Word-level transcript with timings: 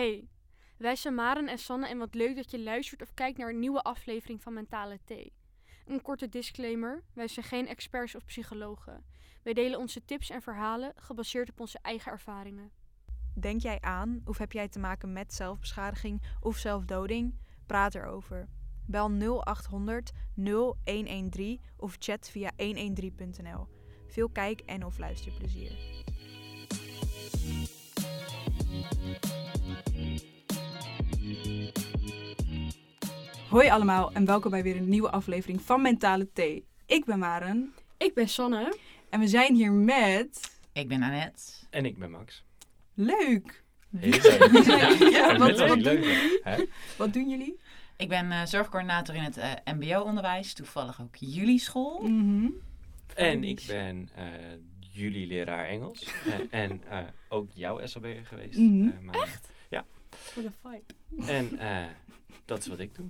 Hey, 0.00 0.28
wij 0.76 0.96
zijn 0.96 1.14
Maren 1.14 1.48
en 1.48 1.58
Sanne 1.58 1.88
en 1.88 1.98
wat 1.98 2.14
leuk 2.14 2.36
dat 2.36 2.50
je 2.50 2.60
luistert 2.60 3.02
of 3.02 3.14
kijkt 3.14 3.38
naar 3.38 3.48
een 3.48 3.58
nieuwe 3.58 3.82
aflevering 3.82 4.42
van 4.42 4.52
Mentale 4.52 4.98
Thee. 5.04 5.32
Een 5.86 6.02
korte 6.02 6.28
disclaimer, 6.28 7.02
wij 7.12 7.28
zijn 7.28 7.46
geen 7.46 7.68
experts 7.68 8.14
of 8.14 8.24
psychologen. 8.24 9.04
Wij 9.42 9.52
delen 9.52 9.78
onze 9.78 10.04
tips 10.04 10.30
en 10.30 10.42
verhalen 10.42 10.92
gebaseerd 10.96 11.50
op 11.50 11.60
onze 11.60 11.78
eigen 11.82 12.12
ervaringen. 12.12 12.70
Denk 13.34 13.60
jij 13.60 13.80
aan 13.80 14.20
of 14.24 14.38
heb 14.38 14.52
jij 14.52 14.68
te 14.68 14.78
maken 14.78 15.12
met 15.12 15.34
zelfbeschadiging 15.34 16.22
of 16.40 16.56
zelfdoding? 16.56 17.38
Praat 17.66 17.94
erover. 17.94 18.48
Bel 18.86 19.08
0800 19.08 20.12
0113 20.34 21.60
of 21.76 21.96
chat 21.98 22.30
via 22.30 22.50
113.nl. 22.56 23.68
Veel 24.06 24.28
kijk- 24.28 24.60
en 24.60 24.84
of 24.84 24.98
luisterplezier. 24.98 26.08
Hoi 33.50 33.68
allemaal 33.68 34.12
en 34.12 34.24
welkom 34.24 34.50
bij 34.50 34.62
weer 34.62 34.76
een 34.76 34.88
nieuwe 34.88 35.10
aflevering 35.10 35.62
van 35.62 35.82
Mentale 35.82 36.32
Thee. 36.32 36.66
Ik 36.86 37.04
ben 37.04 37.18
Maren 37.18 37.74
Ik 37.98 38.14
ben 38.14 38.28
Sanne. 38.28 38.76
en 39.10 39.20
we 39.20 39.26
zijn 39.26 39.54
hier 39.54 39.72
met... 39.72 40.58
Ik 40.72 40.88
ben 40.88 41.02
Annette. 41.02 41.42
En 41.70 41.84
ik 41.84 41.98
ben 41.98 42.10
Max. 42.10 42.44
Leuk! 42.94 43.64
Heel 43.96 44.10
leuk. 44.40 44.64
Ja, 44.64 45.08
Ja, 45.10 45.36
wat- 45.38 45.56
doen 45.56 45.80
jullie? 45.80 46.40
Hè? 46.42 46.64
Wat 46.98 47.12
doen 47.12 47.28
jullie? 47.28 47.60
Ik 47.96 48.08
ben 48.08 48.30
eh, 48.32 48.44
zorgcoördinator 48.46 49.14
in 49.14 49.22
het 49.22 49.36
eh, 49.36 49.52
mbo-onderwijs. 49.74 50.52
Toevallig 50.54 51.00
ook 51.02 51.16
jullie 51.16 51.58
school. 51.58 52.00
Mhm. 52.08 52.48
En 53.14 53.44
ik 53.44 53.64
ben 53.66 54.08
eh, 54.14 54.24
jullie 54.80 55.26
leraar 55.26 55.66
Engels. 55.68 56.06
En 56.50 56.82
eh, 56.88 56.98
ook 57.28 57.50
jouw 57.54 57.86
SLB 57.86 58.06
geweest. 58.22 58.58
Mhm. 58.58 59.04
maar- 59.04 59.40
Voor 60.10 60.42
de 60.42 60.50
vibe. 60.62 61.32
En 61.32 61.58
eh, 61.58 61.84
dat 62.44 62.58
is 62.58 62.66
wat 62.66 62.78
ik 62.78 62.94
doe. 62.94 63.06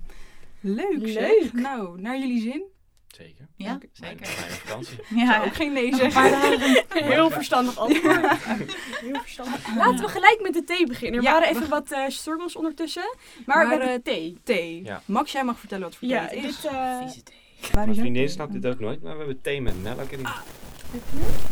Leuk, 0.61 0.97
Leuk. 0.99 1.09
zeg. 1.09 1.53
Nou, 1.53 2.01
naar 2.01 2.19
jullie 2.19 2.41
zin? 2.41 2.63
Zeker. 3.09 3.49
Ja, 3.57 3.79
zeker. 3.93 4.17
mijn 4.41 4.51
vakantie. 4.51 4.99
Ja, 5.17 5.25
Ja, 5.25 5.45
ook 5.45 5.55
geen 5.55 5.73
nee 5.73 5.95
zeggen. 5.95 6.59
Heel 7.13 7.31
verstandig 7.31 7.79
antwoord. 7.79 8.27
Heel 9.01 9.21
verstandig. 9.21 9.77
Laten 9.77 10.05
we 10.05 10.09
gelijk 10.09 10.39
met 10.43 10.53
de 10.55 10.65
thee 10.65 10.87
beginnen. 10.87 11.19
Er 11.19 11.25
Ja, 11.25 11.33
waren 11.33 11.49
even 11.49 11.69
wat 11.69 11.91
eh, 11.93 12.05
struggles 12.09 12.57
ondertussen. 12.57 13.15
Maar, 13.47 13.57
Maar, 13.57 13.69
we 13.69 13.71
hebben 13.85 13.95
eh, 13.95 14.03
thee. 14.03 14.39
Thee. 14.45 14.83
Ja. 14.85 15.03
Max, 15.05 15.33
jij 15.33 15.45
mag 15.45 15.59
vertellen 15.59 15.85
wat 15.85 15.97
voor 15.97 16.09
thee 16.09 16.17
Ja, 16.17 16.23
het 16.25 16.33
is. 16.45 16.61
dit... 16.61 16.71
eh, 16.73 16.99
Vieze 17.01 17.23
thee. 17.23 17.37
Waar 17.73 17.85
Mijn 17.85 17.99
vriendin 17.99 18.29
snapt 18.29 18.53
dit 18.53 18.67
ook 18.67 18.81
nooit, 18.81 19.03
maar 19.03 19.13
we 19.13 19.19
hebben 19.19 19.41
thee 19.41 19.63
met 19.63 19.83
melk 19.83 20.11
erin. 20.13 20.27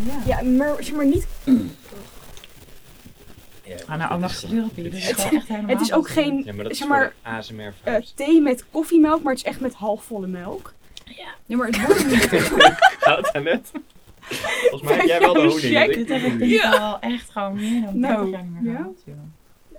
Ja. 0.07 0.23
ja, 0.27 0.43
maar 0.43 0.77
zeg 0.85 0.95
maar 0.95 1.07
niet... 1.07 1.27
Ga 3.77 3.97
nou 3.97 4.13
ook 4.13 4.21
nog 4.21 4.35
slurpen. 4.35 4.83
Dit 4.83 4.95
is 4.95 5.09
echt 5.11 5.31
helemaal 5.49 5.71
Het 5.71 5.81
is 5.81 5.93
ook 5.93 6.09
geen 6.09 6.43
Ja, 6.45 6.53
maar 6.53 6.63
dat 6.63 6.73
is 6.73 6.79
Zeg 6.79 6.89
maar, 6.89 7.15
ASMR 7.23 7.61
eh, 7.83 7.93
vibes. 7.95 8.13
thee 8.17 8.41
met 8.41 8.65
koffiemelk, 8.71 9.23
maar 9.23 9.33
het 9.33 9.43
is 9.43 9.49
echt 9.49 9.61
met 9.61 9.75
halfvolle 9.75 10.27
melk. 10.27 10.75
Ja, 11.47 11.57
maar 11.57 11.67
het 11.67 11.87
wordt 11.87 12.07
niet. 12.07 12.25
Gaat 13.01 13.33
het 13.33 13.43
net? 13.45 13.71
Volgens 14.21 14.83
mij 14.83 14.97
heb 14.99 15.07
jij 15.07 15.21
wel 15.21 15.33
de 15.33 15.41
Jouw 15.41 15.49
honing. 15.51 15.95
Dit 15.95 16.09
heb 16.09 16.23
ik 16.23 16.41
ik 16.41 16.63
al 16.65 17.01
echt 17.01 17.31
gewoon 17.31 17.55
meer 17.55 17.83
dan 17.83 18.01
30 18.01 18.17
Nou, 18.17 18.31
jaar 18.31 18.43
niet 18.43 18.61
meer 18.63 18.73
ja? 18.73 18.77
gehad, 18.79 19.03
joh. 19.05 19.17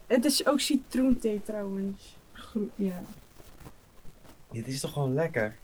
Het 0.07 0.25
is 0.25 0.45
ook 0.45 0.59
citroenthee 0.59 1.41
trouwens. 1.45 2.15
Groe- 2.33 2.69
Ja. 2.75 3.01
Dit 4.51 4.67
is 4.67 4.79
toch 4.79 4.93
gewoon 4.93 5.13
lekker? 5.13 5.55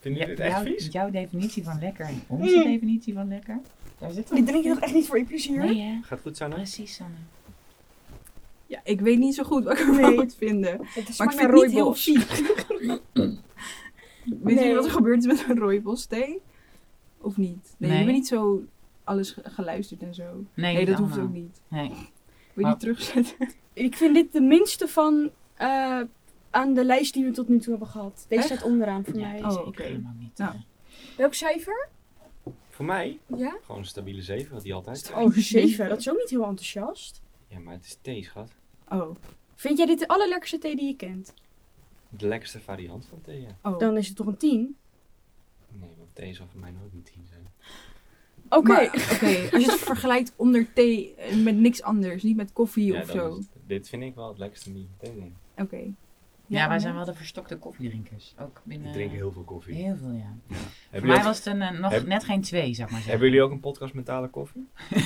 Vind 0.00 0.14
je 0.16 0.20
Ja, 0.22 0.26
dit 0.26 0.40
echt 0.40 0.52
jouw, 0.52 0.62
vies? 0.64 0.88
jouw 0.90 1.10
definitie 1.10 1.64
van 1.64 1.78
lekker 1.80 2.06
en 2.06 2.22
onze 2.26 2.56
Mm. 2.56 2.62
definitie 2.62 3.14
van 3.14 3.28
lekker. 3.28 3.58
Daar 4.04 4.12
zit 4.12 4.28
Dit 4.28 4.46
drink 4.46 4.64
je 4.64 4.70
toch 4.70 4.80
echt 4.80 4.94
niet 4.94 5.06
voor 5.06 5.18
je 5.18 5.24
plezier? 5.24 5.58
Nee, 5.64 5.80
hè? 5.80 5.98
Gaat 6.02 6.20
goed, 6.20 6.36
Sanne? 6.36 6.54
Precies, 6.54 6.94
Sanne. 6.94 7.14
ja, 8.66 8.80
ik 8.84 9.00
weet 9.00 9.18
niet 9.18 9.34
zo 9.34 9.42
goed 9.44 9.64
wat 9.64 9.72
ik 9.72 9.78
ervan 9.78 10.00
Nee. 10.00 10.14
moet 10.14 10.34
vinden. 10.34 10.70
Het 10.72 11.18
Maar 11.18 11.32
ik 11.32 11.38
vind 11.38 11.50
het 11.50 11.62
niet 11.62 11.70
heel 11.70 11.80
rooibos. 11.82 12.02
vies. 12.04 12.26
Weet 14.24 14.42
Nee. 14.42 14.54
jullie 14.54 14.74
wat 14.74 14.84
er 14.84 14.90
gebeurt 14.90 15.18
is 15.20 15.26
met 15.26 15.44
een 15.48 15.58
rooibos 15.58 16.04
thee? 16.06 16.40
Of 17.20 17.36
niet? 17.36 17.74
Nee, 17.78 17.88
Nee. 17.88 17.96
hebben 17.98 18.14
niet 18.14 18.26
zo 18.26 18.62
alles 19.04 19.30
ge- 19.30 19.42
geluisterd 19.50 20.02
en 20.02 20.14
zo. 20.14 20.44
Nee, 20.54 20.74
Nee, 20.74 20.86
dat 20.86 20.98
hoeft 20.98 21.10
allemaal. 21.12 21.28
ook 21.28 21.34
niet. 21.34 21.60
Nee. 21.68 21.88
Wil 21.88 21.96
je 22.54 22.60
Maar- 22.60 22.70
die 22.70 22.80
terugzetten? 22.80 23.48
Ik 23.72 23.96
vind 23.96 24.14
dit 24.14 24.32
de 24.32 24.40
minste 24.40 24.88
van 24.88 25.30
eh, 25.54 26.00
aan 26.50 26.74
de 26.74 26.84
lijst 26.84 27.14
die 27.14 27.24
we 27.24 27.30
tot 27.30 27.48
nu 27.48 27.58
toe 27.58 27.70
hebben 27.70 27.88
gehad. 27.88 28.26
Deze 28.28 28.42
Echt? 28.42 28.50
staat 28.52 28.62
onderaan 28.70 29.04
voor 29.04 29.14
Ja, 29.18 29.28
mij. 29.28 29.36
die 29.36 29.44
Oh, 29.46 29.52
ik 29.60 29.66
oké. 29.66 29.82
helemaal 29.82 30.14
niet. 30.18 30.38
Nou. 30.38 30.54
eh, 30.54 30.60
Welk 31.16 31.34
cijfer? 31.34 31.88
Voor 32.74 32.84
mij 32.84 33.18
Ja? 33.36 33.56
gewoon 33.62 33.80
een 33.80 33.86
stabiele 33.86 34.22
7, 34.22 34.52
wat 34.52 34.62
die 34.62 34.74
altijd 34.74 35.12
Oh, 35.14 35.30
7. 35.36 35.88
Dat 35.88 35.98
is 35.98 36.10
ook 36.10 36.16
niet 36.18 36.30
heel 36.30 36.44
enthousiast. 36.44 37.22
Ja, 37.48 37.58
maar 37.58 37.74
het 37.74 37.84
is 37.84 37.98
thee, 38.02 38.24
schat. 38.24 38.50
Oh. 38.88 39.16
Vind 39.54 39.76
jij 39.78 39.86
dit 39.86 39.98
de 39.98 40.08
allerlekkerste 40.08 40.58
thee 40.58 40.76
die 40.76 40.86
je 40.86 40.96
kent? 40.96 41.34
De 42.08 42.28
lekkerste 42.28 42.60
variant 42.60 43.06
van 43.06 43.20
thee, 43.22 43.40
ja. 43.40 43.56
oh. 43.62 43.78
Dan 43.78 43.96
is 43.96 44.06
het 44.08 44.16
toch 44.16 44.26
een 44.26 44.36
10? 44.36 44.76
Nee, 45.68 45.90
want 45.98 46.14
thee 46.14 46.34
zal 46.34 46.46
voor 46.50 46.60
mij 46.60 46.70
nooit 46.70 46.92
een 46.92 47.02
10 47.02 47.14
zijn. 47.30 47.46
Oké. 48.48 48.68
Maar, 48.68 48.84
Oké, 49.14 49.48
als 49.52 49.64
je 49.64 49.70
het 49.70 49.80
vergelijkt 49.80 50.32
onder 50.36 50.72
thee 50.72 51.14
eh, 51.14 51.36
met 51.36 51.56
niks 51.56 51.82
anders, 51.82 52.22
niet 52.22 52.36
met 52.36 52.52
koffie 52.52 52.92
Ja, 52.92 53.00
of 53.00 53.06
dan 53.06 53.16
zo. 53.32 53.38
is 53.38 53.44
dit 53.66 53.88
vind 53.88 54.02
ik 54.02 54.14
wel 54.14 54.28
het 54.28 54.38
lekkerste 54.38 54.72
die 54.72 54.88
thee. 54.98 55.32
Oké. 55.56 55.92
Ja, 56.46 56.68
wij 56.68 56.78
zijn 56.78 56.94
wel 56.94 57.04
de 57.04 57.14
verstokte 57.14 57.56
koffiedrinkers. 57.56 58.34
Ook 58.40 58.60
binnen... 58.64 58.86
Ik 58.88 58.92
drink 58.92 59.12
heel 59.12 59.32
veel 59.32 59.42
koffie. 59.42 59.74
Heel 59.74 59.96
veel, 59.96 60.10
ja. 60.12 60.34
Voor 60.48 60.56
jullie, 60.90 61.06
mij 61.08 61.16
ook, 61.16 61.22
was 61.22 61.36
het 61.36 61.46
een, 61.46 61.62
eh, 61.62 61.70
nog 61.70 61.90
Heb- 61.90 62.06
net 62.06 62.24
geen 62.24 62.40
twee, 62.42 62.70
ik 62.70 62.78
maar 62.78 62.88
zeggen. 62.88 63.10
hebben 63.10 63.28
jullie 63.28 63.42
ook 63.42 63.50
een 63.50 63.60
podcast 63.60 63.94
mentale 63.94 64.28
koffie? 64.28 64.68
Eh, 64.90 65.04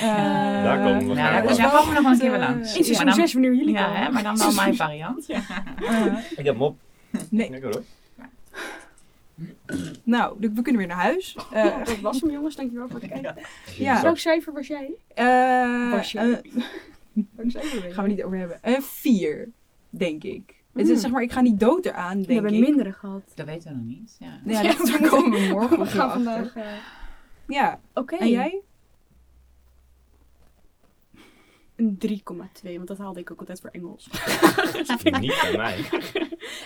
Daar 0.63 0.77
komen 0.77 1.07
we 1.07 1.13
Ja, 1.13 1.27
graag 1.27 1.33
daar, 1.33 1.45
wel. 1.45 1.57
daar 1.57 1.71
komen 1.71 1.87
we 1.87 1.93
nog 1.93 2.03
wel 2.03 2.11
een 2.11 2.19
keer 2.19 2.33
Eh, 2.33 2.39
wel 2.39 2.47
langs. 2.49 2.69
In 2.71 2.75
Maar 2.75 2.83
seizoen 2.85 3.05
dan- 3.05 3.13
6 3.15 3.33
wanneer 3.33 3.53
jullie 3.55 3.73
Ja, 3.73 3.85
komen. 3.85 4.01
hè, 4.01 4.09
maar 4.11 4.23
dan 4.23 4.37
wel 4.37 4.53
mijn 4.53 4.75
variant. 4.75 5.29
eh, 5.29 5.39
Ik 6.37 6.45
heb 6.45 6.53
hem 6.53 6.61
op. 6.61 6.77
nee, 7.29 7.49
Lekker 7.49 7.71
hoor. 7.71 7.83
nou, 10.03 10.35
we 10.39 10.61
kunnen 10.61 10.77
weer 10.77 10.87
naar 10.87 10.97
huis. 10.97 11.37
Eh, 11.53 11.77
Dat 11.85 11.99
was 11.99 12.21
hem 12.21 12.31
jongens, 12.31 12.55
dankjewel 12.55 12.87
voor 12.89 12.99
het 12.99 13.09
kijken. 13.09 13.35
Ja. 13.77 14.01
Welk 14.01 14.17
cijfer 14.17 14.53
was 14.53 14.67
jij? 14.67 14.91
eh, 15.15 15.91
Was 15.91 16.11
jij? 16.11 16.31
eh, 16.31 16.53
Welk 17.31 17.51
cijfer 17.51 17.81
ben 17.81 17.93
gaan 17.93 18.03
we 18.03 18.09
niet 18.09 18.23
over 18.23 18.37
hebben. 18.37 18.57
Een 18.61 18.81
vier, 18.81 19.49
denk 19.89 20.23
ik. 20.23 20.57
Het 20.73 20.85
Mm. 20.87 20.91
is, 20.93 21.01
zeg 21.01 21.11
maar, 21.11 21.21
ik 21.21 21.31
ga 21.31 21.41
niet 21.41 21.59
dood 21.59 21.85
eraan, 21.85 22.17
We 22.19 22.25
denk 22.25 22.39
hebben 22.41 22.53
ik. 22.53 22.65
mindere 22.67 22.93
gehad. 22.93 23.21
Dat 23.35 23.45
weten 23.45 23.69
we 23.71 23.75
nog 23.77 23.85
niet. 23.85 24.15
Ja. 24.19 24.39
Ja, 24.45 24.61
Ja, 24.61 24.77
we 24.77 24.97
daar 24.99 25.09
komen 25.09 25.39
we 25.41 25.47
morgen 25.51 25.79
We 25.79 25.85
gaan 25.85 26.07
achter. 26.09 26.23
vandaag... 26.23 26.55
eh, 26.55 26.71
Ja, 27.47 27.79
Oké. 27.93 28.15
en 28.15 28.29
jij? 28.29 28.61
Een 31.75 31.97
3,2, 31.97 32.75
want 32.75 32.87
dat 32.87 32.97
haalde 32.97 33.19
ik 33.19 33.31
ook 33.31 33.39
altijd 33.39 33.61
voor 33.61 33.69
Engels. 33.69 34.09
Niet 35.19 35.37
bij 35.41 35.53
mij. 35.57 35.85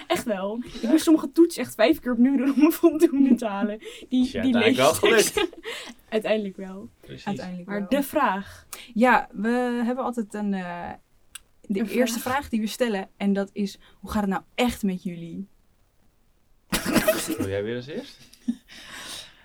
Echt 0.08 0.24
wel. 0.24 0.60
Ik 0.82 0.90
moest 0.90 1.04
sommige 1.04 1.32
toetsen 1.32 1.62
echt 1.64 1.76
vijf 1.76 2.00
keer 2.00 2.12
opnieuw 2.12 2.38
doen 2.38 2.54
om 2.56 2.62
een 2.62 2.72
voldoende 2.72 3.36
te 3.36 3.46
halen. 3.56 3.80
Die, 4.10 4.24
Is 4.26 4.32
je 4.32 4.42
die 4.42 4.54
uiteindelijk 4.56 5.00
wel 5.02 5.12
lees- 5.12 5.30
gelukt. 5.30 5.50
Uiteindelijk 6.10 6.58
wel. 6.58 6.90
Precies. 7.02 7.26
Uiteindelijk 7.28 7.68
Maar 7.68 7.80
wel. 7.80 7.90
de 7.90 8.04
vraag. 8.04 8.66
Ja, 8.94 9.28
we 9.32 9.50
hebben 9.86 10.04
altijd 10.04 10.34
een... 10.34 10.54
eh, 10.54 10.90
de 11.68 11.80
Een 11.80 11.88
eerste 11.88 12.20
vraag? 12.20 12.34
vraag 12.34 12.50
die 12.50 12.60
we 12.62 12.68
stellen. 12.68 13.10
En 13.18 13.34
dat 13.34 13.50
is, 13.54 13.78
hoe 14.00 14.12
gaat 14.12 14.22
het 14.22 14.30
nou 14.30 14.44
echt 14.56 14.84
met 14.84 15.04
jullie? 15.04 15.48
Wil 17.38 17.48
jij 17.50 17.64
weer 17.64 17.76
als 17.76 17.88
eerst? 17.88 18.18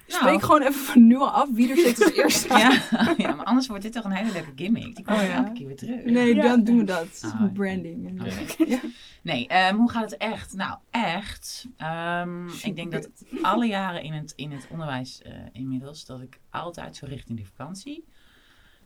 Nou. 0.09 0.21
Spreek 0.21 0.43
gewoon 0.43 0.61
even 0.63 0.81
van 0.81 1.07
nu 1.07 1.17
af 1.19 1.49
wie 1.53 1.71
er 1.71 1.77
steeds 1.77 2.03
als 2.03 2.13
eerste. 2.23 2.49
Ja, 2.59 2.83
ja, 3.17 3.35
maar 3.35 3.45
anders 3.45 3.67
wordt 3.67 3.83
dit 3.83 3.93
toch 3.93 4.05
een 4.05 4.11
hele 4.11 4.33
leuke 4.33 4.53
gimmick. 4.57 4.97
Die 4.97 5.05
komt 5.05 5.19
Oh, 5.19 5.25
ja. 5.27 5.37
elke 5.37 5.53
keer 5.53 5.67
weer 5.67 5.77
terug. 5.77 6.05
Nee, 6.05 6.35
Ja. 6.35 6.43
dan 6.43 6.65
doen 6.65 6.77
we 6.79 6.85
dat. 6.85 7.21
Ah. 7.25 7.53
Branding. 7.53 8.21
Oké. 8.21 8.81
Nee, 9.23 9.47
ehm, 9.49 9.75
hoe 9.77 9.91
gaat 9.91 10.11
het 10.11 10.17
echt? 10.21 10.53
Nou, 10.53 10.79
echt. 10.91 11.67
ehm, 11.77 12.49
ik 12.49 12.77
denk 12.77 12.93
dat 12.93 13.09
alle 13.43 13.67
jaren 13.67 14.03
in 14.03 14.13
het, 14.13 14.33
in 14.37 14.51
het 14.53 14.67
onderwijs 14.71 15.23
eh, 15.23 15.33
inmiddels, 15.53 16.05
dat 16.07 16.21
ik 16.21 16.39
altijd 16.51 16.97
zo 16.97 17.07
richting 17.07 17.39
de 17.39 17.45
vakantie, 17.45 18.05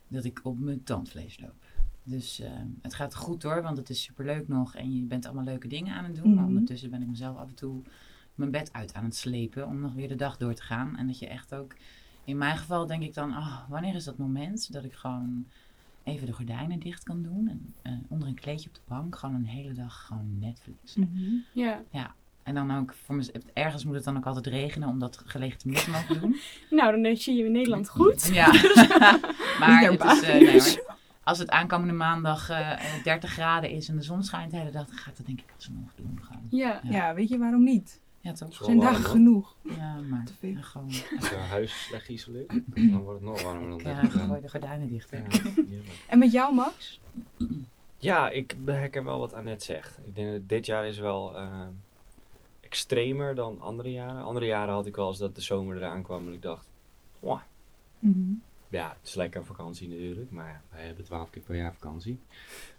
dat 0.09 0.25
ik 0.25 0.41
op 0.43 0.59
mijn 0.59 0.85
tandvlees 0.85 1.39
loop. 1.41 1.65
Dus 2.05 2.41
ehm, 2.41 2.67
het 2.83 2.95
gaat 2.95 3.15
goed 3.15 3.43
hoor, 3.43 3.63
want 3.63 3.77
het 3.77 3.91
is 3.91 4.03
superleuk 4.03 4.49
nog 4.49 4.75
en 4.75 4.97
je 4.97 5.03
bent 5.03 5.25
allemaal 5.27 5.45
leuke 5.45 5.69
dingen 5.69 5.95
aan 5.95 6.05
het 6.05 6.15
doen. 6.15 6.35
Maar 6.35 6.45
Mhm. 6.45 6.53
ondertussen 6.53 6.91
ben 6.91 7.03
ik 7.03 7.09
mezelf 7.09 7.37
af 7.37 7.49
en 7.49 7.55
toe 7.55 7.83
mijn 8.35 8.51
bed 8.51 8.73
uit 8.73 8.95
aan 8.95 9.05
het 9.05 9.17
slepen 9.17 9.67
om 9.67 9.81
nog 9.81 9.93
weer 9.95 10.09
de 10.09 10.15
dag 10.15 10.37
door 10.37 10.55
te 10.55 10.63
gaan. 10.63 10.97
En 10.97 11.07
dat 11.07 11.19
je 11.19 11.27
echt 11.29 11.55
ook, 11.55 11.77
in 12.25 12.39
mijn 12.39 12.57
geval 12.57 12.87
denk 12.87 13.03
ik 13.03 13.15
dan, 13.15 13.31
oh, 13.31 13.69
wanneer 13.69 13.95
is 13.95 14.05
dat 14.05 14.19
moment 14.19 14.73
dat 14.73 14.85
ik 14.85 14.93
gewoon 14.93 15.47
even 16.05 16.27
de 16.27 16.33
gordijnen 16.33 16.79
dicht 16.79 17.03
kan 17.03 17.23
doen 17.23 17.49
en 17.49 17.75
eh, 17.83 17.93
onder 18.09 18.29
een 18.29 18.35
kleedje 18.35 18.69
op 18.69 18.75
de 18.75 18.81
bank 18.89 19.17
gewoon 19.17 19.35
een 19.35 19.47
hele 19.47 19.73
dag 19.73 20.05
gewoon 20.07 20.39
Netflix. 20.39 20.95
Mhm. 20.95 21.35
Ja. 21.53 22.15
En 22.43 22.55
dan 22.55 22.71
ook, 22.77 22.95
voor 22.95 23.15
mez- 23.15 23.31
ergens 23.53 23.85
moet 23.85 23.95
het 23.95 24.05
dan 24.05 24.17
ook 24.17 24.27
altijd 24.27 24.47
regenen 24.47 24.89
om 24.89 24.99
dat 24.99 25.23
gelegitimeerd 25.27 25.85
te 25.85 25.91
mogen 25.91 26.21
doen. 26.21 26.37
Nou, 26.71 27.03
dan 27.03 27.17
zie 27.17 27.37
je 27.37 27.45
in 27.45 27.53
Nederland 27.53 27.89
goed. 27.89 28.31
Ja, 28.33 28.47
maar, 29.61 29.83
het 29.85 30.03
is, 30.05 30.21
naar 30.23 30.41
nee, 30.43 30.55
maar 30.55 30.92
als 31.25 31.39
het 31.39 31.51
aankomende 31.51 31.93
maandag 31.93 32.49
eh, 32.51 32.97
eh, 32.97 33.05
30 33.05 33.31
graden 33.31 33.71
is 33.71 33.89
en 33.89 33.97
de 33.97 34.03
zon 34.03 34.23
schijnt 34.23 34.51
de 34.51 34.57
hele 34.57 34.71
dag, 34.71 34.87
dan 34.87 34.97
ga 34.97 35.11
ik 35.11 35.17
dat 35.17 35.27
denk 35.27 35.41
ik 35.41 35.53
alsnog 35.57 35.95
doen. 35.95 36.19
Gewoon. 36.23 36.43
Ja. 36.51 36.81
Ja, 36.83 37.15
weet 37.15 37.29
je 37.29 37.39
waarom 37.39 37.63
niet? 37.65 38.01
Ja, 38.21 38.33
toch? 38.33 38.59
Er 38.59 38.65
zijn 38.65 38.81
dagen 38.81 39.05
genoeg. 39.05 39.57
Ja, 39.63 39.95
maar 40.01 40.25
Te 40.25 40.33
veel. 40.39 40.51
ja, 40.51 40.61
gewoon 40.63 40.87
Als 41.19 41.29
je 41.29 41.35
huis 41.35 41.85
slecht 41.85 42.05
geïsoleerd, 42.07 42.49
dan 42.75 43.03
wordt 43.03 43.21
het 43.21 43.29
nog 43.29 43.43
warmer 43.43 43.69
dan 43.69 43.79
ja, 43.95 44.01
30 44.01 44.25
gooi 44.27 44.41
de 44.41 44.49
gordijnen 44.49 44.89
dicht. 44.89 45.11
Ja. 45.11 45.23
En 46.09 46.19
met 46.19 46.33
jou, 46.33 46.55
Max? 46.55 47.01
Ja, 47.97 48.31
ik 48.31 48.57
herken 48.65 49.05
wel 49.05 49.19
wat 49.19 49.33
Annette 49.35 49.65
zegt. 49.65 49.99
Ik 50.05 50.15
denk 50.15 50.33
dat 50.33 50.49
dit 50.49 50.67
jaar 50.67 50.87
is 50.87 50.99
wel 50.99 51.37
eh, 51.37 51.67
extremer 52.61 53.35
dan 53.35 53.61
andere 53.61 53.91
jaren. 53.93 54.23
Andere 54.25 54.47
jaren 54.47 54.75
had 54.75 54.87
ik 54.87 54.97
wel 54.97 55.09
eens 55.09 55.19
dat 55.19 55.35
de 55.35 55.41
zomer 55.41 55.77
eraan 55.77 56.03
kwam 56.03 56.27
en 56.27 56.33
ik 56.33 56.43
dacht, 56.43 56.69
wow, 57.21 57.39
Mhm. 57.99 58.33
Ja, 58.73 58.97
het 58.99 59.09
is 59.09 59.15
lekker 59.15 59.45
vakantie 59.45 59.89
natuurlijk, 59.89 60.31
maar 60.31 60.63
wij 60.71 60.87
hebben 60.87 61.05
twaalf 61.05 61.31
keer 61.31 61.43
per 61.43 61.57
jaar 61.57 61.73
vakantie. 61.73 62.19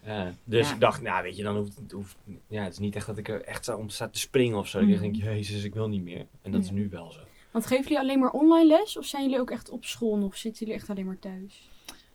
Eh, 0.01 0.28
dus 0.44 0.68
Ja. 0.68 0.74
ik 0.74 0.80
dacht, 0.80 1.01
nou 1.01 1.24
weet 1.24 1.38
je, 1.38 1.44
dan 1.44 1.56
hoeft, 1.56 1.80
hoeft 1.92 2.16
ja, 2.48 2.63
het 2.63 2.74
is 2.74 2.80
niet 2.80 2.95
echt 2.95 3.06
dat 3.07 3.18
ik 3.18 3.30
er 3.30 3.42
echt 3.44 3.66
zo 3.66 3.78
om 3.78 3.90
sta 3.90 4.07
te 4.07 4.19
springen 4.19 4.57
of 4.57 4.68
zo. 4.68 4.80
Ik 4.80 4.88
Mhm. 4.88 5.00
denk, 5.01 5.16
jezus, 5.16 5.63
ik 5.63 5.74
wil 5.74 5.88
niet 5.90 6.04
meer. 6.04 6.25
En 6.42 6.51
dat 6.51 6.63
is 6.63 6.72
nu 6.72 6.90
wel 6.90 7.12
zo. 7.12 7.19
Want 7.51 7.66
geven 7.66 7.84
jullie 7.84 8.00
alleen 8.00 8.19
maar 8.19 8.31
online 8.31 8.68
les 8.68 8.98
of 8.98 9.06
zijn 9.06 9.24
jullie 9.24 9.40
ook 9.40 9.51
echt 9.51 9.69
op 9.69 9.86
school 9.86 10.18
nog? 10.18 10.38
Zitten 10.38 10.66
jullie 10.66 10.81
echt 10.81 10.90
alleen 10.90 11.06
maar 11.06 11.19
thuis? 11.19 11.69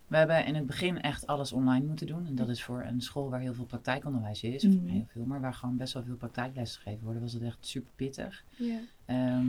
We 0.06 0.16
hebben 0.16 0.44
in 0.46 0.54
het 0.54 0.66
begin 0.66 1.00
echt 1.00 1.26
alles 1.26 1.52
online 1.52 1.84
moeten 1.86 2.06
doen. 2.06 2.26
En 2.26 2.34
dat 2.34 2.48
is 2.48 2.62
voor 2.62 2.82
een 2.82 3.00
school 3.00 3.30
waar 3.30 3.40
heel 3.40 3.54
veel 3.54 3.64
praktijkonderwijs 3.64 4.42
is. 4.42 4.64
Of 4.64 4.74
Mhm. 4.74 4.86
heel 4.86 5.06
veel, 5.08 5.24
maar 5.24 5.40
waar 5.40 5.54
gewoon 5.54 5.76
best 5.76 5.92
wel 5.92 6.02
veel 6.04 6.16
praktijklessen 6.16 6.82
gegeven 6.82 7.04
worden. 7.04 7.22
Was 7.22 7.32
het 7.32 7.42
echt 7.42 7.56
super 7.60 7.90
pittig. 7.96 8.44
Ja. 8.56 8.78
Ehm, 9.04 9.46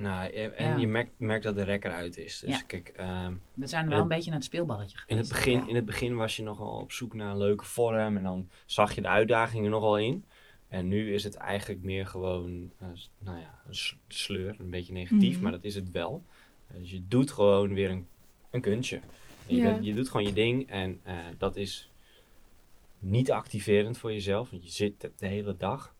Nou, 0.00 0.30
en 0.32 0.64
Ja. 0.64 0.76
je 0.76 0.86
merkt, 0.86 1.10
merkt 1.16 1.44
dat 1.44 1.54
de 1.54 1.62
rek 1.62 1.84
eruit 1.84 2.16
is. 2.16 2.38
Dus 2.40 2.50
Ja. 2.58 2.62
kijk, 2.66 2.88
ehm, 2.88 3.34
we 3.54 3.66
zijn 3.66 3.86
wel 3.88 3.96
En- 3.96 4.02
een 4.02 4.08
beetje 4.08 4.30
naar 4.30 4.38
het 4.38 4.48
speelballetje 4.48 4.98
geweest. 4.98 5.10
In 5.10 5.16
het, 5.16 5.28
begin, 5.28 5.58
Ja. 5.60 5.68
in 5.68 5.74
het 5.74 5.84
begin 5.84 6.16
was 6.16 6.36
je 6.36 6.42
nogal 6.42 6.80
op 6.80 6.92
zoek 6.92 7.14
naar 7.14 7.30
een 7.30 7.38
leuke 7.38 7.64
vorm 7.64 8.16
en 8.16 8.22
dan 8.22 8.48
zag 8.66 8.94
je 8.94 9.00
de 9.00 9.08
uitdagingen 9.08 9.70
nogal 9.70 9.98
in. 9.98 10.24
En 10.68 10.88
nu 10.88 11.14
is 11.14 11.24
het 11.24 11.34
eigenlijk 11.34 11.82
meer 11.82 12.06
gewoon, 12.06 12.70
eh, 12.78 12.88
nou 13.18 13.38
ja, 13.38 13.60
een 13.68 13.78
sleur, 14.08 14.56
een 14.58 14.70
beetje 14.70 14.92
negatief, 14.92 15.34
Mhm. 15.34 15.42
maar 15.42 15.52
dat 15.52 15.64
is 15.64 15.74
het 15.74 15.90
wel. 15.90 16.24
Dus 16.78 16.90
je 16.90 17.02
doet 17.08 17.30
gewoon 17.30 17.74
weer 17.74 17.90
een, 17.90 18.06
een 18.50 18.60
kunstje. 18.60 19.00
Je, 19.46 19.62
bent- 19.62 19.84
je 19.84 19.94
doet 19.94 20.08
gewoon 20.08 20.26
je 20.26 20.32
ding 20.32 20.68
en 20.70 21.00
eh, 21.02 21.14
dat 21.38 21.56
is 21.56 21.90
niet 22.98 23.30
activerend 23.30 23.98
voor 23.98 24.12
jezelf, 24.12 24.50
want 24.50 24.64
je 24.64 24.70
zit 24.70 25.00
de, 25.00 25.10
de 25.16 25.26
hele 25.26 25.56
dag 25.56 25.94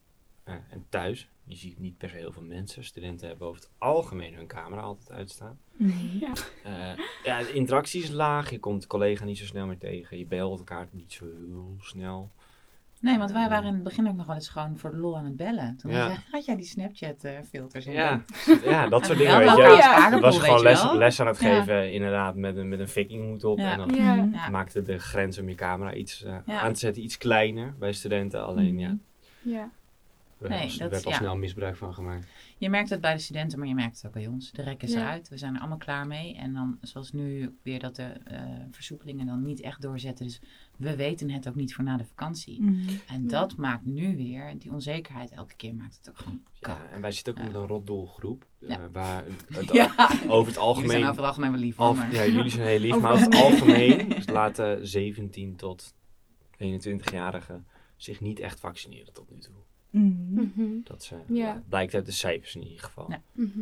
eh, 0.44 0.54
en 0.70 0.86
thuis. 0.88 1.28
Je 1.50 1.56
ziet 1.56 1.78
niet 1.78 1.98
per 1.98 2.08
se 2.08 2.16
heel 2.16 2.32
veel 2.32 2.42
mensen. 2.42 2.84
Studenten 2.84 3.28
hebben 3.28 3.46
over 3.48 3.60
het 3.60 3.70
algemeen 3.78 4.34
hun 4.34 4.46
camera 4.46 4.80
altijd 4.80 5.10
uitstaan. 5.18 5.58
Mhm. 5.76 5.92
Eh, 6.64 6.72
ja, 7.24 7.38
de 7.38 7.52
interactie 7.52 8.02
is 8.02 8.10
laag. 8.10 8.50
Je 8.50 8.58
komt 8.58 8.80
de 8.82 8.86
collega 8.88 9.24
niet 9.24 9.38
zo 9.38 9.44
snel 9.44 9.66
meer 9.66 9.78
tegen. 9.78 10.18
Je 10.18 10.26
belt 10.26 10.58
elkaar 10.58 10.88
niet 10.90 11.12
zo 11.12 11.24
heel 11.24 11.76
snel. 11.80 12.30
Nee, 13.00 13.18
want 13.18 13.32
wij 13.32 13.48
waren 13.48 13.66
in 13.68 13.74
het 13.74 13.82
begin 13.82 14.08
ook 14.08 14.14
nog 14.16 14.26
wel 14.26 14.34
eens 14.34 14.48
gewoon 14.48 14.78
voor 14.78 14.90
de 14.90 14.96
lol 14.96 15.16
aan 15.18 15.24
het 15.24 15.36
bellen. 15.36 15.76
Toen 15.76 15.90
Ja. 15.90 15.98
had, 16.00 16.08
jij, 16.10 16.24
had 16.30 16.44
jij 16.44 16.56
die 16.56 16.64
Snapchat-filters 16.64 17.86
in? 17.86 17.92
Ja, 17.92 18.24
ja 18.64 18.88
dat 18.88 19.06
soort 19.06 19.18
Ja, 19.18 19.38
dingen. 19.38 19.56
Weet 19.56 19.66
je. 19.66 19.76
ja. 19.76 20.14
Ik 20.14 20.20
was 20.20 20.38
gewoon 20.38 20.62
les, 20.98 21.20
aan 21.20 21.26
het 21.26 21.40
Ja. 21.40 21.58
geven, 21.60 21.92
inderdaad, 21.92 22.34
met 22.36 22.56
een, 22.56 22.68
met 22.68 22.78
een 22.80 22.88
vikinghoed 22.88 23.44
op. 23.44 23.58
Ja. 23.58 23.72
En 23.72 23.78
dan 23.78 23.94
Ja. 23.94 24.28
Ja. 24.32 24.48
maakte 24.48 24.82
de 24.82 24.98
grens 24.98 25.38
om 25.38 25.48
je 25.48 25.54
camera 25.54 25.94
iets 25.94 26.22
eh, 26.22 26.36
Ja. 26.46 26.60
aan 26.60 26.72
te 26.72 26.78
zetten 26.78 27.02
iets 27.02 27.18
kleiner 27.18 27.74
bij 27.78 27.92
studenten. 27.92 28.44
Alleen, 28.46 28.78
ja, 28.78 28.96
Ja. 29.42 29.70
Er 30.40 30.48
Nee, 30.48 30.62
was- 30.62 30.72
er 30.72 30.78
dat- 30.78 30.90
werd 30.90 31.04
al 31.04 31.10
ja. 31.10 31.16
snel 31.16 31.36
misbruik 31.36 31.76
van 31.76 31.94
gemaakt. 31.94 32.26
Je 32.58 32.70
merkt 32.70 32.90
het 32.90 33.00
bij 33.00 33.12
de 33.14 33.20
studenten, 33.20 33.58
maar 33.58 33.68
je 33.68 33.74
merkt 33.74 33.96
het 33.96 34.06
ook 34.06 34.12
bij 34.12 34.26
ons. 34.26 34.50
De 34.52 34.62
rek 34.62 34.82
is 34.82 34.92
Ja. 34.92 35.00
eruit. 35.00 35.28
We 35.28 35.36
zijn 35.38 35.54
er 35.54 35.60
allemaal 35.60 35.78
klaar 35.78 36.06
mee. 36.06 36.34
En 36.36 36.52
dan, 36.52 36.78
zoals 36.80 37.12
nu, 37.12 37.56
weer 37.62 37.78
dat 37.78 37.96
de 37.96 38.02
eh, 38.02 38.42
versoepelingen 38.70 39.26
dan 39.26 39.42
niet 39.42 39.60
echt 39.60 39.82
doorzetten. 39.82 40.26
Dus 40.26 40.40
we 40.76 40.96
weten 40.96 41.30
het 41.30 41.48
ook 41.48 41.54
niet 41.54 41.74
voor 41.74 41.84
na 41.84 41.96
de 41.96 42.04
vakantie. 42.04 42.62
Mhm. 42.62 42.88
En 43.08 43.26
dat 43.26 43.56
maakt 43.56 43.84
nu 43.84 44.16
weer, 44.16 44.58
die 44.58 44.72
onzekerheid 44.72 45.30
elke 45.30 45.54
keer 45.56 45.74
maakt 45.74 45.96
het 45.96 46.08
ook 46.08 46.18
gewoon 46.18 46.42
Ja, 46.60 46.86
en 46.90 47.00
wij 47.00 47.12
zitten 47.12 47.36
ook 47.38 47.42
met 47.44 47.54
een 47.54 47.66
rotdoelgroep. 47.66 48.46
eh, 48.68 48.76
waar 48.92 49.24
het, 49.48 49.72
Ja, 49.72 49.94
over 49.96 50.06
het 50.06 50.28
jullie 50.28 50.52
zijn 50.52 50.56
algemeen 50.56 50.96
over 51.02 51.16
het 51.16 51.24
algemeen 51.26 51.50
wel 51.50 51.60
lief. 51.60 51.78
Al, 51.78 51.94
maar- 51.94 52.12
ja, 52.12 52.26
jullie 52.26 52.50
zijn 52.50 52.66
heel 52.66 52.78
lief, 52.78 52.90
Over 52.94 53.02
maar 53.02 53.12
over 53.12 53.24
het 53.24 53.34
het 53.34 53.42
algemeen 53.44 54.14
laten 54.32 54.86
17 54.88 55.56
tot 55.56 55.94
21-jarigen 56.58 57.66
zich 57.96 58.20
niet 58.20 58.38
echt 58.40 58.60
vaccineren 58.60 59.12
tot 59.12 59.30
nu 59.30 59.38
toe. 59.38 59.54
Mhm. 59.90 60.80
Dat 60.84 61.02
ze, 61.04 61.16
Ja. 61.26 61.62
blijkt 61.68 61.94
uit 61.94 62.06
de 62.06 62.12
cijfers 62.12 62.54
in 62.54 62.62
ieder 62.62 62.84
geval. 62.84 63.10
Ja. 63.10 63.22
Mhm. 63.32 63.60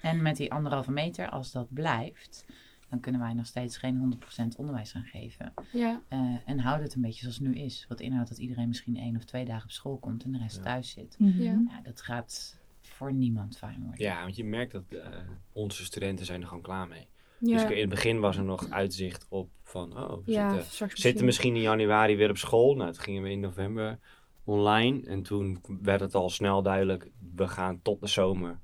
En 0.00 0.22
met 0.22 0.36
die 0.36 0.52
anderhalve 0.52 0.90
meter, 0.90 1.28
als 1.30 1.52
dat 1.52 1.66
blijft, 1.72 2.44
dan 2.88 3.00
kunnen 3.00 3.20
wij 3.20 3.32
nog 3.32 3.46
steeds 3.46 3.76
geen 3.76 3.96
100% 3.96 4.56
onderwijs 4.56 4.92
gaan 4.92 5.04
geven. 5.04 5.52
Ja. 5.72 6.00
Eh, 6.08 6.18
en 6.44 6.58
houden 6.58 6.84
het 6.86 6.94
een 6.94 7.02
beetje 7.02 7.20
zoals 7.20 7.36
het 7.38 7.46
nu 7.46 7.54
is. 7.54 7.84
Wat 7.88 8.00
inhoudt 8.00 8.28
dat 8.28 8.38
iedereen 8.38 8.68
misschien 8.68 8.96
één 8.96 9.16
of 9.16 9.24
twee 9.24 9.44
dagen 9.44 9.64
op 9.64 9.70
school 9.70 9.96
komt 9.96 10.24
en 10.24 10.32
de 10.32 10.38
rest 10.38 10.56
Ja. 10.56 10.62
thuis 10.62 10.90
zit. 10.90 11.16
Mhm. 11.18 11.42
Ja. 11.42 11.62
Ja, 11.68 11.80
dat 11.82 12.00
gaat 12.02 12.60
voor 12.80 13.12
niemand 13.12 13.58
fijn 13.58 13.80
worden. 13.82 14.04
Ja, 14.04 14.22
want 14.22 14.36
je 14.36 14.44
merkt 14.44 14.72
dat 14.72 14.84
eh, 14.88 15.06
onze 15.52 15.84
studenten 15.84 16.26
zijn 16.26 16.40
er 16.40 16.46
gewoon 16.46 16.62
klaar 16.62 16.88
mee. 16.88 17.06
Ja. 17.38 17.62
Dus 17.62 17.70
in 17.74 17.80
het 17.80 17.88
begin 17.88 18.20
was 18.20 18.36
er 18.36 18.44
nog 18.44 18.70
uitzicht 18.70 19.26
op 19.28 19.50
van, 19.62 19.96
oh, 19.98 20.24
we 20.24 20.32
ja, 20.32 20.62
zitten, 20.94 21.24
misschien 21.24 21.54
in 21.54 21.62
januari 21.62 22.16
weer 22.16 22.30
op 22.30 22.36
school. 22.36 22.74
Nou, 22.74 22.92
toen 22.92 23.02
gingen 23.02 23.22
we 23.22 23.30
in 23.30 23.40
november 23.40 23.98
online. 24.44 25.06
En 25.06 25.22
toen 25.22 25.60
werd 25.82 26.00
het 26.00 26.14
al 26.14 26.30
snel 26.30 26.62
duidelijk, 26.62 27.10
we 27.34 27.48
gaan 27.48 27.82
tot 27.82 28.00
de 28.00 28.06
zomer 28.06 28.60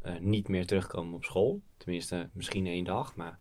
eh, 0.00 0.18
niet 0.18 0.48
meer 0.48 0.66
terugkomen 0.66 1.14
op 1.14 1.24
school. 1.24 1.60
Tenminste, 1.76 2.30
misschien 2.32 2.66
één 2.66 2.84
dag, 2.84 3.16
maar 3.16 3.38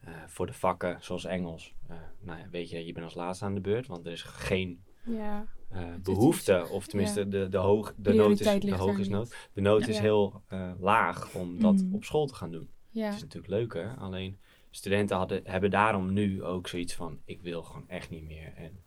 eh, 0.00 0.12
voor 0.26 0.46
de 0.46 0.52
vakken 0.52 0.96
zoals 1.00 1.24
Engels, 1.24 1.74
eh, 1.88 1.96
nou 2.20 2.38
ja, 2.38 2.46
weet 2.50 2.70
je, 2.70 2.86
je 2.86 2.92
bent 2.92 3.04
als 3.04 3.14
laatste 3.14 3.44
aan 3.44 3.54
de 3.54 3.60
beurt, 3.60 3.86
want 3.86 4.06
er 4.06 4.12
is 4.12 4.22
geen 4.22 4.82
Ja. 5.04 5.46
eh, 5.68 5.84
behoefte, 6.02 6.66
of 6.70 6.86
tenminste 6.86 7.28
de, 7.28 7.48
de, 7.48 7.56
hoog, 7.58 7.94
de 7.96 8.12
nood 8.12 8.40
is, 8.40 8.60
de 8.60 8.74
hoog 8.74 8.98
is 8.98 9.08
nood. 9.08 9.48
De 9.52 9.60
nood 9.60 9.86
is 9.88 9.98
heel 9.98 10.42
laag 10.78 11.34
om 11.34 11.60
dat 11.60 11.74
Mhm. 11.82 11.94
op 11.94 12.04
school 12.04 12.26
te 12.26 12.34
gaan 12.34 12.50
doen. 12.50 12.68
Ja. 12.90 13.04
Het 13.06 13.14
is 13.14 13.20
natuurlijk 13.20 13.52
leuker, 13.52 13.94
alleen 13.98 14.38
studenten 14.70 15.16
hadden, 15.16 15.40
hebben 15.44 15.70
daarom 15.70 16.12
nu 16.12 16.42
ook 16.44 16.68
zoiets 16.68 16.94
van, 16.94 17.18
ik 17.24 17.42
wil 17.42 17.62
gewoon 17.62 17.88
echt 17.88 18.10
niet 18.10 18.24
meer. 18.26 18.52
En 18.56 18.80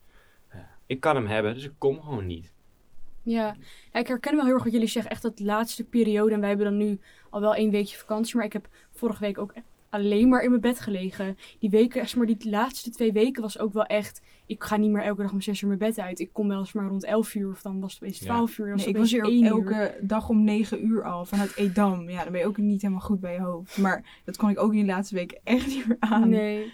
ik 0.85 0.99
kan 0.99 1.15
hem 1.15 1.25
hebben, 1.27 1.53
dus 1.53 1.63
ik 1.65 1.73
kom 1.77 2.01
gewoon 2.01 2.25
niet. 2.25 2.51
Ja. 3.21 3.55
ja, 3.93 3.99
ik 3.99 4.07
herken 4.07 4.35
wel 4.35 4.45
heel 4.45 4.53
erg 4.53 4.63
wat 4.63 4.73
jullie 4.73 4.87
zeggen. 4.87 5.11
Echt 5.11 5.21
dat 5.21 5.39
laatste 5.39 5.83
periode. 5.83 6.33
En 6.33 6.39
wij 6.39 6.49
hebben 6.49 6.65
dan 6.65 6.77
nu 6.77 6.99
al 7.29 7.41
wel 7.41 7.55
één 7.55 7.71
weekje 7.71 7.97
vakantie. 7.97 8.35
Maar 8.35 8.45
ik 8.45 8.53
heb 8.53 8.67
vorige 8.91 9.19
week 9.19 9.37
ook 9.37 9.53
alleen 9.89 10.29
maar 10.29 10.43
in 10.43 10.49
mijn 10.49 10.61
bed 10.61 10.79
gelegen. 10.79 11.37
Die 11.59 11.69
weken, 11.69 12.07
zeg 12.07 12.15
maar 12.15 12.25
die 12.25 12.49
laatste 12.49 12.89
twee 12.89 13.11
weken 13.11 13.41
was 13.41 13.59
ook 13.59 13.73
wel 13.73 13.85
echt... 13.85 14.21
Ik 14.45 14.63
ga 14.63 14.77
niet 14.77 14.91
meer 14.91 15.03
elke 15.03 15.21
dag 15.21 15.31
om 15.31 15.41
zes 15.41 15.61
uur 15.61 15.67
mijn 15.67 15.79
bed 15.79 15.99
uit. 15.99 16.19
Ik 16.19 16.29
kom 16.33 16.47
wel 16.47 16.59
eens 16.59 16.73
maar 16.73 16.87
rond 16.87 17.03
elf 17.03 17.35
uur. 17.35 17.49
Of 17.49 17.61
dan 17.61 17.79
was 17.79 17.93
het 17.93 18.01
opeens 18.01 18.19
Ja. 18.19 18.25
twaalf 18.25 18.57
uur. 18.57 18.67
dan 18.67 18.75
Nee, 18.75 18.87
ik 18.87 18.97
was 18.97 19.11
hier 19.11 19.23
ook 19.23 19.31
één 19.31 19.43
uur. 19.45 19.51
elke 19.51 19.97
dag 20.01 20.29
om 20.29 20.43
9 20.43 20.85
uur 20.85 21.03
al 21.03 21.25
vanuit 21.25 21.55
Edam. 21.55 22.09
Ja, 22.09 22.23
dan 22.23 22.31
ben 22.31 22.41
je 22.41 22.47
ook 22.47 22.57
niet 22.57 22.81
helemaal 22.81 23.03
goed 23.03 23.19
bij 23.19 23.33
je 23.33 23.39
hoofd. 23.39 23.77
Maar 23.77 24.21
dat 24.25 24.37
kon 24.37 24.49
ik 24.49 24.59
ook 24.59 24.71
in 24.71 24.77
die 24.77 24.85
laatste 24.85 25.15
weken 25.15 25.39
echt 25.43 25.67
niet 25.67 25.87
meer 25.87 25.97
aan. 25.99 26.29
Nee. 26.29 26.71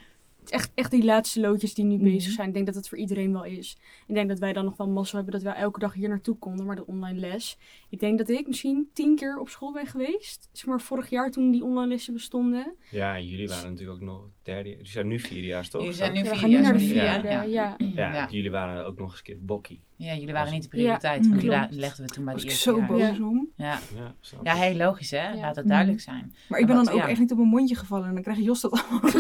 Echt, 0.52 0.72
echt 0.76 0.92
die 0.92 1.04
laatste 1.04 1.40
loodjes 1.40 1.74
die 1.74 1.86
nu 1.86 1.96
Mhm. 1.96 2.04
bezig 2.04 2.32
zijn. 2.32 2.48
Ik 2.48 2.54
denk 2.54 2.66
dat 2.66 2.76
het 2.76 2.90
voor 2.90 2.98
iedereen 2.98 3.32
wel 3.32 3.44
is. 3.46 3.78
Ik 4.08 4.16
denk 4.16 4.30
dat 4.30 4.40
wij 4.40 4.54
dan 4.54 4.66
nog 4.66 4.78
wel 4.78 4.90
mazzel 4.90 5.16
hebben 5.18 5.34
dat 5.34 5.44
wij 5.44 5.54
elke 5.62 5.80
dag 5.80 5.94
hier 5.94 6.10
naartoe 6.10 6.38
konden. 6.38 6.66
Maar 6.66 6.76
de 6.76 6.86
online 6.88 7.20
les. 7.20 7.58
Ik 7.90 8.00
denk 8.00 8.18
dat 8.18 8.30
ik 8.30 8.48
misschien 8.48 8.90
tien 8.94 9.16
keer 9.16 9.38
op 9.40 9.50
school 9.50 9.72
ben 9.74 9.86
geweest. 9.88 10.50
Zeg 10.52 10.66
maar 10.66 10.82
vorig 10.82 11.10
jaar 11.10 11.32
toen 11.32 11.52
die 11.52 11.64
online 11.64 11.88
lessen 11.88 12.14
bestonden. 12.14 12.76
Ja, 12.92 13.16
en 13.16 13.26
jullie 13.28 13.48
waren 13.48 13.70
natuurlijk 13.70 14.02
ook 14.02 14.08
nog 14.08 14.30
derde, 14.44 14.70
jullie 14.70 14.88
zijn 14.88 15.08
nu 15.08 15.20
vierdejaars 15.20 15.70
toch? 15.70 15.82
Jullie 15.82 15.96
zijn 15.96 16.14
nu 16.14 16.18
Ja, 16.18 16.24
we 16.24 16.30
vier 16.30 16.38
gaan 16.40 16.50
nu 16.50 16.62
naar 16.62 16.74
de 16.74 16.80
vierde, 16.80 17.28
ja. 17.28 17.42
Ja. 17.44 17.76
Ja, 17.78 18.14
Ja. 18.14 18.28
jullie 18.32 18.52
waren 18.52 18.86
ook 18.86 18.98
nog 18.98 19.10
eens 19.10 19.18
een 19.18 19.24
keer 19.24 19.38
bokkie. 19.46 19.82
Ja, 20.02 20.14
jullie 20.14 20.34
waren 20.34 20.52
niet 20.52 20.62
de 20.72 20.78
Ja, 20.78 20.84
prioriteit. 20.98 21.28
want 21.28 21.42
die 21.42 21.80
legden 21.80 22.06
we 22.06 22.12
toen 22.12 22.26
bij 22.26 22.34
de 22.34 22.40
was 22.40 22.44
ik 22.44 22.50
eerste 22.50 22.70
zo 22.72 22.78
jaar. 22.78 22.88
boos 22.88 23.00
Ja. 23.02 23.26
om. 23.28 23.48
Ja. 23.56 23.80
Ja, 23.96 24.14
ja, 24.44 24.54
heel 24.56 24.76
logisch 24.76 25.12
hè. 25.12 25.30
Ja. 25.30 25.36
Laat 25.40 25.56
Mhm. 25.56 25.68
duidelijk 25.68 26.02
zijn. 26.02 26.34
Maar 26.50 26.60
ik 26.60 26.66
ben 26.66 26.76
dan 26.76 26.90
ook 26.90 26.98
ja. 27.00 27.08
echt 27.08 27.20
niet 27.20 27.32
op 27.32 27.38
mijn 27.38 27.50
mondje 27.50 27.76
gevallen. 27.76 28.08
En 28.08 28.14
dan 28.14 28.24
krijg 28.24 28.38
Jos 28.40 28.62
dat 28.62 28.72
allemaal. 28.72 29.12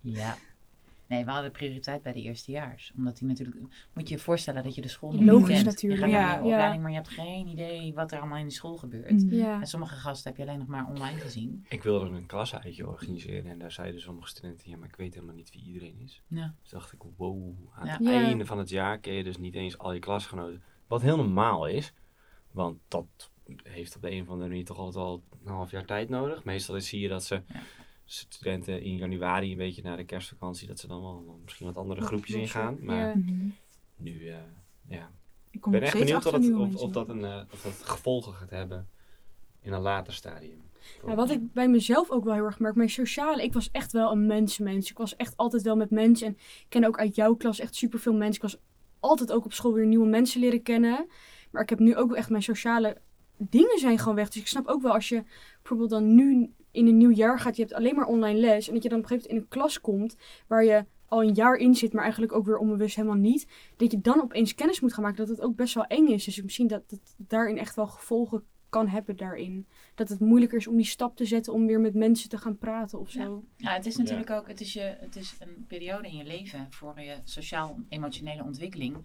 ja. 0.00 0.36
ja. 1.08 1.14
Nee, 1.16 1.24
we 1.24 1.30
hadden 1.30 1.50
prioriteit 1.50 2.02
bij 2.02 2.12
de 2.12 2.22
eerstejaars. 2.22 2.92
Omdat 2.96 3.18
die 3.18 3.28
natuurlijk... 3.28 3.56
Moet 3.94 4.08
je 4.08 4.14
je 4.14 4.20
voorstellen 4.20 4.62
dat 4.62 4.74
je 4.74 4.80
de 4.80 4.88
school 4.88 5.10
nog 5.10 5.20
niet 5.20 5.28
Logisch 5.30 5.54
kent. 5.54 5.64
natuurlijk, 5.64 6.00
Je 6.04 6.06
gaat 6.10 6.20
naar 6.20 6.28
ja. 6.28 6.34
nieuwe 6.34 6.48
opleiding, 6.52 6.82
maar 6.82 6.90
je 6.90 6.96
hebt 6.96 7.08
geen 7.08 7.46
idee 7.46 7.94
wat 7.94 8.12
er 8.12 8.18
allemaal 8.18 8.38
in 8.38 8.46
de 8.46 8.52
school 8.52 8.76
gebeurt. 8.76 9.24
Ja. 9.30 9.60
En 9.60 9.66
sommige 9.66 9.94
gasten 9.94 10.30
heb 10.30 10.38
je 10.40 10.46
alleen 10.46 10.58
nog 10.58 10.68
maar 10.68 10.86
online 10.88 11.20
gezien. 11.20 11.64
Ik 11.68 11.82
wilde 11.82 12.06
een 12.16 12.26
klasuitje 12.26 12.86
organiseren 12.88 13.50
en 13.50 13.58
daar 13.58 13.72
zeiden 13.72 14.00
sommige 14.00 14.28
studenten, 14.28 14.70
ja, 14.70 14.76
maar 14.76 14.88
ik 14.88 14.96
weet 14.96 15.14
helemaal 15.14 15.34
niet 15.34 15.50
wie 15.52 15.64
iedereen 15.64 16.00
is. 16.00 16.22
Ja. 16.28 16.54
Dus 16.62 16.70
dacht 16.70 16.92
ik, 16.92 17.02
wow, 17.16 17.54
aan 17.74 17.86
Ja. 17.86 17.92
het 17.92 18.06
Ja. 18.06 18.12
einde 18.24 18.46
van 18.46 18.58
het 18.58 18.68
jaar 18.68 18.98
ken 18.98 19.14
je 19.14 19.24
dus 19.24 19.38
niet 19.38 19.54
eens 19.54 19.78
al 19.78 19.92
je 19.92 19.98
klasgenoten. 20.00 20.62
Wat 20.86 21.02
heel 21.02 21.16
normaal 21.16 21.66
is, 21.66 21.92
want 22.50 22.78
dat 22.88 23.06
heeft 23.62 23.96
op 23.96 24.02
de 24.02 24.10
een 24.10 24.22
of 24.22 24.28
andere 24.28 24.48
manier 24.48 24.64
toch 24.64 24.78
altijd 24.78 25.04
al 25.04 25.22
een 25.44 25.52
half 25.52 25.70
jaar 25.70 25.84
tijd 25.84 26.08
nodig. 26.08 26.44
Meestal 26.44 26.76
is, 26.76 26.88
zie 26.88 27.00
je 27.00 27.08
dat 27.08 27.24
ze 27.24 27.34
Ja. 27.34 27.60
Studenten 28.06 28.82
in 28.82 28.96
januari, 28.96 29.50
een 29.50 29.56
beetje 29.58 29.82
na 29.82 29.96
de 29.96 30.04
kerstvakantie, 30.04 30.66
dat 30.68 30.78
ze 30.78 30.86
dan 30.86 31.00
wel 31.00 31.40
misschien 31.44 31.66
wat 31.66 31.76
andere 31.76 32.00
groepjes 32.00 32.36
ingaan. 32.36 32.78
Maar 32.80 33.08
Ja. 33.08 33.14
Mhm. 33.14 33.48
nu, 33.96 34.28
eh, 34.28 34.36
ja. 34.88 35.10
Ik 35.50 35.66
ben 35.70 35.82
echt 35.82 35.98
benieuwd 35.98 36.26
of, 36.74 36.90
dat 36.90 37.08
een, 37.08 37.24
eh, 37.24 37.42
of 37.52 37.62
dat 37.62 37.72
gevolgen 37.72 38.32
gaat 38.32 38.50
hebben 38.50 38.88
in 39.60 39.72
een 39.72 39.80
later 39.80 40.12
stadium. 40.12 40.64
Ja, 41.06 41.14
wat 41.14 41.30
ik 41.30 41.52
bij 41.52 41.68
mezelf 41.68 42.10
ook 42.10 42.24
wel 42.24 42.34
heel 42.34 42.44
erg 42.44 42.58
merk, 42.58 42.74
mijn 42.74 42.90
sociale, 42.90 43.42
ik 43.42 43.52
was 43.52 43.70
echt 43.70 43.92
wel 43.92 44.12
een 44.12 44.26
mensenmens. 44.26 44.90
Ik 44.90 44.98
was 44.98 45.16
echt 45.16 45.36
altijd 45.36 45.62
wel 45.62 45.76
met 45.76 45.90
mensen 45.90 46.26
en 46.26 46.32
ik 46.32 46.66
ken 46.68 46.84
ook 46.84 46.98
uit 46.98 47.14
jouw 47.14 47.34
klas 47.34 47.58
echt 47.58 47.74
superveel 47.74 48.12
mensen. 48.14 48.34
Ik 48.34 48.50
was 48.50 48.60
altijd 49.00 49.32
ook 49.32 49.44
op 49.44 49.52
school 49.52 49.72
weer 49.72 49.86
nieuwe 49.86 50.06
mensen 50.06 50.40
leren 50.40 50.62
kennen. 50.62 51.06
Maar 51.50 51.62
ik 51.62 51.68
heb 51.68 51.78
nu 51.78 51.96
ook 51.96 52.14
echt 52.14 52.30
mijn 52.30 52.42
sociale 52.42 53.00
dingen 53.36 53.78
zijn 53.78 53.98
gewoon 53.98 54.14
weg. 54.14 54.28
Dus 54.28 54.40
ik 54.40 54.46
snap 54.46 54.66
ook 54.66 54.82
wel 54.82 54.92
als 54.92 55.08
je 55.08 55.22
bijvoorbeeld 55.56 55.90
dan 55.90 56.14
nu 56.14 56.52
in 56.76 56.86
een 56.86 56.96
nieuw 56.96 57.10
jaar 57.10 57.38
gaat, 57.38 57.56
je 57.56 57.62
hebt 57.62 57.74
alleen 57.74 57.94
maar 57.94 58.06
online 58.06 58.40
les. 58.40 58.68
En 58.68 58.74
dat 58.74 58.82
je 58.82 58.88
dan 58.88 58.98
op 58.98 59.04
een 59.04 59.10
gegeven 59.10 59.30
moment 59.30 59.50
in 59.50 59.58
een 59.58 59.62
klas 59.62 59.80
komt 59.80 60.16
waar 60.46 60.64
je 60.64 60.84
al 61.06 61.22
een 61.22 61.34
jaar 61.34 61.56
in 61.56 61.74
zit, 61.74 61.92
maar 61.92 62.02
eigenlijk 62.02 62.32
ook 62.32 62.46
weer 62.46 62.58
onbewust 62.58 62.96
helemaal 62.96 63.16
niet. 63.16 63.46
Dat 63.76 63.90
je 63.90 64.00
dan 64.00 64.22
opeens 64.22 64.54
kennis 64.54 64.80
moet 64.80 64.92
gaan 64.92 65.02
maken 65.02 65.26
dat 65.26 65.28
het 65.28 65.40
ook 65.40 65.56
best 65.56 65.74
wel 65.74 65.84
eng 65.84 66.06
is. 66.06 66.24
Dus 66.24 66.42
misschien 66.42 66.66
dat 66.66 66.82
het 66.86 67.14
daarin 67.16 67.58
echt 67.58 67.76
wel 67.76 67.86
gevolgen 67.86 68.44
kan 68.68 68.88
hebben 68.88 69.16
daarin. 69.16 69.66
Dat 69.94 70.08
het 70.08 70.20
moeilijker 70.20 70.58
is 70.58 70.66
om 70.66 70.76
die 70.76 70.86
stap 70.86 71.16
te 71.16 71.24
zetten 71.24 71.52
om 71.52 71.66
weer 71.66 71.80
met 71.80 71.94
mensen 71.94 72.28
te 72.28 72.38
gaan 72.38 72.58
praten 72.58 72.98
of 72.98 73.10
zo. 73.10 73.44
Ja, 73.56 73.72
het 73.72 73.86
is 73.86 73.96
natuurlijk 73.96 74.30
ook, 74.30 74.48
het 74.48 74.60
is, 74.60 74.72
je, 74.72 74.96
het 75.00 75.16
is 75.16 75.36
een 75.38 75.64
periode 75.68 76.08
in 76.08 76.16
je 76.16 76.24
leven 76.24 76.66
voor 76.70 77.00
je 77.00 77.16
sociaal-emotionele 77.24 78.42
ontwikkeling. 78.42 78.96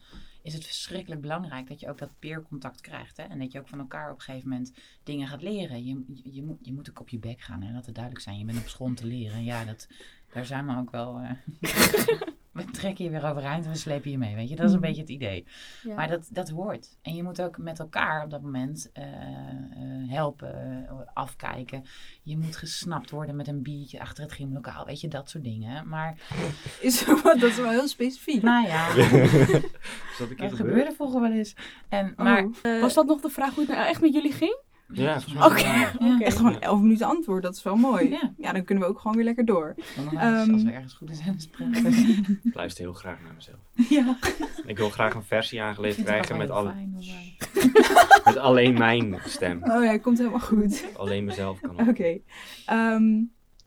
Is 0.42 0.54
het 0.54 0.66
verschrikkelijk 0.66 1.22
belangrijk 1.22 1.68
dat 1.68 1.80
je 1.80 1.90
ook 1.90 1.98
dat 1.98 2.20
peercontact 2.20 2.82
krijgt. 2.82 3.18
Hè? 3.18 3.24
En 3.24 3.40
dat 3.40 3.52
je 3.52 3.60
ook 3.60 3.68
van 3.68 3.80
elkaar 3.80 4.12
op 4.12 4.18
een 4.18 4.22
gegeven 4.24 4.50
moment 4.50 4.74
dingen 5.04 5.28
gaat 5.28 5.42
leren. 5.42 5.86
Je, 5.86 6.04
je, 6.24 6.44
moet, 6.44 6.58
je 6.62 6.74
moet 6.74 6.90
ook 6.90 7.00
op 7.00 7.10
je 7.10 7.20
bek 7.20 7.42
gaan 7.42 7.62
en 7.64 7.74
laat 7.74 7.86
het 7.86 7.96
duidelijk 7.96 8.24
zijn. 8.24 8.38
Je 8.38 8.46
bent 8.46 8.58
op 8.58 8.68
school 8.68 8.88
om 8.88 8.96
te 8.96 9.06
leren. 9.08 9.44
Ja, 9.44 9.66
dat, 9.66 9.88
daar 10.34 10.46
zijn 10.46 10.68
we 10.68 10.78
ook 10.78 10.92
wel. 10.92 11.20
eh, 11.20 11.32
we 12.66 12.72
trekken 12.72 13.06
je 13.06 13.12
weer 13.12 13.26
overeind 13.30 13.66
en 13.66 13.72
we 13.72 13.78
slepen 13.78 14.12
je 14.12 14.18
mee. 14.18 14.36
Weet 14.36 14.50
je, 14.50 14.56
dat 14.56 14.66
is 14.66 14.72
een 14.72 14.78
Mhm. 14.80 14.88
beetje 14.88 15.02
het 15.02 15.12
idee. 15.12 15.46
Ja. 15.84 15.96
Maar 15.96 16.08
dat, 16.08 16.28
dat 16.32 16.50
hoort. 16.50 16.98
En 17.02 17.16
je 17.16 17.24
moet 17.24 17.42
ook 17.42 17.58
met 17.58 17.80
elkaar 17.80 18.24
op 18.24 18.30
dat 18.30 18.42
moment 18.42 18.90
eh, 18.94 19.04
eh, 19.04 20.10
helpen, 20.10 20.86
eh, 20.88 20.94
afkijken. 21.14 21.84
Je 22.24 22.38
moet 22.38 22.56
gesnapt 22.56 23.10
worden 23.10 23.36
met 23.36 23.48
een 23.48 23.62
biertje 23.62 24.00
achter 24.00 24.24
het 24.24 24.34
gymlokaal. 24.34 24.86
Weet 24.86 25.02
je, 25.02 25.08
dat 25.08 25.30
soort 25.30 25.44
dingen. 25.44 25.88
Maar 25.88 26.18
Is, 26.82 27.06
dat 27.24 27.42
is 27.44 27.56
wel 27.58 27.70
heel 27.70 27.88
specifiek. 27.88 28.42
nou 28.42 28.68
ja, 28.68 28.94
dat 30.38 30.54
gebeurde 30.54 30.92
vroeger 30.96 31.22
wel 31.22 31.32
eens. 31.32 31.56
En, 31.90 32.14
maar, 32.18 32.44
Oh, 32.46 32.56
eh, 32.62 32.82
Was 32.82 32.94
dat 32.94 33.06
nog 33.06 33.22
de 33.22 33.30
vraag 33.30 33.54
hoe 33.56 33.66
het 33.66 33.76
nou 33.76 33.88
echt 33.88 34.02
met 34.02 34.14
jullie 34.14 34.32
ging? 34.34 34.58
Ja, 34.94 35.22
volgens 35.22 35.34
mij 35.34 35.46
Oké. 35.48 36.04
Ja. 36.06 36.20
Echt 36.20 36.38
gewoon 36.38 36.60
11 36.62 36.82
minuten 36.82 37.08
antwoord, 37.08 37.44
dat 37.44 37.56
is 37.56 37.64
wel 37.64 37.76
mooi. 37.76 38.10
Ja. 38.10 38.34
Ja, 38.38 38.52
dan 38.52 38.64
kunnen 38.64 38.84
we 38.84 38.90
ook 38.90 39.00
gewoon 39.00 39.16
weer 39.16 39.26
lekker 39.26 39.46
door. 39.46 39.76
Dan 39.96 40.04
nog 40.06 40.14
wel 40.14 40.40
eens, 40.40 40.52
als 40.52 40.64
we 40.64 40.72
ergens 40.72 40.94
goed 40.94 41.10
in 41.10 41.16
zijn 41.16 41.42
spreken. 41.42 41.86
Ik 42.44 42.54
luister 42.54 42.84
heel 42.84 42.94
graag 42.94 43.18
naar 43.24 43.34
mezelf. 43.36 43.58
Ja. 43.90 44.18
Ik 44.66 44.78
wil 44.78 44.90
graag 44.90 45.14
een 45.14 45.24
versie 45.24 45.62
aangeleverd 45.62 46.06
krijgen 46.06 46.38
met, 46.38 46.50
alle, 46.50 46.70
Fijn, 46.72 46.92
maar- 46.92 48.22
met 48.26 48.38
alleen 48.38 48.74
mijn 48.78 49.18
stem. 49.26 49.64
Oh 49.64 49.84
ja, 49.84 49.98
komt 49.98 50.18
helemaal 50.18 50.40
goed. 50.40 50.86
Alleen 50.98 51.26
mezelf 51.26 51.60
kan 51.60 51.88
Oké. 51.90 52.18
Ehm, 52.66 53.04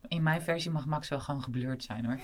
In 0.09 0.23
mijn 0.23 0.43
versie 0.43 0.71
mag 0.71 0.87
Max 0.87 1.09
wel 1.09 1.21
gewoon 1.21 1.43
geblurred 1.43 1.85
zijn 1.85 2.04
hoor. 2.04 2.19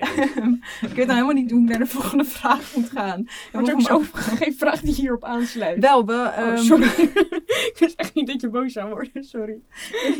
Ik. 0.00 0.88
Weet 0.88 0.96
nou 0.96 1.12
helemaal 1.12 1.32
niet 1.32 1.50
hoe 1.50 1.62
ik 1.62 1.68
naar 1.68 1.78
de 1.78 1.86
volgende 1.86 2.24
vraag 2.24 2.76
moet 2.76 2.90
gaan. 2.90 3.28
Maar 3.52 3.64
Ja, 3.64 3.72
ook 3.72 3.80
zo 3.80 4.02
geen 4.38 4.54
vraag 4.54 4.80
die 4.80 4.94
hierop 4.94 5.24
aansluit. 5.24 5.78
Wel, 5.78 6.06
we... 6.06 6.12
Oh, 6.12 6.36
ehm, 6.38 6.56
sorry. 6.56 6.86
ik 7.72 7.76
wist 7.78 7.98
echt 7.98 8.14
niet 8.14 8.26
dat 8.26 8.40
je 8.40 8.48
boos 8.48 8.72
zou 8.72 8.88
worden. 8.90 9.24
Sorry. 9.24 9.60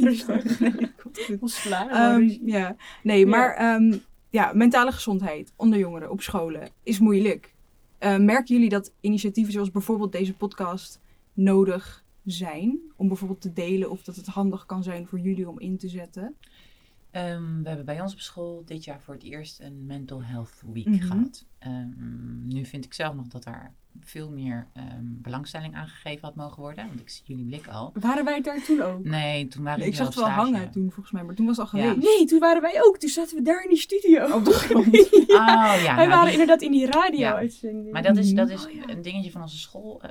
Nee, 0.01 0.17
dat 0.27 0.95
komt 1.03 1.21
goed. 1.25 1.41
Was 1.41 1.61
sla. 1.61 1.89
Ehm, 1.91 2.39
ja, 2.45 2.77
nee, 3.03 3.19
Ja. 3.19 3.27
maar 3.27 3.55
ehm, 3.55 3.99
ja, 4.31 4.51
mentale 4.55 4.93
gezondheid 4.93 5.53
onder 5.57 5.79
jongeren 5.79 6.11
op 6.11 6.23
scholen 6.23 6.69
is 6.83 6.99
moeilijk. 6.99 7.55
Eh, 7.99 8.17
merken 8.17 8.55
jullie 8.55 8.71
dat 8.71 8.93
initiatieven 9.01 9.53
zoals 9.53 9.71
bijvoorbeeld 9.71 10.13
deze 10.13 10.35
podcast 10.35 11.01
nodig 11.33 12.05
zijn? 12.25 12.79
Om 12.97 13.09
bijvoorbeeld 13.09 13.41
te 13.41 13.53
delen 13.53 13.91
of 13.91 14.03
dat 14.03 14.17
het 14.17 14.27
handig 14.27 14.67
kan 14.67 14.83
zijn 14.83 15.07
voor 15.07 15.19
jullie 15.19 15.49
om 15.49 15.61
in 15.61 15.79
te 15.79 15.89
zetten? 15.89 16.37
Ehm, 17.13 17.63
we 17.63 17.69
hebben 17.69 17.85
bij 17.87 18.01
ons 18.01 18.13
op 18.13 18.21
school 18.21 18.63
dit 18.65 18.85
jaar 18.85 19.01
voor 19.01 19.15
het 19.15 19.23
eerst 19.23 19.61
een 19.61 19.87
Mental 19.87 20.23
Health 20.23 20.63
Week 20.73 20.87
Mhm. 20.87 21.01
gehad. 21.01 21.45
Ehm, 21.59 22.47
nu 22.49 22.65
vind 22.65 22.85
ik 22.85 22.95
zelf 22.95 23.15
nog 23.15 23.27
dat 23.29 23.45
daar 23.45 23.75
veel 24.01 24.31
meer 24.31 24.67
ehm, 24.73 24.87
belangstelling 25.05 25.75
aan 25.75 25.87
gegeven 25.89 26.25
had 26.27 26.35
mogen 26.35 26.61
worden. 26.63 26.87
Want 26.87 27.01
ik 27.01 27.09
zie 27.09 27.23
jullie 27.27 27.45
blik 27.45 27.67
al. 27.69 27.93
Waren 28.01 28.25
wij 28.25 28.41
daar 28.41 28.63
toen 28.63 28.81
ook? 28.83 29.05
Nee, 29.05 29.49
toen 29.49 29.63
waren 29.65 29.79
Nee, 29.79 29.89
ik 29.89 29.95
zag 29.95 30.07
het 30.07 30.15
wel 30.15 30.25
stage. 30.25 30.41
hangen 30.41 30.71
toen 30.71 30.91
volgens 30.91 31.11
mij, 31.15 31.23
maar 31.25 31.35
toen 31.35 31.47
was 31.47 31.57
het 31.57 31.73
al 31.73 31.79
Ja. 31.79 31.89
geweest. 31.93 32.07
Nee, 32.19 32.27
toen 32.27 32.39
waren 32.39 32.63
wij 32.63 32.83
ook. 32.85 32.99
Toen 32.99 33.09
zaten 33.11 33.37
we 33.37 33.43
daar 33.43 33.63
in 33.63 33.69
die 33.69 33.79
studio. 33.79 34.35
Op 34.37 34.45
de 34.45 34.53
grond. 34.65 34.87
Oh 34.87 35.33
ja, 35.33 35.79
wij 35.79 35.95
nou, 35.95 36.09
waren 36.09 36.23
die- 36.25 36.33
inderdaad 36.33 36.63
in 36.63 36.71
die 36.73 36.81
Ja. 36.81 36.91
radio-uitzending. 36.91 37.93
Maar 37.93 38.03
dat 38.03 38.17
is, 38.17 38.33
dat 38.35 38.51
is 38.51 38.67
Oh, 38.67 38.73
ja. 38.73 38.89
een 38.89 39.03
dingetje 39.03 39.31
van 39.31 39.43
onze 39.43 39.59
school. 39.59 40.03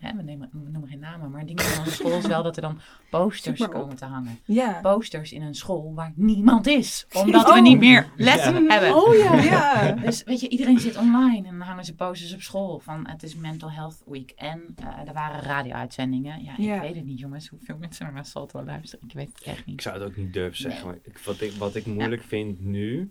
Hè, 0.00 0.16
we, 0.16 0.22
nemen, 0.22 0.48
we 0.52 0.70
noemen 0.70 0.88
geen 0.88 0.98
namen, 0.98 1.30
maar 1.30 1.46
dingetje 1.46 1.70
van 1.74 1.86
school 1.86 2.18
is 2.18 2.26
wel 2.26 2.42
dat 2.42 2.56
er 2.56 2.62
dan 2.62 2.78
posters 3.10 3.66
komen 3.68 3.96
te 3.96 4.04
hangen. 4.04 4.38
Ja. 4.44 4.78
Posters 4.82 5.32
in 5.32 5.42
een 5.42 5.54
school 5.54 5.94
waar 5.94 6.12
niemand 6.14 6.66
is. 6.66 7.06
Omdat 7.12 7.44
we 7.44 7.50
Oh. 7.52 7.62
niet 7.62 7.78
meer 7.78 8.10
lessen 8.16 8.64
Ja. 8.64 8.70
hebben. 8.72 8.94
Oh 9.02 9.14
ja. 9.16 9.34
Ja. 9.42 9.92
Dus 10.06 10.22
weet 10.22 10.40
je, 10.40 10.48
iedereen 10.48 10.78
zit 10.78 10.96
online 10.96 11.48
en 11.48 11.58
dan 11.58 11.66
hangen 11.68 11.84
ze 11.84 11.94
posters 11.94 12.34
op 12.34 12.40
school 12.40 12.78
van 12.78 13.08
het 13.08 13.22
is 13.22 13.34
Mental 13.34 13.70
Health 13.70 14.02
Week. 14.06 14.30
En 14.30 14.62
eh, 14.76 15.08
er 15.08 15.12
waren 15.12 15.40
radio-uitzendingen. 15.42 16.42
Ja, 16.44 16.52
ik 16.52 16.58
Ja. 16.58 16.80
weet 16.80 16.94
het 16.94 17.04
niet 17.04 17.18
jongens, 17.18 17.48
hoeveel 17.48 17.76
mensen 17.78 18.06
er 18.06 18.12
naar 18.12 18.24
Salto 18.26 18.62
luisteren. 18.64 19.08
Ik 19.08 19.14
weet 19.14 19.30
het 19.34 19.42
echt 19.42 19.58
Ik 19.58 19.66
niet. 19.66 19.82
zou 19.82 19.98
het 19.98 20.08
ook 20.08 20.16
niet 20.16 20.32
durven 20.32 20.56
zeggen. 20.58 20.86
Maar 20.86 20.98
ik, 21.02 21.18
wat, 21.18 21.40
ik, 21.40 21.52
wat 21.52 21.74
ik 21.74 21.86
moeilijk 21.86 22.22
vind 22.22 22.60
nu, 22.60 23.10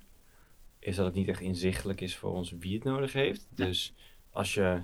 is 0.79 0.95
dat 0.95 1.05
het 1.05 1.15
niet 1.15 1.27
echt 1.27 1.41
inzichtelijk 1.41 2.01
is 2.01 2.15
voor 2.15 2.31
ons 2.33 2.53
wie 2.59 2.73
het 2.75 2.83
nodig 2.83 3.13
heeft. 3.13 3.47
Ja. 3.55 3.65
Dus 3.65 3.93
als 4.31 4.53
je 4.53 4.81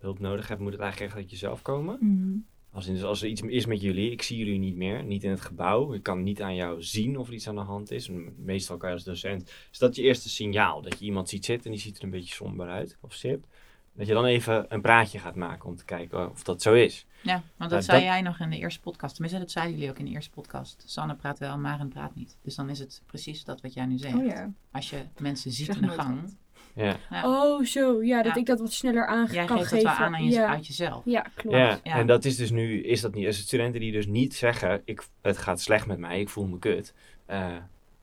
hulp 0.00 0.18
nodig 0.18 0.48
hebt, 0.48 0.60
moet 0.60 0.72
het 0.72 0.80
eigenlijk 0.80 1.10
echt 1.12 1.20
uit 1.20 1.30
jezelf 1.30 1.62
komen. 1.62 1.98
Mhm. 2.00 2.36
Als, 2.72 2.86
in, 2.86 2.94
dus 2.94 3.02
als 3.02 3.22
er 3.22 3.28
iets 3.28 3.40
is 3.40 3.66
met 3.66 3.80
jullie, 3.80 4.10
ik 4.10 4.22
zie 4.22 4.38
jullie 4.38 4.58
niet 4.58 4.76
meer, 4.76 5.04
niet 5.04 5.24
in 5.24 5.30
het 5.30 5.40
gebouw. 5.40 5.92
Ik 5.92 6.02
kan 6.02 6.22
niet 6.22 6.42
aan 6.42 6.54
jou 6.54 6.82
zien 6.82 7.18
of 7.18 7.28
er 7.28 7.34
iets 7.34 7.48
aan 7.48 7.54
de 7.54 7.60
hand 7.60 7.90
is. 7.90 8.10
Meestal 8.36 8.76
kan 8.76 8.88
je 8.88 8.94
als 8.94 9.04
docent. 9.04 9.50
Is 9.72 9.78
dat 9.78 9.96
je 9.96 10.02
eerste 10.02 10.28
signaal? 10.28 10.82
Dat 10.82 10.98
je 10.98 11.04
iemand 11.04 11.28
ziet 11.28 11.44
zitten 11.44 11.64
en 11.66 11.72
die 11.72 11.80
ziet 11.80 11.98
er 11.98 12.04
een 12.04 12.10
beetje 12.10 12.34
somber 12.34 12.68
uit 12.68 12.96
of 13.00 13.14
sip. 13.14 13.44
Dat 13.92 14.06
je 14.06 14.12
dan 14.12 14.24
even 14.24 14.66
een 14.68 14.80
praatje 14.80 15.18
gaat 15.18 15.34
maken 15.34 15.68
om 15.68 15.76
te 15.76 15.84
kijken 15.84 16.30
of 16.30 16.42
dat 16.42 16.62
zo 16.62 16.74
is. 16.74 17.06
Ja, 17.22 17.42
want 17.56 17.70
dat 17.70 17.84
zei 17.84 17.98
dat- 17.98 18.06
jij 18.06 18.20
nog 18.20 18.38
in 18.40 18.50
de 18.50 18.58
eerste 18.58 18.80
podcast. 18.80 19.12
Tenminste, 19.14 19.40
dat 19.40 19.50
zeiden 19.50 19.74
jullie 19.74 19.90
ook 19.90 19.98
in 19.98 20.04
de 20.04 20.10
eerste 20.10 20.30
podcast. 20.30 20.82
Sanne 20.86 21.14
praat 21.14 21.38
wel, 21.38 21.58
Maren 21.58 21.88
praat 21.88 22.14
niet. 22.14 22.36
Dus 22.42 22.54
dan 22.54 22.68
is 22.70 22.78
het 22.78 23.02
precies 23.06 23.44
dat 23.44 23.60
wat 23.60 23.74
jij 23.74 23.86
nu 23.86 23.98
zegt. 23.98 24.14
Oh 24.14 24.26
ja. 24.26 24.52
Als 24.70 24.90
je 24.90 25.02
mensen 25.18 25.50
ziet 25.50 25.66
Zeg 25.66 25.76
in 25.76 25.82
de 25.82 25.88
gang, 25.88 26.20
wat. 26.20 26.36
Ja, 26.74 26.96
Oh, 27.24 27.64
zo. 27.64 28.02
Ja, 28.02 28.22
dat 28.22 28.34
Ja. 28.34 28.40
ik 28.40 28.46
dat 28.46 28.60
wat 28.60 28.72
sneller 28.72 29.06
aan 29.06 29.26
jij 29.30 29.44
kan 29.44 29.58
geeft 29.58 29.70
dat 29.70 29.82
wel 29.82 29.92
aan, 29.92 30.14
aan 30.14 30.24
je, 30.24 30.46
uit 30.46 30.66
jezelf. 30.66 31.02
ja, 31.04 31.20
klopt. 31.34 31.56
ja. 31.56 31.78
Ja. 31.84 31.98
en 31.98 32.06
dat 32.06 32.24
is 32.24 32.36
dus 32.36 32.50
nu, 32.50 32.82
is 32.82 33.00
dat 33.00 33.14
niet. 33.14 33.26
Als 33.26 33.36
het 33.36 33.46
studenten 33.46 33.80
die 33.80 33.92
dus 33.92 34.06
niet 34.06 34.34
zeggen, 34.34 34.82
ik, 34.84 35.06
het 35.22 35.38
gaat 35.38 35.60
slecht 35.60 35.86
met 35.86 35.98
mij, 35.98 36.20
ik 36.20 36.28
voel 36.28 36.46
me 36.46 36.58
kut. 36.58 36.94
Eh, 37.26 37.56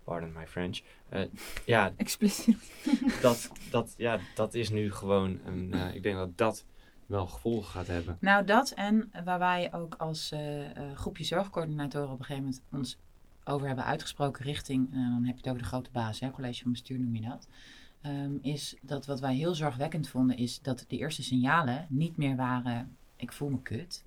pardon 0.03 0.31
my 0.37 0.47
French. 0.47 0.81
Eh, 1.09 1.21
ja, 1.65 1.91
Expliciet. 1.97 2.57
dat, 3.21 3.51
dat, 3.71 3.93
ja, 3.97 4.19
dat 4.35 4.53
is 4.53 4.69
nu 4.69 4.91
gewoon 4.91 5.39
een, 5.45 5.73
eh, 5.73 5.95
ik 5.95 6.03
denk 6.03 6.15
dat 6.15 6.37
dat 6.37 6.65
wel 7.05 7.27
gevolgen 7.27 7.69
gaat 7.71 7.87
hebben. 7.87 8.17
Nou, 8.19 8.45
dat 8.45 8.71
en 8.71 9.11
waar 9.23 9.39
wij 9.39 9.73
ook 9.73 9.95
als 9.97 10.31
eh, 10.31 10.65
eh, 10.77 10.95
groepje 10.95 11.23
zorgcoördinatoren 11.23 12.11
op 12.11 12.19
een 12.19 12.25
gegeven 12.25 12.43
moment 12.43 12.61
ons 12.71 12.97
over 13.43 13.67
hebben 13.67 13.85
uitgesproken 13.85 14.45
richting, 14.45 14.91
dan 14.91 15.23
heb 15.23 15.33
je 15.35 15.41
het 15.41 15.47
over 15.47 15.61
de 15.61 15.67
grote 15.67 15.89
baas, 15.91 16.19
hè, 16.19 16.31
college 16.31 16.61
van 16.61 16.71
bestuur 16.71 16.99
noem 16.99 17.15
je 17.15 17.21
dat, 17.21 17.47
ehm, 18.07 18.31
is 18.41 18.75
dat 18.81 19.05
wat 19.05 19.19
wij 19.19 19.35
heel 19.35 19.55
zorgwekkend 19.55 20.09
vonden, 20.09 20.37
is 20.37 20.61
dat 20.61 20.85
de 20.87 20.97
eerste 20.97 21.23
signalen 21.23 21.85
niet 21.89 22.17
meer 22.17 22.35
waren, 22.35 22.95
ik 23.15 23.31
voel 23.31 23.49
me 23.49 23.61
kut, 23.61 24.03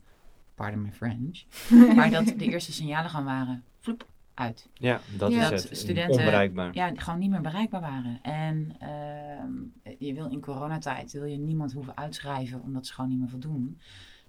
pardon 0.54 0.82
my 0.82 0.92
French, 0.92 1.42
maar 1.96 2.10
dat 2.10 2.24
de 2.26 2.44
eerste 2.44 2.72
signalen 2.72 3.10
gewoon 3.10 3.24
waren, 3.24 3.64
vloep, 3.80 4.06
uit. 4.34 4.68
Ja, 4.74 5.00
dat 5.16 5.32
Ja. 5.32 5.42
is 5.44 5.50
Dat 5.50 5.68
het. 5.68 5.78
studenten- 5.78 6.18
Onbereikbaar. 6.18 6.74
Ja, 6.74 6.92
gewoon 6.94 7.18
niet 7.18 7.30
meer 7.30 7.40
bereikbaar 7.40 7.80
waren. 7.80 8.18
En 8.22 8.72
ehm, 8.78 9.52
je 9.98 10.14
wil 10.14 10.30
in 10.30 10.40
coronatijd 10.40 11.12
wil 11.12 11.24
je 11.24 11.38
niemand 11.38 11.72
hoeven 11.72 11.96
uitschrijven 11.96 12.62
omdat 12.62 12.86
ze 12.86 12.92
gewoon 12.94 13.10
niet 13.10 13.18
meer 13.18 13.28
voldoen. 13.28 13.78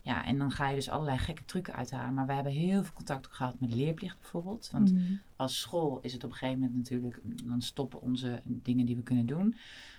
Ja, 0.03 0.25
en 0.25 0.37
dan 0.37 0.51
ga 0.51 0.69
je 0.69 0.75
dus 0.75 0.89
allerlei 0.89 1.17
gekke 1.17 1.45
trucken 1.45 1.73
uithalen. 1.75 2.13
Maar 2.13 2.25
we 2.27 2.33
hebben 2.33 2.51
heel 2.51 2.83
veel 2.83 2.93
contact 2.93 3.25
ook 3.27 3.33
gehad 3.33 3.59
met 3.59 3.73
leerplicht 3.73 4.19
bijvoorbeeld. 4.19 4.69
Want 4.71 4.93
Mhm. 4.93 5.01
als 5.35 5.59
school 5.59 5.99
is 6.01 6.13
het 6.13 6.23
op 6.23 6.29
een 6.31 6.35
gegeven 6.37 6.59
moment 6.59 6.77
natuurlijk, 6.77 7.19
dan 7.43 7.61
stoppen 7.61 8.01
onze 8.01 8.41
dingen 8.45 8.85
die 8.85 8.95
we 8.95 9.01
kunnen 9.03 9.25
doen. 9.25 9.55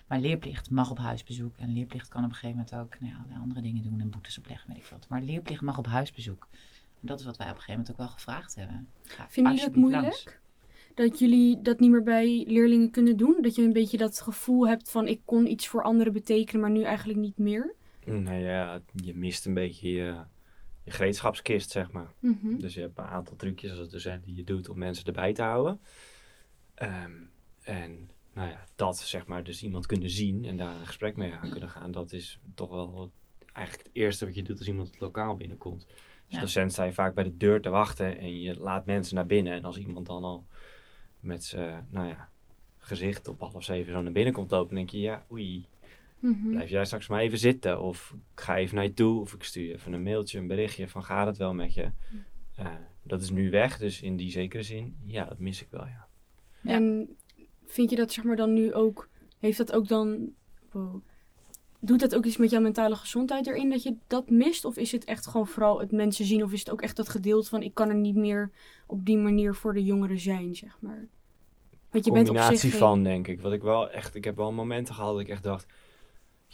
Maar 0.07 0.21
leerplicht 0.21 0.71
mag 0.71 0.91
op 0.91 0.99
huisbezoek. 0.99 1.57
En 1.57 1.73
leerplicht 1.73 2.09
kan 2.09 2.25
op 2.25 2.29
een 2.29 2.35
gegeven 2.35 2.57
moment 2.69 2.75
ook 2.95 3.01
nou 3.01 3.13
ja, 3.31 3.39
andere 3.41 3.61
dingen 3.61 3.83
doen 3.83 4.01
en 4.01 4.11
boetes 4.11 4.39
opleggen, 4.39 4.69
weet 4.69 4.79
ik 4.79 4.85
wat. 4.91 5.07
Maar 5.09 5.23
leerplicht 5.23 5.61
mag 5.63 5.79
op 5.79 5.87
huisbezoek. 5.87 6.49
En 7.01 7.07
dat 7.09 7.21
is 7.21 7.27
wat 7.27 7.37
wij 7.37 7.47
op 7.51 7.55
een 7.57 7.61
gegeven 7.61 7.81
moment 7.81 7.91
ook 8.01 8.07
wel 8.07 8.15
gevraagd 8.17 8.55
hebben. 8.55 8.89
Ga 9.03 9.27
Vinden 9.29 9.53
jullie 9.55 9.67
dat 9.69 9.77
alsjeblieft 9.77 9.77
moeilijk? 9.77 10.03
langs. 10.25 10.41
Dat 10.95 11.19
jullie 11.19 11.63
dat 11.63 11.81
niet 11.81 11.91
meer 11.91 12.03
bij 12.03 12.45
leerlingen 12.49 12.91
kunnen 12.91 13.17
doen? 13.17 13.37
Dat 13.41 13.55
je 13.55 13.63
een 13.63 13.73
beetje 13.73 13.97
dat 13.97 14.21
gevoel 14.21 14.69
hebt 14.69 14.91
van 14.91 15.07
ik 15.07 15.21
kon 15.25 15.51
iets 15.51 15.69
voor 15.69 15.83
anderen 15.83 16.13
betekenen, 16.13 16.61
maar 16.61 16.71
nu 16.71 16.83
eigenlijk 16.83 17.19
niet 17.19 17.39
meer? 17.39 17.75
Nou 18.05 18.39
ja, 18.39 18.83
je 18.95 19.15
mist 19.15 19.47
een 19.47 19.55
beetje 19.55 19.91
je, 19.93 20.17
je 20.85 20.91
gereedschapskist, 20.91 21.71
zeg 21.71 21.91
maar. 21.91 22.13
Mhm. 22.19 22.59
Dus 22.59 22.75
je 22.75 22.81
hebt 22.81 22.99
een 22.99 23.05
aantal 23.05 23.37
trucjes 23.37 23.79
als 23.79 23.91
docent 23.91 24.25
die 24.25 24.35
je 24.37 24.45
doet 24.45 24.69
om 24.69 24.79
mensen 24.79 25.05
erbij 25.05 25.33
te 25.33 25.43
houden. 25.43 25.81
Ehm, 26.75 27.13
en 27.63 28.11
nou 28.35 28.49
ja, 28.51 28.65
dat 28.75 28.99
zeg 28.99 29.27
maar, 29.27 29.45
dus 29.45 29.63
iemand 29.63 29.87
kunnen 29.87 30.11
zien 30.11 30.45
en 30.45 30.57
daar 30.57 30.75
een 30.75 30.87
gesprek 30.87 31.17
mee 31.17 31.33
aan 31.33 31.51
kunnen 31.51 31.69
gaan, 31.69 31.91
dat 31.91 32.13
is 32.13 32.39
toch 32.55 32.71
wel 32.71 33.13
eigenlijk 33.53 33.87
het 33.87 33.97
eerste 33.97 34.25
wat 34.25 34.35
je 34.35 34.43
doet 34.43 34.59
als 34.59 34.69
iemand 34.69 34.89
het 34.89 35.01
lokaal 35.01 35.37
binnenkomt. 35.37 35.87
Dus 35.87 35.95
Ja. 36.27 36.41
docent 36.41 36.73
sta 36.73 36.85
je 36.85 36.93
vaak 36.93 37.15
bij 37.15 37.25
de 37.25 37.37
deur 37.37 37.61
te 37.61 37.69
wachten 37.69 38.19
en 38.19 38.41
je 38.41 38.61
laat 38.61 38.87
mensen 38.87 39.15
naar 39.15 39.27
binnen. 39.27 39.53
En 39.53 39.65
als 39.65 39.77
iemand 39.79 40.07
dan 40.07 40.25
al 40.25 40.47
met 41.21 41.45
zijn, 41.45 41.87
nou 41.91 42.09
ja, 42.09 42.29
gezicht 42.79 43.29
op 43.29 43.41
half 43.41 43.65
zeven 43.65 43.93
zo 43.93 44.03
naar 44.03 44.13
binnen 44.13 44.33
komt 44.33 44.51
lopen, 44.51 44.75
denk 44.75 44.91
je, 44.91 45.01
ja, 45.01 45.25
oei, 45.31 45.67
Mhm. 46.23 46.51
blijf 46.51 46.71
jij 46.71 46.85
straks 46.85 47.09
maar 47.09 47.21
even 47.21 47.39
zitten. 47.39 47.81
Of 47.81 48.15
ik 48.35 48.41
ga 48.41 48.57
even 48.57 48.75
naar 48.75 48.85
je 48.85 48.95
toe. 48.95 49.21
Of 49.21 49.33
ik 49.33 49.43
stuur 49.43 49.67
je 49.67 49.73
even 49.75 49.93
een 49.93 50.03
mailtje, 50.03 50.39
een 50.39 50.47
berichtje 50.47 50.89
van 50.89 51.05
gaat 51.05 51.27
het 51.27 51.37
wel 51.37 51.55
met 51.55 51.75
je. 51.75 51.91
Eh, 52.57 52.67
dat 53.03 53.21
is 53.23 53.31
nu 53.31 53.51
weg, 53.51 53.79
dus 53.79 54.03
in 54.03 54.17
die 54.17 54.31
zekere 54.31 54.63
zin, 54.63 54.97
ja, 55.05 55.25
dat 55.25 55.39
mis 55.39 55.63
ik 55.63 55.69
wel, 55.71 55.87
ja. 55.87 56.07
En 56.65 57.17
vind 57.67 57.91
je 57.91 57.97
dat 57.97 58.13
zeg 58.13 58.25
maar 58.25 58.37
dan 58.37 58.53
nu 58.53 58.75
ook, 58.75 59.09
heeft 59.39 59.59
dat 59.59 59.73
ook 59.73 59.89
dan, 59.89 60.33
wow. 60.73 61.03
doet 61.81 62.01
dat 62.01 62.15
ook 62.15 62.25
iets 62.25 62.37
met 62.37 62.51
jouw 62.51 62.61
mentale 62.61 62.97
gezondheid 62.97 63.47
erin 63.47 63.71
dat 63.71 63.83
je 63.83 63.97
dat 64.07 64.31
mist? 64.31 64.65
Of 64.65 64.77
is 64.77 64.93
het 64.93 65.05
echt 65.05 65.27
gewoon 65.27 65.47
vooral 65.47 65.81
het 65.81 65.93
mensen 65.93 66.25
zien? 66.25 66.43
Of 66.43 66.53
is 66.53 66.59
het 66.59 66.71
ook 66.71 66.83
echt 66.83 66.97
dat 66.97 67.09
gedeelte 67.09 67.49
van 67.49 67.63
ik 67.63 67.75
kan 67.75 67.89
er 67.89 67.95
niet 67.95 68.17
meer 68.17 68.51
op 68.87 69.05
die 69.05 69.17
manier 69.19 69.55
voor 69.55 69.75
de 69.75 69.85
jongeren 69.85 70.19
zijn, 70.19 70.55
zeg 70.55 70.77
maar? 70.81 71.09
Want 71.91 72.05
je 72.05 72.11
bent 72.13 72.29
op 72.29 72.35
combinatie 72.35 72.57
zich 72.59 72.71
geen- 72.71 72.79
van, 72.81 73.03
denk 73.03 73.29
ik. 73.29 73.41
Wat 73.41 73.53
ik 73.53 73.63
wel 73.63 73.91
echt, 73.91 74.15
ik 74.15 74.25
heb 74.25 74.37
wel 74.37 74.53
momenten 74.53 74.95
gehad 74.95 75.13
dat 75.13 75.21
ik 75.21 75.29
echt 75.29 75.43
dacht, 75.43 75.67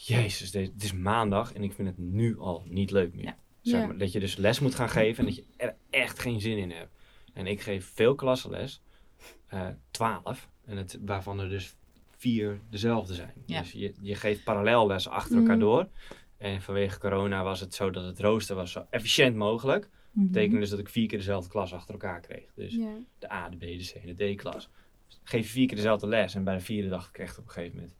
jezus, 0.06 0.50
dit, 0.50 0.72
het 0.72 0.82
is 0.82 0.92
maandag 0.92 1.52
en 1.52 1.62
ik 1.62 1.72
vind 1.72 1.88
het 1.88 1.98
nu 1.98 2.38
al 2.38 2.62
niet 2.68 2.90
leuk 2.90 3.14
meer. 3.14 3.24
Ja. 3.24 3.36
Zeg 3.60 3.86
maar, 3.86 3.98
dat 3.98 4.12
je 4.12 4.20
dus 4.20 4.36
les 4.36 4.60
moet 4.60 4.74
gaan 4.74 4.88
geven 4.88 5.18
en 5.18 5.24
dat 5.24 5.36
je 5.36 5.44
er 5.56 5.74
echt 5.90 6.18
geen 6.18 6.40
zin 6.40 6.58
in 6.58 6.70
hebt. 6.70 6.92
En 7.32 7.46
ik 7.46 7.60
geef 7.60 7.90
veel 7.94 8.14
klassenles, 8.14 8.82
eh 9.46 9.68
twaalf, 9.90 10.48
en 10.64 10.76
het, 10.76 10.98
waarvan 11.04 11.38
er 11.40 11.48
dus 11.48 11.74
vier 12.16 12.60
dezelfde 12.70 13.14
zijn. 13.14 13.32
Ja. 13.46 13.60
Dus 13.60 13.72
je, 13.72 13.94
je 14.00 14.14
geeft 14.14 14.44
parallelles 14.44 15.08
achter 15.08 15.36
elkaar 15.36 15.56
Mhm. 15.56 15.64
door. 15.64 15.88
En 16.36 16.62
vanwege 16.62 16.98
corona 16.98 17.42
was 17.42 17.60
het 17.60 17.74
zo 17.74 17.90
dat 17.90 18.04
het 18.04 18.20
rooster 18.20 18.56
was 18.56 18.72
zo 18.72 18.86
efficiënt 18.90 19.36
mogelijk. 19.36 19.82
Dat 19.82 19.90
Mhm. 20.12 20.26
betekende 20.26 20.60
dus 20.60 20.70
dat 20.70 20.78
ik 20.78 20.88
vier 20.88 21.06
keer 21.08 21.18
dezelfde 21.18 21.50
klas 21.50 21.72
achter 21.72 21.92
elkaar 21.92 22.20
kreeg. 22.20 22.52
Dus 22.54 22.72
de 23.18 23.32
A, 23.32 23.48
de 23.48 23.56
B, 23.56 23.60
de 23.60 23.90
C 23.92 24.02
en 24.04 24.14
de 24.16 24.32
D-klas. 24.34 24.68
Geef 25.22 25.44
je 25.46 25.52
vier 25.52 25.66
keer 25.66 25.76
dezelfde 25.76 26.06
les 26.06 26.34
en 26.34 26.44
bij 26.44 26.54
de 26.54 26.60
vierde 26.60 26.88
dacht 26.88 27.08
ik 27.08 27.18
echt 27.18 27.38
op 27.38 27.44
een 27.44 27.50
gegeven 27.50 27.76
moment... 27.76 27.94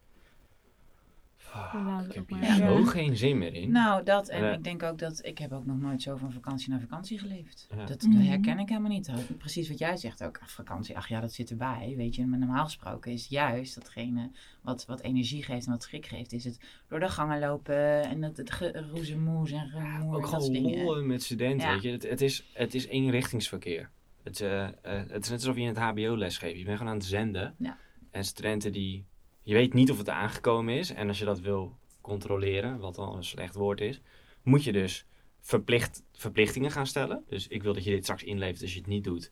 Laat 1.73 2.05
ik 2.07 2.13
heb 2.13 2.29
hier 2.29 2.55
zo 2.55 2.79
Ja. 2.79 2.85
geen 2.87 3.17
zin 3.17 3.39
meer 3.39 3.55
in. 3.55 3.71
Nou, 3.71 4.05
dat. 4.05 4.29
En 4.29 4.45
Eh. 4.49 4.53
ik 4.53 4.65
denk 4.65 4.83
ook 4.83 4.99
dat 4.99 5.25
ik 5.27 5.39
heb 5.39 5.53
ook 5.53 5.67
nog 5.67 5.79
nooit 5.79 6.03
zo 6.03 6.17
van 6.17 6.33
vakantie 6.33 6.71
naar 6.71 6.81
vakantie 6.81 7.19
geleefd. 7.19 7.67
Ja. 7.77 7.85
Dat, 7.85 8.03
Mhm. 8.03 8.17
dat 8.17 8.27
herken 8.27 8.59
ik 8.59 8.69
helemaal 8.69 8.91
niet. 8.91 9.07
Dat- 9.07 9.39
Precies 9.39 9.69
wat 9.69 9.79
jij 9.79 9.97
zegt 9.97 10.25
ook. 10.25 10.39
Ach, 10.43 10.51
vakantie, 10.51 10.97
ach 10.97 11.09
ja, 11.09 11.21
dat 11.21 11.33
zit 11.33 11.51
erbij. 11.51 11.95
Weet 11.97 12.15
je, 12.15 12.27
maar 12.27 12.39
normaal 12.39 12.65
gesproken 12.65 13.13
is 13.13 13.27
juist 13.29 13.75
datgene 13.75 14.31
wat, 14.63 14.87
wat 14.87 15.01
energie 15.01 15.43
geeft 15.43 15.67
en 15.67 15.73
wat 15.73 15.83
schrik 15.83 16.07
geeft, 16.07 16.33
is 16.33 16.45
het 16.45 16.61
door 16.89 17.01
de 17.01 17.09
gangen 17.09 17.39
lopen 17.41 18.03
en 18.03 18.23
het, 18.23 18.37
het 18.37 18.51
roezemoes 18.93 19.51
en 19.51 19.69
gemoer 19.69 20.17
Ook 20.17 20.25
en 20.25 20.31
dat 20.31 20.43
soort 20.43 20.45
gewoon 20.57 20.71
dingen. 20.71 20.85
lollen 20.85 21.07
met 21.07 21.23
studenten, 21.23 21.67
Ja. 21.69 21.73
weet 21.73 21.83
je. 21.83 21.91
Het, 21.91 22.03
het, 22.09 22.21
is, 22.21 22.51
het 22.55 22.75
is 22.75 22.87
eenrichtingsverkeer. 22.87 23.91
Het, 24.23 24.41
eh, 24.41 24.65
eh, 24.65 24.73
het 25.09 25.25
is 25.25 25.31
net 25.31 25.39
alsof 25.39 25.55
je 25.55 25.61
in 25.61 25.69
het 25.69 25.79
hbo 25.79 26.17
les 26.17 26.39
geeft. 26.39 26.59
Je 26.59 26.65
bent 26.65 26.77
gewoon 26.77 26.93
aan 26.93 26.99
het 26.99 27.07
zenden. 27.09 27.55
Ja. 27.59 27.77
En 28.11 28.25
studenten 28.25 28.73
die... 28.73 29.05
Je 29.49 29.55
weet 29.55 29.75
niet 29.75 29.91
of 29.91 29.99
het 29.99 30.09
aangekomen 30.09 30.75
is. 30.75 30.93
En 30.93 31.09
als 31.09 31.19
je 31.19 31.25
dat 31.25 31.41
wil 31.41 31.77
controleren, 32.01 32.79
wat 32.79 32.99
al 32.99 33.17
een 33.17 33.25
slecht 33.25 33.55
woord 33.55 33.81
is... 33.81 34.01
Moet 34.43 34.65
je 34.65 34.73
dus 34.73 35.07
verplicht, 35.41 36.03
verplichtingen 36.13 36.71
gaan 36.71 36.87
stellen. 36.87 37.25
Dus 37.29 37.49
ik 37.49 37.63
wil 37.63 37.75
dat 37.75 37.85
je 37.85 37.91
dit 37.91 38.03
straks 38.03 38.23
inlevert. 38.23 38.63
Als 38.63 38.73
je 38.73 38.79
het 38.79 38.89
niet 38.89 39.05
doet, 39.05 39.31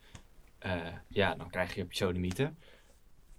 eh, 0.59 0.81
ja, 1.09 1.35
dan 1.35 1.51
krijg 1.51 1.75
je 1.75 1.83
op 1.83 1.93
je 1.93 1.97
sodemieter. 1.97 2.55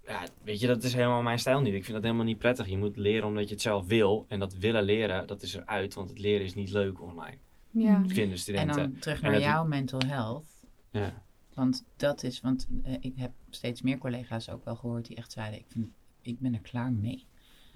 Ja, 0.06 0.22
weet 0.42 0.60
je, 0.60 0.66
dat 0.66 0.82
is 0.82 0.94
helemaal 0.94 1.22
mijn 1.22 1.38
stijl 1.38 1.60
niet. 1.60 1.74
Ik 1.74 1.82
vind 1.82 1.94
dat 1.94 2.02
helemaal 2.02 2.24
niet 2.24 2.38
prettig. 2.38 2.68
Je 2.68 2.78
moet 2.78 2.96
leren 2.96 3.28
omdat 3.28 3.48
je 3.48 3.54
het 3.54 3.62
zelf 3.62 3.86
wil. 3.86 4.24
En 4.28 4.38
dat 4.38 4.54
willen 4.54 4.82
leren, 4.82 5.26
dat 5.26 5.42
is 5.42 5.54
eruit. 5.54 5.94
Want 5.94 6.08
het 6.08 6.18
leren 6.18 6.44
is 6.46 6.54
niet 6.54 6.70
leuk 6.70 7.02
online. 7.02 7.38
Ja. 7.70 8.02
Vinden 8.06 8.30
En 8.30 8.38
studenten. 8.38 8.76
dan 8.76 8.98
terug 8.98 9.22
naar 9.22 9.40
jouw 9.40 9.64
mental 9.64 10.00
health. 10.06 10.46
Ja. 10.90 11.22
Want 11.54 11.84
dat 11.96 12.22
is, 12.22 12.40
want 12.40 12.68
eh, 12.82 12.94
ik 13.00 13.12
heb 13.16 13.32
steeds 13.50 13.82
meer 13.82 13.98
collega's 13.98 14.50
ook 14.50 14.64
wel 14.64 14.76
gehoord 14.76 15.06
die 15.06 15.16
echt 15.16 15.32
zeiden, 15.32 15.58
ik, 15.58 15.66
vind, 15.68 15.88
ik 16.28 16.40
ben 16.40 16.54
er 16.54 16.60
klaar 16.60 16.92
mee. 16.92 17.26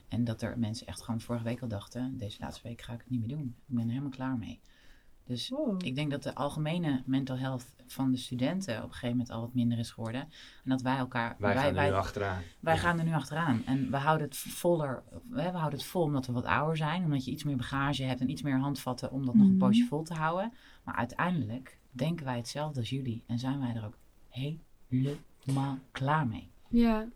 En 0.08 0.24
dat 0.24 0.42
er 0.42 0.58
mensen 0.58 0.86
echt 0.86 1.02
gewoon 1.02 1.20
vorige 1.20 1.44
week 1.44 1.60
al 1.62 1.68
dachten, 1.68 2.16
deze 2.18 2.40
laatste 2.40 2.68
week 2.68 2.82
ga 2.82 2.92
ik 2.92 2.98
het 3.00 3.10
niet 3.10 3.20
meer 3.20 3.36
doen. 3.36 3.54
Ik 3.66 3.74
ben 3.74 3.84
er 3.84 3.88
helemaal 3.90 4.10
klaar 4.10 4.38
mee. 4.38 4.60
Dus 5.24 5.48
Wow. 5.48 5.84
ik 5.84 5.94
denk 5.94 6.10
dat 6.10 6.22
de 6.22 6.34
algemene 6.34 7.02
mental 7.06 7.36
health 7.38 7.74
van 7.86 8.10
de 8.10 8.16
studenten 8.16 8.76
op 8.76 8.82
een 8.82 8.88
gegeven 8.92 9.10
moment 9.10 9.30
al 9.30 9.40
wat 9.40 9.54
minder 9.54 9.78
is 9.78 9.90
geworden. 9.90 10.20
En 10.20 10.70
dat 10.70 10.82
wij 10.82 10.96
elkaar, 10.96 11.36
Wij, 11.38 11.54
gaan 11.56 11.64
er 11.66 11.74
wij, 11.74 11.88
nu 11.88 11.94
achteraan. 11.94 12.42
wij 12.60 12.74
Ja. 12.74 12.80
gaan 12.80 12.98
er 12.98 13.04
nu 13.04 13.12
achteraan. 13.12 13.64
En 13.64 13.90
we 13.90 13.96
houden 13.96 14.26
het 14.26 14.36
voller, 14.36 15.02
we 15.10 15.20
we 15.42 15.42
houden 15.42 15.78
het 15.78 15.84
vol 15.88 16.02
omdat 16.02 16.26
we 16.26 16.32
wat 16.32 16.44
ouder 16.44 16.76
zijn. 16.76 17.04
Omdat 17.04 17.24
je 17.24 17.30
iets 17.30 17.44
meer 17.44 17.56
bagage 17.56 18.02
hebt 18.02 18.20
en 18.20 18.30
iets 18.30 18.42
meer 18.42 18.58
handvatten 18.58 19.10
om 19.10 19.26
dat 19.26 19.34
nog 19.34 19.44
een 19.44 19.50
Mhm. 19.56 19.58
poosje 19.58 19.84
vol 19.84 20.02
te 20.02 20.14
houden. 20.14 20.52
Maar 20.84 20.94
uiteindelijk 20.94 21.78
denken 21.90 22.24
wij 22.24 22.36
hetzelfde 22.36 22.80
als 22.80 22.90
jullie. 22.90 23.22
En 23.26 23.38
zijn 23.38 23.58
wij 23.60 23.74
er 23.74 23.84
ook 23.84 23.98
helemaal 24.28 25.78
klaar 25.92 26.26
mee. 26.26 26.50
Ja. 26.68 27.08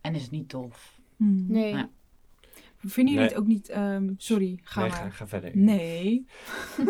En 0.00 0.14
is 0.14 0.22
het 0.22 0.30
niet 0.30 0.48
tof. 0.48 1.00
Mhm. 1.16 1.52
Nee. 1.52 1.72
Ja. 1.74 1.88
Vinden 2.76 3.14
jullie 3.14 3.18
Nee. 3.18 3.28
het 3.28 3.36
ook 3.38 3.46
niet... 3.46 3.68
ehm, 3.68 4.12
sorry, 4.16 4.58
ga 4.62 4.80
Nee, 4.80 4.88
maar. 4.90 4.98
ga, 4.98 5.08
ga 5.10 5.26
verder. 5.26 5.56
Nee. 5.56 6.26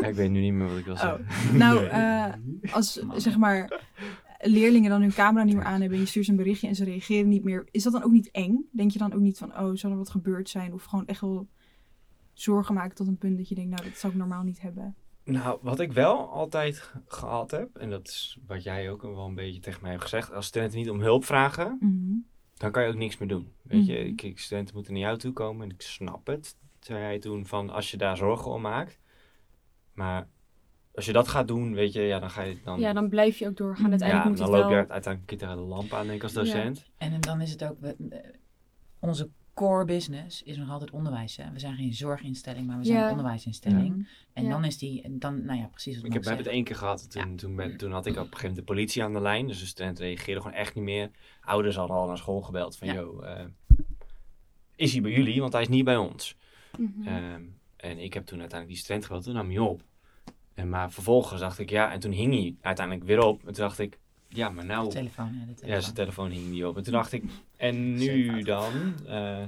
Ja, 0.00 0.06
ik 0.06 0.14
weet 0.14 0.30
nu 0.30 0.40
niet 0.40 0.52
meer 0.52 0.68
wat 0.68 0.78
ik 0.78 0.84
wil 0.84 0.94
Oh. 0.94 1.00
zeggen. 1.00 1.58
Nou, 1.58 1.80
Nee. 1.80 1.88
eh, 1.88 2.74
als 2.74 2.92
zeg 3.16 3.36
maar 3.36 3.80
leerlingen 4.38 4.90
dan 4.90 5.00
hun 5.00 5.12
camera 5.12 5.44
niet 5.44 5.54
meer 5.54 5.64
aan 5.64 5.80
hebben 5.80 5.92
en 5.98 6.04
je 6.04 6.08
stuurt 6.10 6.24
ze 6.24 6.30
een 6.30 6.36
berichtje 6.36 6.68
en 6.68 6.74
ze 6.74 6.84
reageren 6.84 7.28
niet 7.28 7.44
meer, 7.44 7.68
is 7.70 7.82
dat 7.82 7.92
dan 7.92 8.02
ook 8.02 8.10
niet 8.10 8.30
eng? 8.30 8.68
Denk 8.72 8.90
je 8.90 8.98
dan 8.98 9.12
ook 9.12 9.20
niet 9.20 9.38
van, 9.38 9.58
oh, 9.58 9.70
zal 9.74 9.90
er 9.90 9.96
wat 9.96 10.10
gebeurd 10.10 10.48
zijn? 10.48 10.72
Of 10.72 10.84
gewoon 10.84 11.06
echt 11.06 11.20
wel 11.20 11.48
zorgen 12.32 12.74
maken 12.74 12.94
tot 12.96 13.06
een 13.06 13.18
punt 13.18 13.36
dat 13.38 13.48
je 13.48 13.54
denkt, 13.54 13.70
nou, 13.70 13.84
dat 13.88 13.98
zou 13.98 14.12
ik 14.12 14.18
normaal 14.18 14.42
niet 14.42 14.60
hebben. 14.60 14.94
Nou, 15.24 15.58
wat 15.62 15.80
ik 15.80 15.92
wel 15.92 16.28
altijd 16.30 16.92
gehad 17.06 17.50
heb, 17.50 17.76
en 17.76 17.90
dat 17.90 18.08
is 18.08 18.38
wat 18.46 18.62
jij 18.62 18.90
ook 18.90 19.02
wel 19.02 19.26
een 19.26 19.34
beetje 19.34 19.60
tegen 19.60 19.80
mij 19.82 19.90
hebt 19.90 20.02
gezegd, 20.02 20.32
als 20.32 20.46
studenten 20.46 20.78
niet 20.78 20.90
om 20.90 21.00
hulp 21.00 21.24
vragen, 21.24 21.76
Mhm. 21.80 22.16
Dan 22.60 22.70
kan 22.70 22.82
je 22.82 22.88
ook 22.88 22.94
niks 22.94 23.18
meer 23.18 23.28
doen. 23.28 23.52
Weet 23.62 23.86
je, 23.86 23.92
Mhm. 23.98 24.06
ik, 24.06 24.22
ik- 24.22 24.38
studenten 24.38 24.74
moeten 24.74 24.92
naar 24.92 25.02
jou 25.02 25.16
toe 25.18 25.32
komen 25.32 25.62
en 25.68 25.74
ik 25.74 25.80
snap 25.82 26.26
het, 26.26 26.56
zei 26.80 26.98
hij 27.02 27.18
toen, 27.18 27.46
van 27.46 27.70
als 27.70 27.90
je 27.90 27.96
daar 27.96 28.16
zorgen 28.16 28.50
om 28.50 28.60
maakt. 28.60 28.98
Maar 29.92 30.28
als 30.94 31.04
je 31.06 31.12
dat 31.12 31.28
gaat 31.28 31.48
doen, 31.48 31.74
weet 31.74 31.92
je, 31.92 32.00
ja, 32.02 32.18
dan 32.18 32.30
ga 32.30 32.42
je 32.42 32.58
dan... 32.64 32.80
ja, 32.80 32.92
dan 32.92 33.08
blijf 33.08 33.38
je 33.38 33.46
ook 33.46 33.56
doorgaan. 33.56 33.84
Ja, 33.84 33.90
Uiteindelijk 33.90 34.24
ja, 34.24 34.30
moet 34.30 34.38
dan 34.38 34.50
het 34.52 34.56
loop 34.60 34.70
wel... 34.70 34.80
je 34.80 34.88
uiteindelijk 34.90 35.20
een 35.20 35.38
keer 35.38 35.48
tegen 35.48 35.62
de 35.62 35.68
lamp 35.74 35.92
aan, 35.92 36.04
denk 36.06 36.16
ik, 36.16 36.22
als 36.22 36.32
Ja. 36.32 36.38
docent. 36.40 36.84
En 36.96 37.20
dan 37.20 37.40
is 37.40 37.50
het 37.50 37.64
ook, 37.64 37.76
onze 38.98 39.28
core 39.60 39.84
business 39.84 40.42
is 40.42 40.56
nog 40.56 40.70
altijd 40.70 40.90
onderwijs. 40.90 41.36
Hè? 41.36 41.52
We 41.52 41.58
zijn 41.58 41.76
geen 41.76 41.94
zorginstelling, 41.94 42.66
maar 42.66 42.78
we 42.78 42.84
zijn 42.84 42.98
Ja. 42.98 43.04
een 43.04 43.10
onderwijsinstelling. 43.10 44.08
En 44.32 44.44
Ja. 44.44 44.50
dan 44.50 44.64
is 44.64 44.78
die, 44.78 45.02
en 45.02 45.18
dan, 45.18 45.44
nou 45.44 45.58
ja, 45.58 45.66
precies 45.66 45.96
wat 45.96 46.04
Ik 46.04 46.12
heb, 46.24 46.36
het 46.38 46.46
één 46.46 46.64
keer 46.64 46.76
gehad. 46.76 47.10
Toen, 47.10 47.36
toen, 47.36 47.56
ben, 47.56 47.76
toen 47.76 47.92
had 47.92 48.06
ik 48.06 48.12
op 48.12 48.18
een 48.18 48.24
gegeven 48.24 48.48
moment 48.48 48.66
de 48.66 48.72
politie 48.72 49.02
aan 49.02 49.12
de 49.12 49.20
lijn. 49.20 49.46
Dus 49.46 49.60
de 49.60 49.66
studenten 49.66 50.04
reageerden 50.04 50.42
gewoon 50.42 50.58
echt 50.58 50.74
niet 50.74 50.84
meer. 50.84 51.10
Ouders 51.40 51.76
hadden 51.76 51.96
al 51.96 52.06
naar 52.06 52.18
school 52.18 52.40
gebeld 52.40 52.76
van... 52.76 52.88
Ja. 52.88 52.94
Yo, 52.94 53.20
eh, 53.20 53.44
is 54.76 54.92
hij 54.92 55.02
bij 55.02 55.12
jullie? 55.12 55.40
Want 55.40 55.52
hij 55.52 55.62
is 55.62 55.68
niet 55.68 55.84
bij 55.84 55.96
ons. 55.96 56.36
Mhm. 56.78 57.06
Ehm, 57.08 57.42
en 57.76 57.98
ik 57.98 58.14
heb 58.14 58.26
toen 58.26 58.40
uiteindelijk 58.40 58.68
die 58.68 58.76
student 58.76 59.04
gebeld. 59.04 59.24
Toen 59.24 59.34
nam 59.34 59.48
hij 59.48 59.58
op. 59.58 59.82
En 60.54 60.68
maar 60.68 60.90
vervolgens 60.90 61.40
dacht 61.40 61.58
ik 61.58 61.70
ja. 61.70 61.92
En 61.92 62.00
toen 62.00 62.12
hing 62.12 62.32
hij 62.32 62.56
uiteindelijk 62.60 63.06
weer 63.06 63.22
op. 63.24 63.38
En 63.46 63.52
toen 63.52 63.64
dacht 63.64 63.78
ik... 63.78 63.98
Ja, 64.32 64.48
maar 64.50 64.64
nou... 64.64 64.84
De 64.88 64.94
telefoon, 64.94 65.26
hè, 65.26 65.32
de 65.32 65.50
Ja, 65.50 65.54
telefoon. 65.56 65.82
zijn 65.82 65.94
telefoon 65.94 66.30
hing 66.30 66.48
niet 66.50 66.64
op. 66.64 66.76
En 66.76 66.82
toen 66.82 66.92
dacht 66.92 67.12
ik, 67.12 67.24
en 67.56 67.94
nu 67.94 68.42
dan? 68.42 68.72
Eh, 69.06 69.38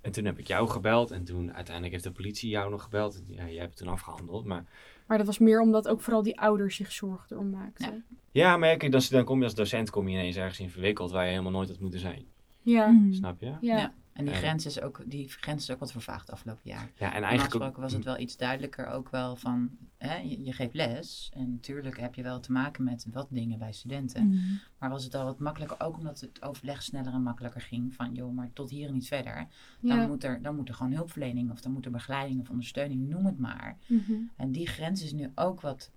en 0.00 0.12
toen 0.12 0.24
heb 0.24 0.38
ik 0.38 0.46
jou 0.46 0.68
gebeld. 0.68 1.10
En 1.10 1.24
toen 1.24 1.52
uiteindelijk 1.54 1.92
heeft 1.92 2.04
de 2.04 2.12
politie 2.12 2.50
jou 2.50 2.70
nog 2.70 2.82
gebeld. 2.82 3.14
En 3.14 3.34
Ja, 3.34 3.46
jij 3.48 3.58
hebt 3.60 3.68
het 3.68 3.76
toen 3.78 3.88
afgehandeld. 3.88 4.44
Maar 4.44 4.64
Maar 5.06 5.18
dat 5.18 5.26
was 5.26 5.38
meer 5.38 5.60
omdat 5.60 5.88
ook 5.88 6.00
vooral 6.00 6.22
die 6.22 6.40
ouders 6.40 6.76
zich 6.76 6.92
zorgen 6.92 7.26
erom 7.36 7.50
maakten. 7.50 8.04
Ja, 8.32 8.56
maar 8.56 8.68
ja, 8.68 8.76
kijk, 8.76 8.92
dan, 8.92 9.02
dan 9.10 9.24
kom 9.24 9.38
je 9.38 9.44
als 9.44 9.54
docent 9.54 9.90
kom 9.90 10.08
je 10.08 10.14
ineens 10.18 10.36
ergens 10.36 10.60
in 10.60 10.70
verwikkeld 10.70 11.10
waar 11.10 11.24
je 11.24 11.30
helemaal 11.30 11.52
nooit 11.52 11.68
had 11.68 11.80
moeten 11.80 12.00
zijn. 12.00 12.24
Ja. 12.62 12.86
Mhm. 12.86 13.12
Snap 13.12 13.40
je? 13.40 13.46
Ja, 13.46 13.76
Ja. 13.76 13.92
Ja. 14.18 14.24
En 14.24 14.24
die 14.24 14.42
Ja. 14.42 14.48
grens 14.48 14.66
is 14.66 14.80
ook, 14.80 15.02
die 15.06 15.28
grens 15.28 15.62
is 15.62 15.70
ook 15.74 15.80
wat 15.80 15.92
vervaagd 15.92 16.30
afgelopen 16.30 16.62
jaar. 16.70 16.80
en 16.98 17.10
Normaal 17.12 17.22
eigenlijk 17.22 17.76
was 17.76 17.92
het 17.92 18.04
wel 18.04 18.18
iets 18.18 18.36
duidelijker 18.36 18.86
ook 18.86 19.10
wel 19.10 19.36
van, 19.36 19.70
hè, 19.98 20.16
je, 20.16 20.42
je 20.44 20.52
geeft 20.52 20.74
les 20.74 21.30
en 21.34 21.50
natuurlijk 21.50 22.00
heb 22.00 22.14
je 22.14 22.22
wel 22.22 22.40
te 22.40 22.52
maken 22.52 22.84
met 22.84 23.06
wat 23.12 23.26
dingen 23.30 23.58
bij 23.58 23.72
studenten. 23.72 24.26
Mhm. 24.28 24.38
Maar 24.78 24.90
was 24.90 25.04
het 25.04 25.14
al 25.14 25.24
wat 25.24 25.38
makkelijker, 25.38 25.80
ook 25.80 25.96
omdat 25.96 26.20
het 26.20 26.42
overleg 26.42 26.82
sneller 26.82 27.12
en 27.12 27.22
makkelijker 27.22 27.60
ging 27.60 27.94
van, 27.94 28.14
joh, 28.14 28.34
maar 28.34 28.50
tot 28.52 28.70
hier 28.70 28.88
en 28.88 28.94
niet 28.94 29.06
verder. 29.08 29.46
Dan, 29.80 29.96
Ja. 29.96 30.06
moet 30.06 30.24
er, 30.24 30.42
dan 30.42 30.56
moet 30.56 30.68
er 30.68 30.74
gewoon 30.74 30.92
hulpverlening 30.92 31.50
of 31.50 31.60
dan 31.60 31.72
moet 31.72 31.84
er 31.84 31.90
begeleiding 31.90 32.40
of 32.40 32.50
ondersteuning, 32.50 33.08
noem 33.08 33.26
het 33.26 33.38
maar. 33.38 33.76
Mhm. 33.86 34.12
En 34.36 34.52
die 34.52 34.66
grens 34.66 35.02
is 35.02 35.12
nu 35.12 35.30
ook 35.34 35.60
wat 35.60 35.90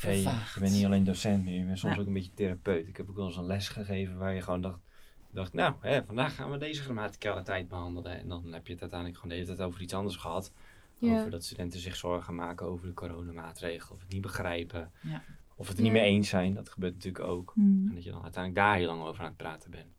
Ja, 0.00 0.10
je, 0.10 0.14
vervaagd. 0.22 0.54
je 0.54 0.60
bent 0.60 0.72
niet 0.72 0.84
alleen 0.84 1.04
docent 1.04 1.44
meer, 1.44 1.58
je 1.58 1.64
bent 1.64 1.78
soms 1.78 1.94
Ja. 1.94 2.00
ook 2.00 2.06
een 2.06 2.12
beetje 2.12 2.34
therapeut. 2.34 2.88
Ik 2.88 2.96
heb 2.96 3.08
ook 3.08 3.16
wel 3.16 3.26
eens 3.26 3.36
een 3.36 3.46
les 3.46 3.68
gegeven 3.68 4.16
waar 4.18 4.34
je 4.34 4.42
gewoon 4.42 4.60
dacht, 4.60 4.78
dacht 5.36 5.52
nou, 5.52 5.74
hè, 5.80 6.04
vandaag 6.04 6.34
gaan 6.34 6.50
we 6.50 6.58
deze 6.58 6.82
grammaticaliteit 6.82 7.68
behandelen. 7.68 8.18
En 8.18 8.28
dan 8.28 8.52
heb 8.52 8.66
je 8.66 8.72
het 8.72 8.80
uiteindelijk 8.80 9.20
gewoon 9.20 9.36
de 9.36 9.42
hele 9.42 9.56
tijd 9.56 9.68
over 9.68 9.80
iets 9.80 9.94
anders 9.94 10.16
gehad. 10.16 10.52
Ja. 10.98 11.18
Over 11.18 11.30
dat 11.30 11.44
studenten 11.44 11.80
zich 11.80 11.96
zorgen 11.96 12.34
maken 12.34 12.66
over 12.66 12.86
de 12.86 12.94
coronamaatregelen, 12.94 13.94
of 13.94 14.00
het 14.00 14.12
niet 14.12 14.20
begrijpen. 14.20 14.92
Ja. 15.02 15.22
Of 15.54 15.68
het 15.68 15.76
er 15.76 15.82
niet 15.82 15.92
mee 15.92 16.02
eens 16.02 16.28
zijn, 16.28 16.54
dat 16.54 16.68
gebeurt 16.68 16.94
natuurlijk 16.94 17.24
ook. 17.24 17.52
Mhm. 17.54 17.88
En 17.88 17.94
dat 17.94 18.04
je 18.04 18.10
dan 18.10 18.22
uiteindelijk 18.22 18.66
daar 18.66 18.76
heel 18.76 18.86
lang 18.86 19.02
over 19.02 19.20
aan 19.20 19.28
het 19.28 19.36
praten 19.36 19.70
bent. 19.70 19.96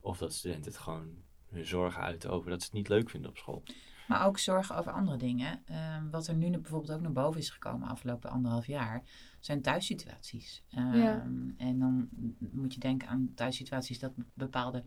Of 0.00 0.18
dat 0.18 0.32
studenten 0.32 0.70
het 0.70 0.80
gewoon 0.80 1.08
hun 1.50 1.66
zorgen 1.66 2.02
uiten 2.02 2.30
over 2.30 2.50
dat 2.50 2.60
ze 2.60 2.66
het 2.66 2.74
niet 2.74 2.88
leuk 2.88 3.10
vinden 3.10 3.30
op 3.30 3.36
school. 3.36 3.62
Maar 4.08 4.26
ook 4.26 4.38
zorgen 4.38 4.76
over 4.76 4.92
andere 4.92 5.16
dingen. 5.16 5.62
Ehm, 5.66 6.10
wat 6.10 6.26
er 6.26 6.34
nu 6.34 6.50
bijvoorbeeld 6.50 6.92
ook 6.92 7.00
naar 7.00 7.12
boven 7.12 7.40
is 7.40 7.50
gekomen 7.50 7.88
afgelopen 7.88 8.30
anderhalf 8.30 8.66
jaar, 8.66 9.02
zijn 9.46 9.62
thuissituaties. 9.62 10.62
Ehm, 10.70 10.96
Ja. 10.96 11.26
En 11.56 11.78
dan 11.78 12.08
moet 12.38 12.74
je 12.74 12.80
denken 12.80 13.08
aan 13.08 13.32
thuissituaties 13.34 13.98
dat 13.98 14.12
bepaalde 14.34 14.84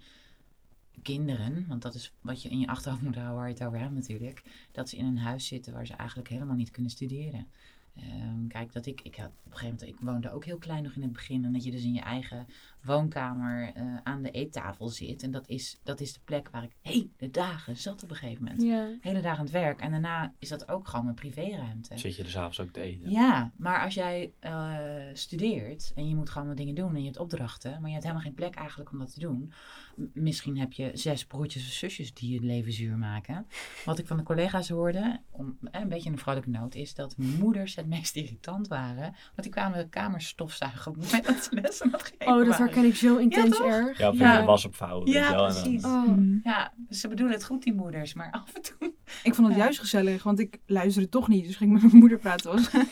kinderen, 1.01 1.65
want 1.67 1.81
dat 1.81 1.95
is 1.95 2.13
wat 2.21 2.41
je 2.41 2.49
in 2.49 2.59
je 2.59 2.67
achterhoofd 2.67 3.03
moet 3.03 3.15
houden 3.15 3.35
waar 3.35 3.47
je 3.47 3.53
het 3.53 3.63
over 3.63 3.79
hebt 3.79 3.93
natuurlijk, 3.93 4.43
dat 4.71 4.89
ze 4.89 4.97
in 4.97 5.05
een 5.05 5.17
huis 5.17 5.47
zitten 5.47 5.73
waar 5.73 5.85
ze 5.85 5.93
eigenlijk 5.93 6.29
helemaal 6.29 6.55
niet 6.55 6.71
kunnen 6.71 6.91
studeren. 6.91 7.47
Ehm, 8.01 8.47
kijk, 8.47 8.73
dat 8.73 8.85
ik, 8.85 9.01
ik 9.01 9.15
had 9.15 9.27
op 9.27 9.51
een 9.51 9.57
gegeven 9.57 9.75
moment, 9.79 9.99
ik 9.99 10.05
woonde 10.05 10.31
ook 10.31 10.45
heel 10.45 10.57
klein 10.57 10.83
nog 10.83 10.93
in 10.93 11.01
het 11.01 11.11
begin. 11.13 11.45
En 11.45 11.53
dat 11.53 11.63
je 11.63 11.71
dus 11.71 11.83
in 11.83 11.93
je 11.93 12.01
eigen 12.01 12.47
woonkamer 12.83 13.71
eh, 13.75 13.95
aan 14.03 14.21
de 14.21 14.31
eettafel 14.31 14.87
zit. 14.87 15.23
En 15.23 15.31
dat 15.31 15.47
is, 15.47 15.79
dat 15.83 15.99
is 15.99 16.13
de 16.13 16.19
plek 16.23 16.49
waar 16.49 16.63
ik 16.63 16.75
hele 16.81 17.29
dagen 17.31 17.77
zat 17.77 18.03
op 18.03 18.09
een 18.09 18.15
gegeven 18.15 18.43
moment. 18.43 18.61
Ja. 18.61 18.87
Hele 19.01 19.21
dagen 19.21 19.37
aan 19.39 19.43
het 19.45 19.53
werk. 19.53 19.79
En 19.79 19.91
daarna 19.91 20.33
is 20.39 20.49
dat 20.49 20.69
ook 20.69 20.87
gewoon 20.87 21.03
mijn 21.05 21.15
privéruimte. 21.15 21.97
Zit 21.97 22.15
je 22.15 22.23
er 22.23 22.29
s'avonds 22.29 22.59
ook 22.59 22.71
te 22.71 22.81
eten? 22.81 23.09
Ja, 23.11 23.51
maar 23.57 23.83
als 23.83 23.93
jij 23.93 24.31
eh, 24.39 24.75
studeert 25.13 25.91
en 25.95 26.07
je 26.09 26.15
moet 26.15 26.29
gewoon 26.29 26.47
wat 26.47 26.57
dingen 26.57 26.75
doen 26.75 26.93
en 26.93 26.99
je 26.99 27.05
hebt 27.05 27.17
opdrachten, 27.19 27.71
maar 27.71 27.85
je 27.85 27.91
hebt 27.91 28.03
helemaal 28.03 28.23
geen 28.23 28.33
plek 28.33 28.55
eigenlijk 28.55 28.91
om 28.91 28.99
dat 28.99 29.13
te 29.13 29.19
doen. 29.19 29.51
M- 29.95 30.03
misschien 30.13 30.57
heb 30.57 30.73
je 30.73 30.91
zes 30.93 31.25
broertjes 31.25 31.65
of 31.67 31.71
zusjes 31.73 32.13
die 32.13 32.33
je 32.33 32.41
leven 32.45 32.73
zuur 32.73 32.97
maken. 32.97 33.47
Wat 33.85 33.99
ik 33.99 34.07
van 34.07 34.17
de 34.17 34.23
collega's 34.23 34.69
hoorde, 34.69 35.19
om, 35.29 35.57
eh, 35.71 35.81
een 35.81 35.89
beetje 35.89 36.09
een 36.09 36.17
vrolijke 36.17 36.49
noot, 36.49 36.75
is 36.75 36.93
dat 36.93 37.17
moeders 37.17 37.75
het 37.75 37.87
meest 37.89 38.15
irritant 38.15 38.67
waren. 38.67 39.03
Want 39.03 39.41
die 39.41 39.49
kwamen 39.51 39.77
de 39.77 39.89
kamer 39.89 40.21
stofzuigen 40.21 40.91
op 40.91 40.95
het 40.97 41.05
moment 41.05 41.25
dat 41.25 41.43
ze 41.43 41.55
les 41.61 41.81
aan 41.81 41.91
het 41.91 42.03
geven 42.03 42.27
Oh, 42.27 42.37
dat 42.37 42.47
waren. 42.47 42.65
herken 42.65 42.85
ik 42.85 42.95
zo 42.95 43.15
intens 43.17 43.59
erg. 43.61 43.97
Ja, 43.97 44.09
of 44.09 44.17
Ja. 44.17 44.45
was 44.45 44.65
opvouwen. 44.65 45.11
Ja, 45.11 45.27
en 45.31 45.37
dan- 45.37 45.45
precies. 45.47 45.83
Oh. 45.83 46.07
Mm. 46.07 46.39
Ja, 46.43 46.73
ze 46.89 47.07
bedoelen 47.07 47.35
het 47.35 47.45
goed, 47.45 47.63
die 47.63 47.73
moeders, 47.73 48.13
maar 48.13 48.31
af 48.31 48.53
en 48.53 48.61
toe. 48.61 48.93
Ik 49.23 49.35
vond 49.35 49.47
het 49.47 49.57
Ja. 49.57 49.63
juist 49.63 49.79
gezellig, 49.79 50.23
want 50.23 50.39
ik 50.39 50.57
luisterde 50.65 51.09
toch 51.09 51.27
niet. 51.27 51.45
Dus 51.45 51.55
ging 51.55 51.69
ik 51.69 51.75
met 51.81 51.85
mijn 51.91 51.99
moeder 52.01 52.17
praten. 52.17 52.51
Was 52.51 52.69
aan 52.75 52.85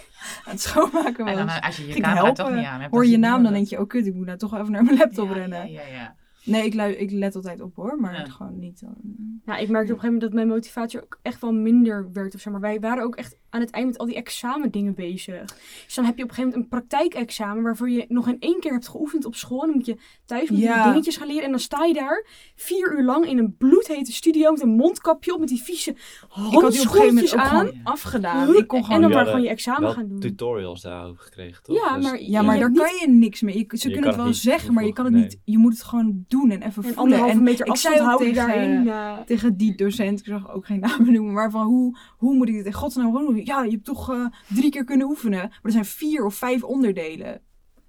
het 0.45 0.61
schoonmaken 0.61 1.25
En 1.27 1.35
was. 1.35 1.53
dan, 1.53 1.61
als 1.61 1.77
je 1.77 1.85
je 1.85 1.91
Ging 1.91 2.03
camera 2.03 2.23
helpen. 2.23 2.45
toch 2.45 2.55
niet 2.55 2.65
aan 2.65 2.79
hebt. 2.79 2.91
Hoor 2.91 3.05
je 3.05 3.17
naam, 3.17 3.43
dan 3.43 3.53
denk 3.53 3.67
je, 3.67 3.79
oh 3.79 3.87
kut, 3.87 4.05
ik 4.05 4.13
moet 4.13 4.25
nou 4.25 4.37
toch 4.37 4.53
even 4.57 4.71
naar 4.71 4.83
mijn 4.83 4.97
laptop 4.97 5.27
Ja, 5.27 5.33
rennen. 5.33 5.71
Ja, 5.71 5.81
ja, 5.81 5.87
ja. 5.93 6.15
Nee, 6.43 6.65
ik, 6.65 6.73
lu- 6.73 6.83
ik 6.95 7.11
let 7.11 7.35
altijd 7.35 7.61
op 7.61 7.75
hoor, 7.75 7.97
maar 7.99 8.13
Ja. 8.13 8.25
gewoon 8.25 8.59
niet. 8.59 8.81
Nou, 8.81 9.61
ik 9.61 9.69
merkte 9.69 9.69
op 9.69 9.73
een 9.73 9.83
gegeven 9.83 10.03
moment 10.03 10.21
dat 10.21 10.33
mijn 10.33 10.47
motivatie 10.47 11.03
ook 11.03 11.19
echt 11.21 11.41
wel 11.41 11.53
minder 11.53 12.11
werd. 12.11 12.35
Of 12.35 12.41
zeg 12.41 12.51
maar. 12.53 12.61
Wij 12.61 12.79
waren 12.79 13.03
ook 13.03 13.15
echt 13.15 13.37
aan 13.49 13.61
het 13.61 13.69
eind 13.69 13.87
met 13.87 13.97
al 13.97 14.05
die 14.05 14.15
examendingen 14.15 14.93
bezig. 14.95 15.45
Dus 15.85 15.95
dan 15.95 16.05
heb 16.05 16.17
je 16.17 16.23
op 16.23 16.29
een 16.29 16.35
gegeven 16.35 16.43
moment 16.59 16.73
een 16.73 16.79
praktijkexamen 16.79 17.63
waarvoor 17.63 17.89
je 17.89 18.05
nog 18.07 18.27
in 18.27 18.37
één 18.39 18.59
keer 18.59 18.71
hebt 18.71 18.87
geoefend 18.87 19.25
op 19.25 19.35
school. 19.35 19.61
En 19.61 19.67
dan 19.67 19.75
moet 19.75 19.85
je 19.85 19.97
thuis 20.25 20.49
moet 20.49 20.59
je 20.59 20.65
Ja. 20.65 20.75
die 20.81 20.89
dingetjes 20.91 21.17
gaan 21.17 21.27
leren. 21.27 21.43
En 21.43 21.49
dan 21.51 21.59
sta 21.59 21.83
je 21.85 21.93
daar 21.93 22.25
vier 22.55 22.97
uur 22.97 23.03
lang 23.03 23.25
in 23.25 23.37
een 23.37 23.55
bloedhete 23.57 24.11
studio 24.13 24.51
met 24.51 24.61
een 24.61 24.69
mondkapje 24.75 25.33
op 25.33 25.39
met 25.39 25.49
die 25.49 25.61
vieze 25.61 25.89
Ik 25.91 25.97
had 26.29 26.49
die 26.51 26.57
op 26.57 26.63
een 26.63 26.71
gegeven 26.71 27.05
moment 27.05 27.29
handschoentjes 27.31 27.33
aan. 27.33 27.47
gewoon 27.67 27.73
afgedaan. 27.83 28.55
Ik 28.55 28.67
kon 28.67 28.77
en 28.79 28.85
gewoon... 28.85 29.01
dan 29.01 29.09
Ja, 29.09 29.15
maar 29.15 29.25
gewoon 29.25 29.41
je 29.41 29.49
examen 29.49 29.91
gaan 29.91 30.07
doen. 30.07 30.19
tutorials 30.19 30.81
daarover 30.81 31.23
gekregen, 31.23 31.63
toch? 31.63 31.75
Ja, 31.75 31.95
Dus- 31.95 32.03
maar 32.03 32.21
Ja, 32.21 32.41
maar 32.41 32.59
daar 32.59 32.71
kan 32.71 32.89
je 33.01 33.07
niks 33.09 33.41
mee. 33.41 33.57
Je, 33.57 33.77
ze 33.77 33.87
Je 33.87 33.93
kunnen 33.93 34.11
het 34.13 34.21
wel 34.23 34.33
zeggen, 34.33 34.73
maar 34.73 34.85
je 34.85 34.93
kan 34.93 35.05
het 35.05 35.13
niet. 35.13 35.39
Je 35.43 35.57
moet 35.57 35.73
het 35.73 35.83
gewoon 35.83 36.25
doen 36.27 36.51
en 36.51 36.57
even 36.61 36.65
En 36.67 36.73
voelen. 36.73 36.97
anderhalve 36.97 37.31
En 37.37 37.43
meter 37.43 37.65
ik 37.67 37.75
zei 37.75 37.93
afstand 37.93 37.99
ook 37.99 38.05
houden 38.05 38.27
tegen, 38.45 38.47
daarin. 38.47 38.87
eh, 39.17 39.25
tegen 39.25 39.57
die 39.57 39.75
docent, 39.75 40.19
ik 40.19 40.25
zag 40.25 40.51
ook 40.51 40.65
geen 40.65 40.79
namen 40.79 41.13
noemen, 41.13 41.33
maar 41.33 41.51
van 41.51 41.65
hoe, 41.65 41.97
hoe 42.17 42.35
moet 42.35 42.47
ik 42.49 42.55
dit 42.55 42.65
in 42.65 42.73
godsnaam 42.73 43.11
gewoon 43.11 43.35
Ja, 43.45 43.63
je 43.63 43.71
hebt 43.71 43.85
toch 43.85 44.11
eh, 44.11 44.25
drie 44.47 44.69
keer 44.71 44.83
kunnen 44.83 45.07
oefenen, 45.07 45.39
maar 45.39 45.59
er 45.61 45.71
zijn 45.71 45.85
vier 45.85 46.25
of 46.25 46.35
vijf 46.35 46.63
onderdelen. 46.63 47.41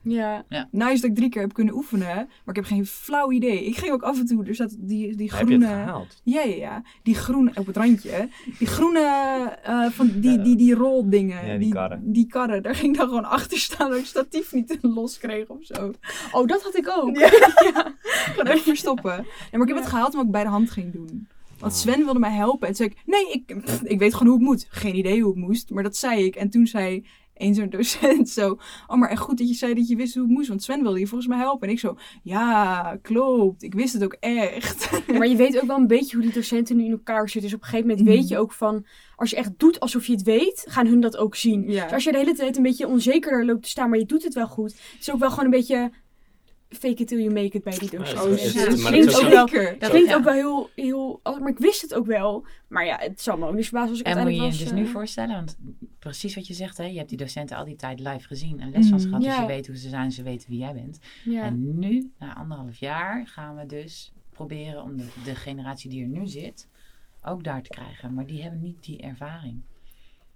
ja. 0.02 0.44
Nou 0.70 0.92
is 0.92 1.00
dat 1.00 1.11
ik 1.11 1.16
drie 1.16 1.28
keer 1.28 1.42
heb 1.42 1.52
kunnen 1.52 1.74
oefenen, 1.74 2.14
maar 2.16 2.28
ik 2.46 2.56
heb 2.56 2.64
geen 2.64 2.87
flauw 2.87 3.32
idee. 3.32 3.64
Ik 3.64 3.76
ging 3.76 3.92
ook 3.92 4.02
af 4.02 4.18
en 4.18 4.26
toe, 4.26 4.44
er 4.44 4.54
staat 4.54 4.76
die, 4.78 4.87
die 4.88 5.30
Heb 5.34 5.48
je 5.48 5.54
het 5.54 5.62
groene... 5.62 5.66
gehaald? 5.66 6.20
Ja, 6.24 6.42
ja, 6.42 6.54
ja. 6.54 6.82
Die 7.02 7.14
groene, 7.14 7.50
op 7.54 7.66
het 7.66 7.76
randje. 7.76 8.28
Die 8.58 8.66
groene, 8.66 9.00
eh, 9.62 9.87
van 9.87 10.11
die, 10.14 10.40
die, 10.42 10.56
die 10.56 10.74
roldingen. 10.74 11.46
Ja, 11.46 11.58
die 11.58 11.72
karren. 11.72 12.12
Die 12.12 12.26
karren, 12.26 12.62
daar 12.62 12.74
ging 12.74 12.92
ik 12.92 12.98
dan 12.98 13.08
gewoon 13.08 13.24
achter 13.24 13.58
staan 13.58 13.90
dat 13.90 13.98
ik 13.98 14.06
statief 14.06 14.52
niet 14.52 14.78
los 14.96 15.18
kreeg 15.18 15.48
of 15.48 15.64
zo. 15.64 15.92
Oh, 16.32 16.46
dat 16.46 16.62
had 16.62 16.76
ik 16.76 16.88
ook. 16.96 17.16
Ja. 17.16 17.28
Gewoon 18.28 18.46
even 18.46 18.64
verstoppen. 18.64 19.16
Nee, 19.16 19.26
maar 19.50 19.61
ik 19.61 19.68
heb 19.68 19.76
het 19.76 19.87
gehaald 19.87 20.11
omdat 20.11 20.26
ik 20.26 20.32
bij 20.32 20.42
de 20.44 20.48
hand 20.48 20.70
ging 20.70 20.92
doen. 20.92 21.28
Want 21.59 21.73
Oh. 21.73 21.79
Sven 21.79 22.05
wilde 22.05 22.18
mij 22.18 22.33
helpen. 22.33 22.68
En 22.68 22.75
toen 22.75 22.87
zei 22.87 22.88
ik, 22.88 23.03
nee, 23.07 23.33
ik, 23.33 23.64
pff, 23.64 23.83
ik 23.83 23.99
weet 23.99 24.14
gewoon 24.14 24.29
hoe 24.29 24.38
het 24.38 24.47
moet. 24.49 24.66
Geen 24.71 24.97
idee 24.97 25.21
hoe 25.23 25.31
het 25.37 25.40
moest, 25.47 25.71
maar 25.71 25.83
dat 25.83 25.97
zei 25.97 26.25
ik. 26.25 26.37
En 26.37 26.51
toen 26.51 26.66
zei 26.66 27.07
een 27.35 27.55
zo'n 27.55 27.68
docent 27.71 28.29
zo, 28.29 28.59
oh 28.87 28.97
maar 28.99 29.09
echt 29.11 29.21
goed 29.21 29.38
dat 29.38 29.49
je 29.49 29.55
zei 29.55 29.75
dat 29.75 29.88
je 29.88 29.97
wist 29.97 30.14
hoe 30.14 30.23
het 30.23 30.33
moest. 30.33 30.49
Want 30.49 30.62
Sven 30.62 30.83
wilde 30.83 30.99
je 30.99 31.07
volgens 31.07 31.29
mij 31.29 31.38
helpen. 31.38 31.66
En 31.68 31.75
ik 31.75 31.81
zo, 31.81 31.97
ja, 32.23 32.99
klopt. 33.03 33.62
Ik 33.62 33.75
wist 33.75 33.92
het 33.92 34.05
ook 34.05 34.16
echt. 34.21 34.88
Ja, 35.07 35.18
maar 35.18 35.29
je 35.29 35.37
weet 35.37 35.57
ook 35.61 35.66
wel 35.66 35.77
een 35.77 35.87
beetje 35.87 36.16
hoe 36.16 36.25
die 36.25 36.35
docenten 36.35 36.77
nu 36.77 36.85
in 36.85 36.90
elkaar 36.90 37.29
zitten. 37.29 37.51
Dus 37.51 37.55
op 37.55 37.61
een 37.61 37.68
gegeven 37.68 37.88
moment 37.88 38.07
Mhm. 38.07 38.16
weet 38.16 38.29
je 38.29 38.38
ook 38.38 38.53
van... 38.53 38.87
Als 39.16 39.31
je 39.31 39.37
echt 39.37 39.53
doet 39.59 39.81
alsof 39.81 40.07
je 40.07 40.12
het 40.12 40.23
weet, 40.23 40.64
gaan 40.68 40.87
hun 40.87 41.01
dat 41.01 41.16
ook 41.16 41.37
zien. 41.37 41.66
Dus 41.66 41.92
als 41.92 42.05
je 42.05 42.12
de 42.12 42.18
hele 42.18 42.35
tijd 42.35 42.57
een 42.57 42.62
beetje 42.62 42.87
onzeker 42.87 43.44
loopt 43.44 43.62
te 43.62 43.68
staan, 43.68 43.90
maar 43.90 43.99
je 43.99 44.07
doet 44.07 44.23
het 44.25 44.35
wel 44.35 44.47
goed. 44.49 44.73
Het 44.73 45.01
is 45.01 45.11
ook 45.11 45.18
wel 45.18 45.31
gewoon 45.31 45.44
een 45.44 45.51
beetje... 45.51 45.90
Fake 46.68 46.94
it 47.02 47.07
till 47.09 47.18
you 47.18 47.33
make 47.33 47.57
it 47.57 47.62
bij 47.62 47.78
die 47.78 47.90
Ja, 47.92 47.98
docenten. 47.98 48.31
het 48.31 48.40
is- 48.40 48.52
Ja, 48.52 48.61
het 48.61 48.70
dat 48.70 48.87
klinkt 48.90 49.14
ook 49.22 49.28
wel... 49.31 49.78
Dat 49.78 49.90
klinkt 49.90 50.09
ja. 50.11 50.16
ook 50.16 50.24
wel 50.24 50.33
heel, 50.33 50.70
heel... 50.74 51.20
Maar 51.22 51.48
ik 51.48 51.59
wist 51.59 51.83
het 51.83 51.94
ook 51.94 52.07
wel. 52.07 52.46
Maar 52.68 52.85
ja, 52.87 52.96
het 53.00 53.20
zal 53.20 53.37
me 53.38 53.46
ook 53.46 53.54
niet 53.54 53.64
verbazen 53.64 53.90
als 53.90 54.00
ik 54.00 54.07
En 54.07 54.12
moet 54.18 54.26
je 54.28 54.35
je 54.35 54.40
uiteindelijk 54.40 54.76
dus 54.76 54.81
nu 54.85 54.87
eh, 54.88 54.92
voorstellen, 54.96 55.35
want 55.35 55.57
precies 55.98 56.35
wat 56.35 56.46
je 56.46 56.54
zegt, 56.54 56.76
hè, 56.76 56.85
je 56.85 56.96
hebt 56.96 57.09
die 57.09 57.18
docenten 57.18 57.57
al 57.57 57.64
die 57.64 57.76
tijd 57.76 58.00
live 58.00 58.26
gezien 58.26 58.61
en 58.61 58.70
les 58.70 58.88
van 58.88 59.00
ze 59.00 59.07
Mm, 59.07 59.12
gehad, 59.12 59.26
dus 59.26 59.35
ja. 59.37 59.40
je 59.40 59.46
weet 59.46 59.66
hoe 59.66 59.76
ze 59.76 59.88
zijn, 59.88 60.12
ze 60.12 60.22
weten 60.22 60.50
wie 60.50 60.59
jij 60.59 60.72
bent. 60.74 60.98
Ja. 61.24 61.42
En 61.42 61.78
nu, 61.78 62.11
na 62.18 62.35
anderhalf 62.37 62.76
jaar, 62.76 63.26
gaan 63.26 63.57
we 63.57 63.66
dus 63.66 64.12
proberen 64.31 64.83
om 64.83 64.96
de, 64.96 65.07
de 65.24 65.35
generatie 65.35 65.90
die 65.90 66.02
er 66.02 66.09
nu 66.09 66.26
zit, 66.26 66.68
ook 67.22 67.44
daar 67.44 67.62
te 67.62 67.68
krijgen. 67.68 68.14
Maar 68.14 68.26
die 68.26 68.42
hebben 68.42 68.61
niet 68.61 68.85
die 68.85 69.00
ervaring. 69.00 69.61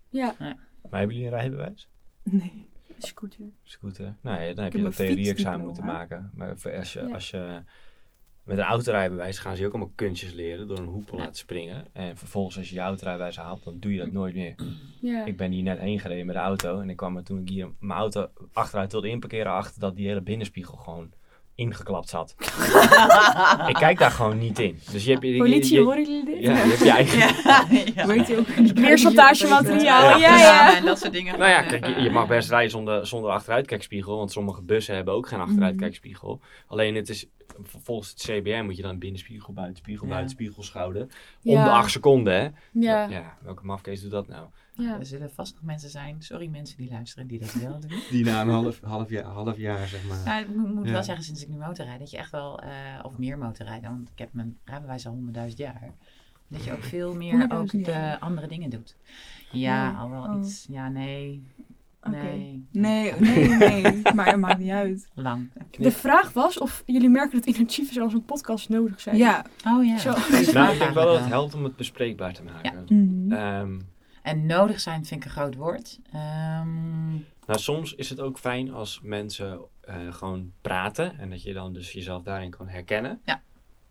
ja, 0.09 0.35
Maar 0.38 0.57
hebben 0.90 1.16
jullie 1.16 1.25
een 1.33 1.38
rijbewijs? 1.38 1.88
Nee. 2.23 2.66
Scooter. 3.07 3.45
Scooter? 3.62 4.15
Nee, 4.21 4.55
dan 4.55 4.65
heb 4.65 4.73
je 4.73 4.83
dat 4.83 4.97
theorie-examen 4.97 5.67
moeten 5.67 5.85
maken. 5.85 6.31
Maar 6.35 6.59
voor 6.59 6.77
als 6.77 6.93
je, 6.93 7.01
Ja. 7.01 7.15
als 7.15 7.31
je 7.31 7.62
met 8.45 8.59
een 8.59 8.65
autorijbewijs 8.65 9.38
gaan 9.38 9.55
ze 9.55 9.61
je 9.61 9.67
ook 9.67 9.73
allemaal 9.75 9.93
kunstjes 9.95 10.33
leren 10.33 10.69
door 10.69 10.79
een 10.79 10.85
hoepel 10.85 11.17
Ja. 11.17 11.23
laten 11.23 11.38
springen. 11.38 11.87
En 11.93 12.17
vervolgens 12.17 12.57
als 12.59 12.69
je 12.69 12.75
je 12.75 12.81
autorijbewijs 12.81 13.37
haalt, 13.37 13.65
dan 13.65 13.79
doe 13.79 13.93
je 13.93 13.99
dat 13.99 14.12
nooit 14.12 14.35
meer. 14.35 14.55
Ja. 15.01 15.25
Ik 15.25 15.37
ben 15.37 15.51
hier 15.51 15.62
net 15.62 15.79
heen 15.79 16.01
gereden 16.01 16.27
met 16.27 16.35
de 16.35 16.41
auto 16.41 16.81
en 16.81 16.91
ik 16.91 16.97
kwam 16.97 17.17
er 17.17 17.23
toen 17.25 17.41
ik 17.41 17.49
hier 17.49 17.71
mijn 17.79 17.99
auto 17.99 18.31
achteruit 18.53 18.93
wilde 18.93 19.09
inparkeren 19.09 19.53
achter 19.53 19.81
dat 19.81 19.97
die 19.97 20.07
hele 20.07 20.21
binnenspiegel 20.23 20.77
gewoon 20.77 21.12
ingeklapt 21.55 22.09
zat. 22.09 22.35
ik 23.73 23.75
kijk 23.75 23.99
daar 23.99 24.11
gewoon 24.11 24.38
niet 24.38 24.59
in. 24.59 24.79
Dus 24.93 25.05
je 25.05 25.11
hebt 25.11 25.23
je, 25.23 25.37
Politie, 25.37 25.75
je- 25.79 25.81
horen 25.85 26.03
jullie 26.05 26.25
dit? 26.25 26.38
Ja, 26.43 26.53
je 26.53 26.59
hebt 26.71 26.79
je 26.79 26.91
eigen. 27.01 27.19
ja. 27.95 28.07
Weet 28.07 28.27
je 28.29 28.37
ook 28.38 28.75
Meer 28.81 28.99
chantagemateriaal, 28.99 30.19
Ja. 30.19 30.37
ja, 30.37 30.38
ja. 30.38 30.77
en 30.77 30.85
dat 30.85 30.99
soort 30.99 31.12
dingen. 31.12 31.38
Nou 31.38 31.51
ja, 31.51 31.62
kijk, 31.62 31.87
je, 31.87 32.01
je 32.03 32.11
mag 32.11 32.27
best 32.27 32.49
rijden 32.51 32.71
zonder, 32.71 33.07
zonder 33.07 33.31
achteruitkijkspiegel, 33.31 34.17
want 34.17 34.33
sommige 34.33 34.62
bussen 34.62 34.95
hebben 34.95 35.15
ook 35.15 35.29
geen 35.29 35.41
achteruitkijkspiegel. 35.41 36.41
Alleen 36.67 36.95
het 36.95 37.09
is, 37.09 37.27
volgens 37.85 38.11
het 38.11 38.21
CBR 38.23 38.62
moet 38.65 38.77
je 38.77 38.83
dan 38.83 38.99
binnenspiegel, 38.99 39.53
buitenspiegel, 39.53 40.07
Ja. 40.07 40.12
buitenspiegel 40.12 40.62
schouden. 40.62 41.03
Om 41.43 41.53
Ja. 41.53 41.65
de 41.65 41.71
acht 41.71 41.91
seconden, 41.91 42.35
hè? 42.35 42.49
Ja. 42.73 43.07
ja. 43.09 43.37
Welke 43.43 43.65
mafkees 43.65 44.01
doet 44.03 44.11
dat 44.11 44.29
nou? 44.29 44.47
Ja. 44.75 44.99
Er 44.99 45.07
zullen 45.07 45.31
vast 45.31 45.55
nog 45.55 45.63
mensen 45.63 45.91
zijn, 45.91 46.17
sorry 46.19 46.47
mensen 46.49 46.77
die 46.77 46.91
luisteren, 46.91 47.27
die 47.27 47.39
dat 47.39 47.53
wel 47.53 47.81
doen. 47.81 47.91
Die 48.11 48.25
na 48.25 48.41
een 48.41 48.49
half, 48.49 48.81
half, 48.81 49.11
jaar, 49.11 49.25
half 49.25 49.57
jaar, 49.57 49.89
zeg 49.89 50.05
maar. 50.09 50.19
Nou, 50.25 50.43
ik 50.43 50.57
moet, 50.57 50.87
Ja. 50.87 50.93
wel 50.93 51.03
zeggen, 51.03 51.25
sinds 51.25 51.43
ik 51.43 51.49
nu 51.49 51.57
motorrijd, 51.57 51.99
dat 51.99 52.11
je 52.11 52.17
echt 52.17 52.31
wel, 52.31 52.61
eh, 52.61 52.71
of 53.03 53.19
meer 53.19 53.39
motorrijden, 53.39 53.91
want 53.91 54.09
ik 54.09 54.19
heb 54.19 54.29
mijn 54.33 54.59
rijbewijs 54.65 55.07
al 55.07 55.13
honderdduizend 55.13 55.61
jaar. 55.61 55.91
Dat 56.49 56.65
je 56.65 56.73
ook 56.73 56.83
veel 56.83 57.15
meer 57.15 57.43
ook 57.43 57.51
100.000 57.73 57.85
de 57.85 58.21
andere 58.21 58.47
dingen 58.47 58.71
doet. 58.71 58.97
Ja, 59.53 59.91
al 59.93 60.11
wel 60.11 60.23
Oh. 60.23 60.39
iets. 60.41 60.67
Ja, 60.69 60.89
nee. 60.89 61.43
Nee. 62.11 62.67
Nee, 62.71 63.13
nee, 63.19 63.49
nee. 63.49 64.01
maar 64.15 64.27
het 64.27 64.37
maakt 64.37 64.59
niet 64.59 64.71
uit. 64.71 65.09
Lang. 65.15 65.51
De 65.71 65.91
vraag 65.91 66.33
was 66.33 66.59
of 66.59 66.83
jullie 66.87 67.09
merken 67.09 67.39
dat 67.39 67.47
initiatieven 67.47 67.95
zoals 67.95 68.13
een 68.13 68.25
podcast 68.25 68.69
nodig 68.69 69.01
zijn. 69.01 69.17
Ja. 69.17 69.45
Oh 69.67 69.85
ja. 69.85 69.99
Zo. 69.99 70.11
Nou, 70.53 70.73
ik 70.73 70.79
denk 70.79 70.95
wel 70.95 71.05
dat 71.07 71.19
het 71.19 71.29
helpt 71.29 71.55
om 71.55 71.65
het 71.65 71.77
bespreekbaar 71.77 72.33
te 72.33 72.43
maken. 72.43 72.85
Mhm. 72.89 73.33
Ehm, 73.33 73.79
En 74.23 74.47
nodig 74.47 74.81
zijn 74.81 75.05
vind 75.05 75.21
ik 75.21 75.27
een 75.27 75.33
groot 75.33 75.55
woord. 75.55 76.01
Ehm, 76.13 77.11
nou, 77.47 77.59
soms 77.59 77.95
is 77.95 78.11
het 78.11 78.21
ook 78.21 78.39
fijn 78.39 78.73
als 78.73 79.01
mensen 79.03 79.61
eh, 79.81 80.13
gewoon 80.15 80.53
praten 80.61 81.19
en 81.19 81.31
dat 81.31 81.43
je 81.43 81.53
dan 81.53 81.73
dus 81.73 81.93
jezelf 81.93 82.23
daarin 82.23 82.51
kan 82.51 82.69
herkennen. 82.69 83.21
Ja. 83.25 83.35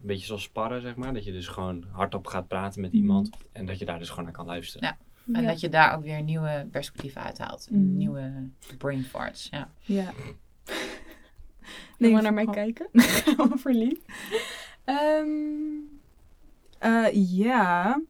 Een 0.02 0.08
beetje 0.08 0.26
zoals 0.26 0.44
sparren, 0.44 0.82
zeg 0.82 0.96
maar. 0.96 1.14
Dat 1.14 1.24
je 1.24 1.32
dus 1.32 1.48
gewoon 1.48 1.86
hardop 1.92 2.28
gaat 2.28 2.48
praten 2.48 2.82
met 2.82 2.92
Mhm. 2.92 3.02
iemand 3.02 3.30
en 3.52 3.66
dat 3.66 3.80
je 3.80 3.86
daar 3.86 4.00
dus 4.00 4.10
gewoon 4.10 4.24
naar 4.24 4.34
kan 4.34 4.46
luisteren. 4.46 4.88
Ja. 4.88 4.98
En 5.40 5.46
dat 5.46 5.60
je 5.60 5.70
daar 5.70 5.96
ook 5.96 6.04
weer 6.04 6.22
nieuwe 6.24 6.68
perspectieven 6.72 7.22
uithaalt. 7.24 7.68
Mhm. 7.72 7.98
Nieuwe 7.98 8.50
brain 8.78 9.04
farts. 9.04 9.48
Ja. 9.52 9.70
Ja. 9.80 10.12
Nee, 11.98 12.12
maar 12.12 12.22
naar 12.22 12.34
mij 12.34 12.46
kijken. 12.46 12.88
Verliefd. 13.66 14.06
Ehm, 14.84 15.28
Eh, 16.80 17.08
ja. 17.38 18.02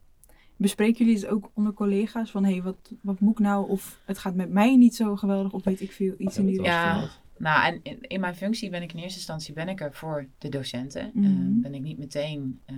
Bespreken 0.62 1.06
jullie 1.06 1.22
het 1.22 1.30
ook 1.30 1.52
onder 1.54 1.74
collega's? 1.74 2.32
Van, 2.32 2.44
hé, 2.44 2.52
hey, 2.52 2.62
wat, 2.62 2.92
wat 3.02 3.20
moet 3.20 3.32
ik 3.32 3.40
nou? 3.40 3.70
Of 3.70 4.00
het 4.06 4.18
gaat 4.18 4.36
met 4.36 4.50
mij 4.50 4.76
niet 4.76 4.96
zo 4.96 5.16
geweldig? 5.16 5.52
Of 5.52 5.64
weet 5.64 5.82
ik 5.82 5.92
veel, 5.92 6.14
iets 6.18 6.38
in 6.38 6.46
die 6.46 6.62
Ja. 6.62 6.92
verhaald. 6.92 7.20
Nou, 7.38 7.66
en 7.66 7.80
in, 7.84 8.02
in 8.02 8.20
mijn 8.20 8.36
functie 8.36 8.70
ben 8.70 8.82
ik 8.82 8.94
in 8.94 9.00
eerste 9.00 9.18
instantie 9.18 9.54
ben 9.54 9.70
ik 9.70 9.82
er 9.82 9.94
voor 9.94 10.28
de 10.38 10.50
docenten. 10.50 11.12
Mhm. 11.14 11.26
Eh, 11.26 11.62
ben 11.62 11.74
ik 11.74 11.82
niet 11.82 11.98
meteen 11.98 12.60
eh, 12.66 12.76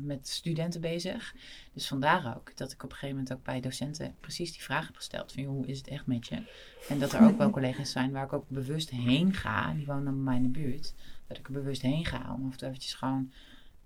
met 0.00 0.28
studenten 0.28 0.80
bezig. 0.80 1.34
Dus 1.72 1.88
vandaar 1.88 2.36
ook 2.36 2.56
dat 2.56 2.72
ik 2.72 2.82
op 2.84 2.90
een 2.90 2.96
gegeven 2.96 3.16
moment 3.16 3.34
ook 3.34 3.44
bij 3.44 3.60
docenten 3.60 4.14
precies 4.20 4.52
die 4.52 4.62
vraag 4.62 4.86
heb 4.86 4.96
gesteld. 4.96 5.32
Van, 5.32 5.44
hoe 5.44 5.66
is 5.66 5.78
het 5.78 5.88
echt 5.88 6.06
met 6.06 6.26
je? 6.26 6.42
En 6.88 6.98
dat 6.98 7.12
er 7.12 7.26
ook 7.26 7.38
wel 7.38 7.50
collega's 7.58 7.90
zijn 7.90 8.12
waar 8.12 8.24
ik 8.24 8.32
ook 8.32 8.48
bewust 8.48 8.90
heen 8.90 9.32
ga. 9.32 9.72
Die 9.72 9.86
wonen 9.86 10.04
bij 10.04 10.12
mij 10.12 10.36
in 10.36 10.42
de 10.42 10.48
buurt. 10.48 10.94
Dat 11.26 11.38
ik 11.38 11.46
er 11.46 11.52
bewust 11.52 11.82
heen 11.82 12.04
ga 12.04 12.34
om 12.34 12.46
af 12.46 12.52
en 12.52 12.58
toe 12.58 12.68
eventjes 12.68 12.94
gewoon 12.94 13.30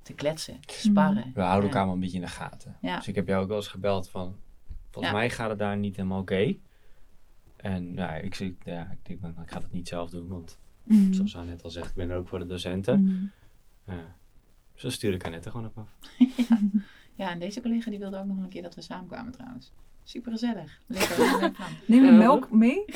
te 0.09 0.15
kletsen, 0.15 0.61
te 0.61 0.75
sparren. 0.75 1.31
We 1.35 1.41
houden 1.41 1.61
Ja. 1.63 1.75
elkaar 1.75 1.85
wel 1.85 1.95
een 1.95 2.01
beetje 2.01 2.17
in 2.17 2.23
de 2.25 2.29
gaten. 2.31 2.77
Ja. 2.81 2.97
Dus 2.97 3.09
ik 3.09 3.15
heb 3.15 3.27
jou 3.27 3.43
ook 3.43 3.49
wel 3.49 3.57
eens 3.57 3.69
gebeld 3.69 4.09
van, 4.11 4.37
volgens 4.91 5.13
Ja. 5.15 5.19
mij 5.19 5.31
gaat 5.31 5.49
het 5.51 5.59
daar 5.59 5.77
niet 5.77 5.97
helemaal 5.97 6.21
oké. 6.21 6.57
En 7.57 7.93
ja, 7.95 8.15
ik, 8.15 8.35
zie, 8.35 8.57
ja, 8.65 8.91
ik 8.91 8.99
denk, 9.07 9.21
van, 9.21 9.43
ik 9.45 9.51
ga 9.51 9.59
het 9.61 9.73
niet 9.73 9.89
zelf 9.89 10.11
doen, 10.11 10.29
want 10.29 10.59
Mhm. 10.83 11.13
zoals 11.13 11.33
hij 11.33 11.45
net 11.45 11.63
al 11.63 11.71
zegt, 11.71 11.89
ik 11.89 11.95
ben 11.95 12.11
er 12.11 12.17
ook 12.17 12.29
voor 12.29 12.39
de 12.39 12.47
docenten. 12.47 13.03
Mhm. 13.05 13.25
Ja. 13.97 14.17
Zo 14.75 14.91
stuur 14.91 15.15
ik 15.15 15.23
haar 15.23 15.31
net 15.31 15.45
er 15.45 15.51
gewoon 15.51 15.67
op 15.67 15.79
af. 15.79 15.99
Ja, 17.15 17.31
en 17.31 17.39
deze 17.39 17.61
collega 17.61 17.91
die 17.91 17.99
wilde 17.99 18.19
ook 18.19 18.25
nog 18.27 18.37
een 18.37 18.49
keer 18.49 18.63
dat 18.63 18.75
we 18.75 18.81
samenkwamen 18.81 19.33
trouwens. 19.33 19.73
Super 20.05 20.33
gezellig. 20.33 20.81
Neem 21.87 22.05
je 22.05 22.13
melk 22.13 22.51
mee? 22.51 22.85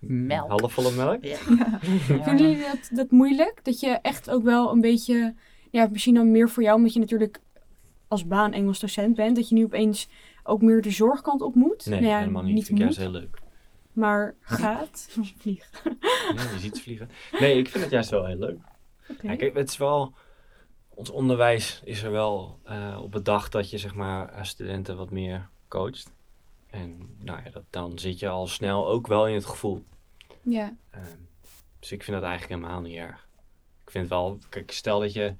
Melk. 0.00 0.48
Halfvolle 0.48 0.92
melk? 0.92 1.24
Ja. 1.24 1.36
Vinden 1.78 2.36
jullie 2.38 2.58
dat, 2.64 2.88
dat 2.92 3.10
moeilijk? 3.10 3.60
Dat 3.62 3.80
je 3.80 3.88
echt 3.90 4.30
ook 4.30 4.42
wel 4.42 4.72
een 4.72 4.80
beetje, 4.80 5.34
ja, 5.70 5.88
misschien 5.92 6.14
dan 6.14 6.30
meer 6.30 6.48
voor 6.48 6.62
jou, 6.62 6.76
omdat 6.76 6.92
je 6.92 7.00
natuurlijk 7.00 7.40
als 8.08 8.26
baan 8.26 8.52
Engels 8.52 8.80
docent 8.80 9.16
bent, 9.16 9.36
dat 9.36 9.48
je 9.48 9.54
nu 9.54 9.64
opeens 9.64 10.08
ook 10.42 10.62
meer 10.62 10.82
de 10.82 10.90
zorgkant 10.90 11.42
op 11.42 11.54
moet? 11.54 11.86
Nee, 11.86 12.00
Nou 12.00 12.12
ja, 12.12 12.18
helemaal 12.18 12.42
niet. 12.42 12.66
Vind 12.66 12.78
ik 12.78 12.84
juist 12.84 12.98
heel 12.98 13.10
leuk. 13.10 13.38
maar 13.92 14.34
gaat. 14.40 15.08
Als 15.16 15.16
een 15.16 15.38
vlieg. 15.38 15.70
Ja, 16.34 16.42
je 16.52 16.58
ziet 16.58 16.76
ze 16.76 16.82
vliegen. 16.82 17.10
Nee, 17.40 17.58
ik 17.58 17.68
vind 17.68 17.82
het 17.82 17.92
juist 17.92 18.10
wel 18.10 18.26
heel 18.26 18.38
leuk. 18.38 18.58
Ja, 19.22 19.36
kijk, 19.36 19.54
het 19.54 19.68
is 19.68 19.76
wel... 19.76 20.14
Ons 20.88 21.10
onderwijs 21.10 21.80
is 21.84 22.02
er 22.02 22.10
wel 22.10 22.58
eh, 22.64 22.98
op 23.02 23.10
bedacht 23.10 23.52
dat 23.52 23.70
je 23.70 23.78
zeg 23.78 23.94
maar 23.94 24.28
eh, 24.28 24.44
studenten 24.44 24.96
wat 24.96 25.10
meer 25.10 25.48
coacht. 25.68 26.12
En 26.66 27.16
nou 27.18 27.40
ja, 27.44 27.50
dat, 27.50 27.62
dan 27.70 27.98
zit 27.98 28.18
je 28.18 28.28
al 28.28 28.46
snel 28.46 28.88
ook 28.88 29.06
wel 29.06 29.28
in 29.28 29.34
het 29.34 29.46
gevoel. 29.46 29.84
Ja. 30.42 30.76
Ehm, 30.90 31.04
dus 31.78 31.92
ik 31.92 32.02
vind 32.02 32.16
dat 32.16 32.26
eigenlijk 32.26 32.60
helemaal 32.60 32.80
niet 32.80 32.96
erg. 32.96 33.28
Ik 33.84 33.90
vind 33.90 34.08
wel, 34.08 34.38
kijk, 34.48 34.70
stel 34.70 35.00
dat 35.00 35.12
je, 35.12 35.34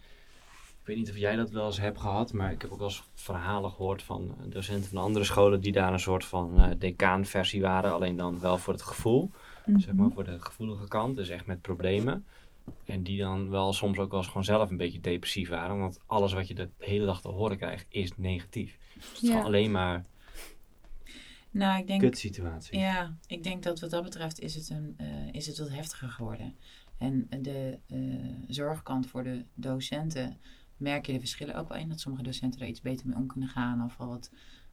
weet 0.91 0.99
niet 0.99 1.11
of 1.11 1.17
jij 1.17 1.37
dat 1.37 1.51
wel 1.51 1.67
eens 1.67 1.81
hebt 1.81 2.01
gehad, 2.01 2.33
maar 2.33 2.53
ik 2.53 2.63
heb 2.63 2.71
ook 2.73 2.79
wel 2.79 2.89
eens 2.89 3.05
verhalen 3.15 3.71
gehoord 3.71 4.03
van 4.03 4.35
docenten 4.49 4.91
van 4.91 5.03
andere 5.03 5.25
scholen 5.25 5.61
die 5.61 5.73
daar 5.73 5.93
een 5.93 6.01
soort 6.01 6.25
van 6.25 6.61
eh 6.61 6.71
decaanversie 6.79 7.61
waren, 7.61 7.93
alleen 7.93 8.17
dan 8.17 8.41
wel 8.41 8.59
voor 8.59 8.73
het 8.73 8.83
gevoel, 8.83 9.31
zeg 9.77 9.95
maar 9.95 10.11
voor 10.11 10.25
de 10.25 10.41
gevoelige 10.41 10.89
kant, 10.89 11.17
dus 11.17 11.29
echt 11.29 11.47
met 11.47 11.61
problemen. 11.61 12.25
En 12.85 13.03
die 13.03 13.19
dan 13.19 13.51
wel 13.51 13.73
soms 13.73 13.99
ook 13.99 14.11
wel 14.11 14.19
eens 14.19 14.29
gewoon 14.29 14.45
zelf 14.45 14.71
een 14.71 14.77
beetje 14.77 15.01
depressief 15.01 15.49
waren, 15.49 15.79
want 15.79 15.99
alles 16.07 16.33
wat 16.33 16.49
je 16.49 16.55
de 16.55 16.69
hele 16.79 17.05
dag 17.07 17.21
te 17.21 17.29
horen 17.29 17.57
krijgt 17.57 17.87
is 17.89 18.11
negatief. 18.17 18.79
Dus 18.95 19.05
het 19.05 19.15
is 19.15 19.21
Ja. 19.21 19.29
gewoon 19.29 19.45
alleen 19.45 19.71
maar 19.71 20.05
Nou, 21.51 21.81
ik 21.81 21.87
denk... 21.87 22.01
Kutsituatie. 22.01 22.79
Ja, 22.79 23.17
ik 23.27 23.43
denk 23.43 23.63
dat 23.63 23.81
wat 23.81 23.91
dat 23.91 24.03
betreft 24.03 24.41
is 24.41 24.55
het, 24.55 24.71
een, 24.71 24.95
eh, 24.97 25.07
is 25.33 25.47
het 25.47 25.59
wat 25.59 25.69
heftiger 25.71 26.09
geworden. 26.09 26.57
En 26.99 27.27
de 27.41 27.79
eh, 27.87 27.99
zorgkant 28.49 29.07
voor 29.07 29.25
de 29.25 29.45
docenten 29.55 30.39
merk 30.81 31.07
je 31.07 31.13
de 31.13 31.19
verschillen 31.19 31.55
ook 31.55 31.69
wel 31.69 31.79
in. 31.79 31.89
Dat 31.89 32.01
sommige 32.01 32.25
docenten 32.25 32.61
er 32.61 32.67
iets 32.67 32.81
beter 32.81 33.07
mee 33.07 33.17
om 33.17 33.27
kunnen 33.27 33.49
gaan. 33.49 33.85
Of 33.85 34.01
al 34.01 34.09
wat 34.09 34.31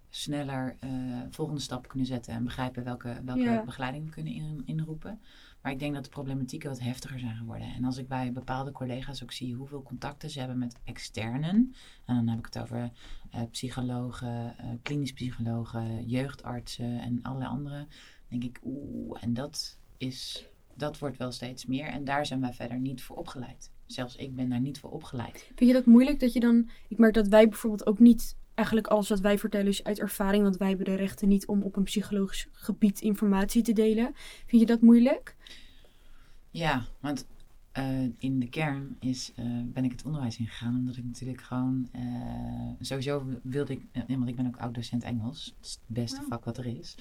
sneller 0.10 0.76
eh, 0.80 0.90
volgende 1.30 1.62
stap 1.62 1.88
kunnen 1.88 2.08
zetten. 2.08 2.34
En 2.34 2.44
begrijpen 2.44 2.84
welke, 2.84 3.22
welke 3.26 3.42
Ja. 3.42 3.64
begeleiding 3.64 4.06
we 4.06 4.12
kunnen 4.12 4.34
in, 4.34 4.62
inroepen. 4.66 5.22
Maar 5.62 5.72
ik 5.72 5.80
denk 5.80 5.94
dat 5.94 6.04
de 6.04 6.10
problematieken 6.10 6.70
wat 6.70 6.80
heftiger 6.80 7.20
zijn 7.20 7.36
geworden. 7.36 7.74
En 7.74 7.84
als 7.84 7.98
ik 7.98 8.08
bij 8.08 8.32
bepaalde 8.32 8.72
collega's 8.72 9.24
ook 9.24 9.32
zie 9.32 9.56
hoeveel 9.56 9.84
contacten 9.84 10.30
ze 10.30 10.40
hebben 10.40 10.58
met 10.58 10.76
externen. 10.84 11.74
En 12.06 12.16
dan 12.16 12.28
heb 12.28 12.40
ik 12.40 12.46
het 12.46 12.60
over 12.60 12.92
eh, 13.32 13.42
psychologen, 13.52 14.58
eh, 14.58 14.70
klinisch 14.82 15.14
psychologen, 15.14 16.06
jeugdartsen 16.06 17.00
en 17.00 17.22
allerlei 17.22 17.50
andere. 17.52 17.88
denk 18.30 18.44
ik, 18.44 18.60
oeh, 18.64 19.24
en 19.24 19.34
dat 19.34 19.78
is, 19.98 20.46
dat 20.76 21.00
wordt 21.00 21.18
wel 21.18 21.32
steeds 21.32 21.66
meer. 21.66 21.86
En 21.88 22.04
daar 22.04 22.26
zijn 22.26 22.42
wij 22.42 22.54
verder 22.54 22.80
niet 22.80 23.02
voor 23.04 23.16
opgeleid. 23.18 23.72
Zelfs 23.88 24.16
ik 24.16 24.36
ben 24.36 24.50
daar 24.50 24.60
niet 24.60 24.80
voor 24.80 24.90
opgeleid. 24.90 25.52
Vind 25.56 25.70
je 25.70 25.74
dat 25.74 25.86
moeilijk 25.86 26.20
dat 26.20 26.34
je 26.34 26.40
dan... 26.40 26.70
Ik 26.88 26.98
merk 26.98 27.14
dat 27.14 27.28
wij 27.28 27.48
bijvoorbeeld 27.48 27.86
ook 27.86 28.00
niet... 28.00 28.36
Eigenlijk 28.54 28.88
alles 28.88 29.10
wat 29.10 29.20
wij 29.20 29.38
vertellen 29.38 29.68
is 29.68 29.84
uit 29.84 30.00
ervaring, 30.00 30.44
want 30.44 30.58
wij 30.58 30.68
hebben 30.68 30.86
de 30.86 30.96
rechten 30.96 31.28
niet 31.28 31.48
om 31.48 31.62
op 31.62 31.76
een 31.76 31.84
psychologisch 31.84 32.48
gebied 32.52 33.02
informatie 33.02 33.62
te 33.62 33.74
delen. 33.74 34.12
Vind 34.46 34.62
je 34.62 34.68
dat 34.68 34.82
moeilijk? 34.82 35.36
Ja, 36.50 36.86
want 37.00 37.26
eh, 37.72 38.02
in 38.18 38.40
de 38.40 38.50
kern 38.50 38.96
is, 39.00 39.32
eh, 39.36 39.46
ben 39.64 39.84
ik 39.84 39.92
het 39.92 40.04
onderwijs 40.04 40.38
ingegaan. 40.38 40.76
Omdat 40.76 40.98
ik 40.98 41.04
natuurlijk 41.04 41.42
gewoon... 41.42 41.90
eh, 41.92 42.02
sowieso 42.80 43.26
wilde 43.44 43.74
ik... 43.74 43.82
want 44.08 44.30
ik 44.30 44.36
ben 44.36 44.48
ook 44.48 44.58
oud-docent 44.58 45.04
Engels. 45.04 45.54
Dat 45.58 45.66
is 45.66 45.72
het 45.72 45.96
beste 45.96 46.22
vak 46.30 46.46
wat 46.46 46.58
er 46.58 46.66
is. 46.66 46.96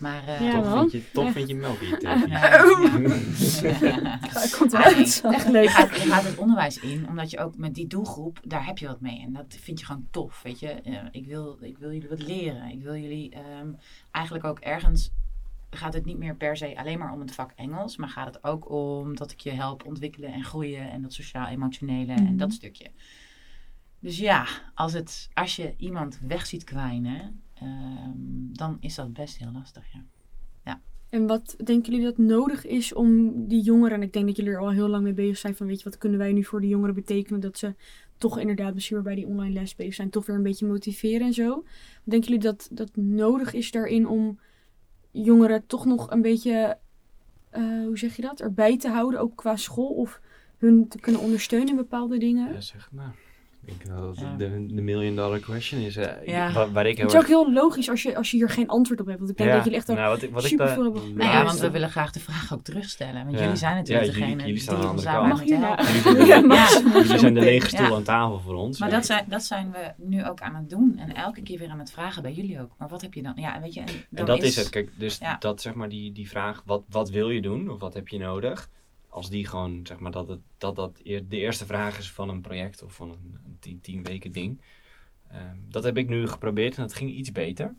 Maar... 0.00 0.26
eh, 0.28 0.40
Ja, 0.40 0.62
toch, 0.62 0.78
vind 0.78 0.92
je, 0.92 1.10
toch 1.12 1.32
vind 1.32 1.48
je 1.48 1.54
melk 1.54 1.80
in 1.80 1.88
je 1.88 1.96
thee. 1.96 2.28
ja. 2.28 4.18
Komt 4.58 4.74
Ah, 4.74 4.84
uit. 4.84 5.22
Echt 5.24 5.44
Je 5.46 5.50
leuk. 5.52 5.68
gaat, 5.70 5.90
je 6.02 6.08
gaat 6.08 6.24
het 6.24 6.38
onderwijs 6.38 6.78
in, 6.78 7.08
omdat 7.08 7.30
je 7.30 7.38
ook 7.38 7.56
met 7.56 7.74
die 7.74 7.86
doelgroep, 7.86 8.40
daar 8.44 8.66
heb 8.66 8.78
je 8.78 8.86
wat 8.86 9.00
mee. 9.00 9.20
En 9.20 9.32
dat 9.32 9.56
vind 9.60 9.80
je 9.80 9.86
gewoon 9.86 10.06
tof, 10.10 10.42
weet 10.42 10.58
je. 10.60 10.68
Eh, 10.68 10.98
ik, 11.10 11.26
wil, 11.26 11.58
ik 11.60 11.78
wil 11.78 11.92
jullie 11.92 12.08
wat 12.08 12.22
leren. 12.22 12.68
Ik 12.70 12.82
wil 12.82 12.96
jullie 12.96 13.30
ehm, 13.30 13.68
eigenlijk 14.10 14.44
ook 14.44 14.58
ergens... 14.58 15.10
Gaat 15.70 15.94
het 15.94 16.04
niet 16.04 16.18
meer 16.18 16.34
per 16.36 16.56
se 16.56 16.76
alleen 16.78 16.98
maar 16.98 17.12
om 17.12 17.20
het 17.20 17.34
vak 17.34 17.50
Engels, 17.56 17.96
maar 17.96 18.08
gaat 18.08 18.34
het 18.34 18.44
ook 18.44 18.70
om 18.70 19.16
dat 19.16 19.32
ik 19.32 19.40
je 19.40 19.50
help 19.50 19.84
ontwikkelen 19.86 20.32
en 20.32 20.44
groeien 20.44 20.90
en 20.90 21.02
dat 21.02 21.12
sociaal-emotionele 21.12 22.12
en 22.12 22.22
Mhm. 22.22 22.36
dat 22.36 22.52
stukje. 22.52 22.90
Dus 24.00 24.18
ja, 24.18 24.46
als, 24.74 24.92
het, 24.92 25.28
als 25.34 25.56
je 25.56 25.74
iemand 25.76 26.18
weg 26.26 26.46
ziet 26.46 26.64
kwijnen, 26.64 27.40
dan 28.52 28.76
is 28.80 28.94
dat 28.94 29.12
best 29.12 29.36
heel 29.36 29.52
lastig, 29.52 29.92
ja. 29.92 30.04
En 31.14 31.26
wat 31.26 31.56
denken 31.64 31.92
jullie 31.92 32.06
dat 32.06 32.18
nodig 32.18 32.66
is 32.66 32.92
om 32.92 33.32
die 33.48 33.62
jongeren, 33.62 33.96
en 33.96 34.02
ik 34.02 34.12
denk 34.12 34.26
dat 34.26 34.36
jullie 34.36 34.52
er 34.52 34.58
al 34.58 34.70
heel 34.70 34.88
lang 34.88 35.02
mee 35.02 35.12
bezig 35.12 35.36
zijn, 35.36 35.54
van 35.54 35.66
weet 35.66 35.78
je, 35.78 35.84
wat 35.84 35.98
kunnen 35.98 36.18
wij 36.18 36.32
nu 36.32 36.44
voor 36.44 36.60
de 36.60 36.68
jongeren 36.68 36.94
betekenen, 36.94 37.40
dat 37.40 37.58
ze 37.58 37.74
toch 38.18 38.38
inderdaad 38.38 38.74
misschien 38.74 38.96
weer 38.96 39.04
bij 39.04 39.14
die 39.14 39.26
online 39.26 39.52
les 39.52 39.74
bezig 39.74 39.94
zijn, 39.94 40.10
toch 40.10 40.26
weer 40.26 40.36
een 40.36 40.42
beetje 40.42 40.66
motiveren 40.66 41.26
en 41.26 41.32
zo. 41.32 41.48
Wat 41.48 41.64
denken 42.04 42.28
jullie 42.28 42.44
dat 42.44 42.68
dat 42.72 42.96
nodig 42.96 43.52
is 43.52 43.70
daarin 43.70 44.08
om 44.08 44.38
jongeren 45.10 45.66
toch 45.66 45.84
nog 45.84 46.10
een 46.10 46.22
beetje, 46.22 46.78
eh, 47.50 47.62
hoe 47.62 47.98
zeg 47.98 48.16
je 48.16 48.22
dat, 48.22 48.40
erbij 48.40 48.78
te 48.78 48.88
houden, 48.88 49.20
ook 49.20 49.36
qua 49.36 49.56
school, 49.56 49.90
of 49.94 50.20
hun 50.58 50.88
te 50.88 50.98
kunnen 50.98 51.20
ondersteunen 51.20 51.68
in 51.68 51.76
bepaalde 51.76 52.18
dingen? 52.18 52.52
Ja, 52.52 52.60
zeg 52.60 52.92
maar. 52.92 53.14
Ik 53.66 53.78
denk 53.84 53.96
wel 53.96 54.06
dat 54.06 54.18
Ja. 54.18 54.34
de, 54.36 54.66
de 54.74 54.82
million 54.82 55.16
dollar 55.16 55.38
question 55.38 55.80
is. 55.80 55.94
Ja. 56.24 56.52
Waar, 56.52 56.72
waar 56.72 56.86
ik 56.86 56.96
Het 56.98 57.12
is 57.12 57.16
ook 57.18 57.26
heel 57.26 57.52
logisch 57.52 57.88
als 57.90 58.02
je, 58.02 58.16
als 58.16 58.30
je 58.30 58.36
hier 58.36 58.50
geen 58.50 58.68
antwoord 58.68 59.00
op 59.00 59.06
hebt, 59.06 59.18
want 59.18 59.30
ik 59.30 59.36
denk 59.36 59.48
Ja, 59.48 59.54
dat 59.54 59.64
jullie 59.64 59.78
echt 59.78 59.88
nou, 59.88 60.08
wat 60.08 60.22
ik, 60.22 60.30
wat 60.32 60.42
ik 60.42 60.48
super 60.48 60.64
daar- 60.66 60.74
veel 60.74 60.84
hebben 60.84 61.16
Nou 61.16 61.30
ja, 61.30 61.44
want 61.44 61.58
we 61.58 61.70
willen 61.70 61.90
graag 61.90 62.10
de 62.12 62.20
vraag 62.20 62.52
ook 62.52 62.62
terugstellen. 62.64 63.24
Want 63.24 63.36
Ja. 63.36 63.42
jullie 63.42 63.56
zijn 63.56 63.74
natuurlijk 63.76 64.06
Ja, 64.06 64.12
jullie- 64.12 64.26
degene 64.28 64.46
jullie 64.46 64.60
staan 64.60 64.80
die 64.80 64.88
aan 64.88 64.96
de 64.96 65.02
ons 65.02 65.06
andere 65.06 65.50
daar 65.60 65.76
kant. 65.76 65.86
moeten 65.86 66.08
Mag 66.08 66.08
helpen. 66.08 66.84
hierna? 66.84 67.00
Jullie 67.02 67.18
zijn 67.24 67.34
de- 67.34 67.40
lege 67.40 67.68
stoel 67.68 67.86
Ja. 67.86 67.94
aan 67.94 68.02
tafel 68.02 68.40
voor 68.40 68.54
ons. 68.54 68.78
Maar 68.78 68.90
dat 68.90 69.06
zijn, 69.06 69.24
dat 69.28 69.42
zijn 69.42 69.70
we 69.70 69.92
nu 70.06 70.26
ook 70.26 70.40
aan 70.40 70.54
het 70.54 70.70
doen. 70.70 70.94
En 70.98 71.14
elke 71.14 71.42
keer 71.42 71.58
weer 71.58 71.68
aan 71.68 71.78
het 71.78 71.90
vragen 71.92 72.22
bij 72.22 72.32
jullie 72.32 72.60
ook. 72.60 72.70
Maar 72.78 72.88
wat 72.88 73.00
heb 73.02 73.14
je 73.14 73.22
dan? 73.22 73.32
Ja, 73.36 73.60
weet 73.60 73.74
je, 73.74 73.80
en, 73.80 73.86
En 74.14 74.24
dat 74.24 74.42
is 74.42 74.56
het. 74.56 74.68
Kijk, 74.70 74.90
dus 74.98 75.18
Ja. 75.18 75.36
dat 75.38 75.60
zeg 75.60 75.74
maar 75.74 75.88
die, 75.88 76.12
die 76.12 76.28
vraag, 76.28 76.62
wat, 76.66 76.82
wat 76.88 77.10
wil 77.10 77.30
je 77.30 77.40
doen? 77.42 77.70
Of 77.70 77.80
wat 77.80 77.94
heb 77.94 78.08
je 78.08 78.18
nodig? 78.18 78.68
Als 79.14 79.30
die 79.30 79.46
gewoon, 79.46 79.86
zeg 79.86 79.98
maar, 79.98 80.10
dat 80.10 80.28
het, 80.28 80.40
dat, 80.58 80.76
dat 80.76 80.96
de 81.04 81.24
eerste 81.28 81.66
vraag 81.66 81.98
is 81.98 82.12
van 82.12 82.28
een 82.28 82.40
project 82.40 82.82
of 82.82 82.94
van 82.94 83.10
een, 83.10 83.38
een 83.44 83.56
tien, 83.60 83.80
tien 83.80 84.02
weken 84.02 84.32
ding. 84.32 84.60
Ehm, 85.30 85.56
dat 85.68 85.84
heb 85.84 85.96
ik 85.96 86.08
nu 86.08 86.26
geprobeerd 86.26 86.76
en 86.76 86.82
dat 86.82 86.94
ging 86.94 87.10
iets 87.10 87.32
beter. 87.32 87.74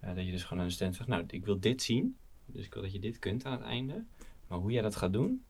Eh, 0.00 0.14
dat 0.14 0.24
je 0.24 0.30
dus 0.30 0.44
gewoon 0.44 0.62
aan 0.62 0.68
de 0.68 0.74
student 0.74 0.96
zegt, 0.96 1.08
nou, 1.08 1.24
ik 1.26 1.44
wil 1.44 1.60
dit 1.60 1.82
zien. 1.82 2.16
Dus 2.46 2.64
ik 2.64 2.74
wil 2.74 2.82
dat 2.82 2.92
je 2.92 2.98
dit 2.98 3.18
kunt 3.18 3.44
aan 3.44 3.52
het 3.52 3.62
einde. 3.62 4.04
Maar 4.46 4.58
hoe 4.58 4.70
jij 4.70 4.82
dat 4.82 4.96
gaat 4.96 5.12
doen, 5.12 5.44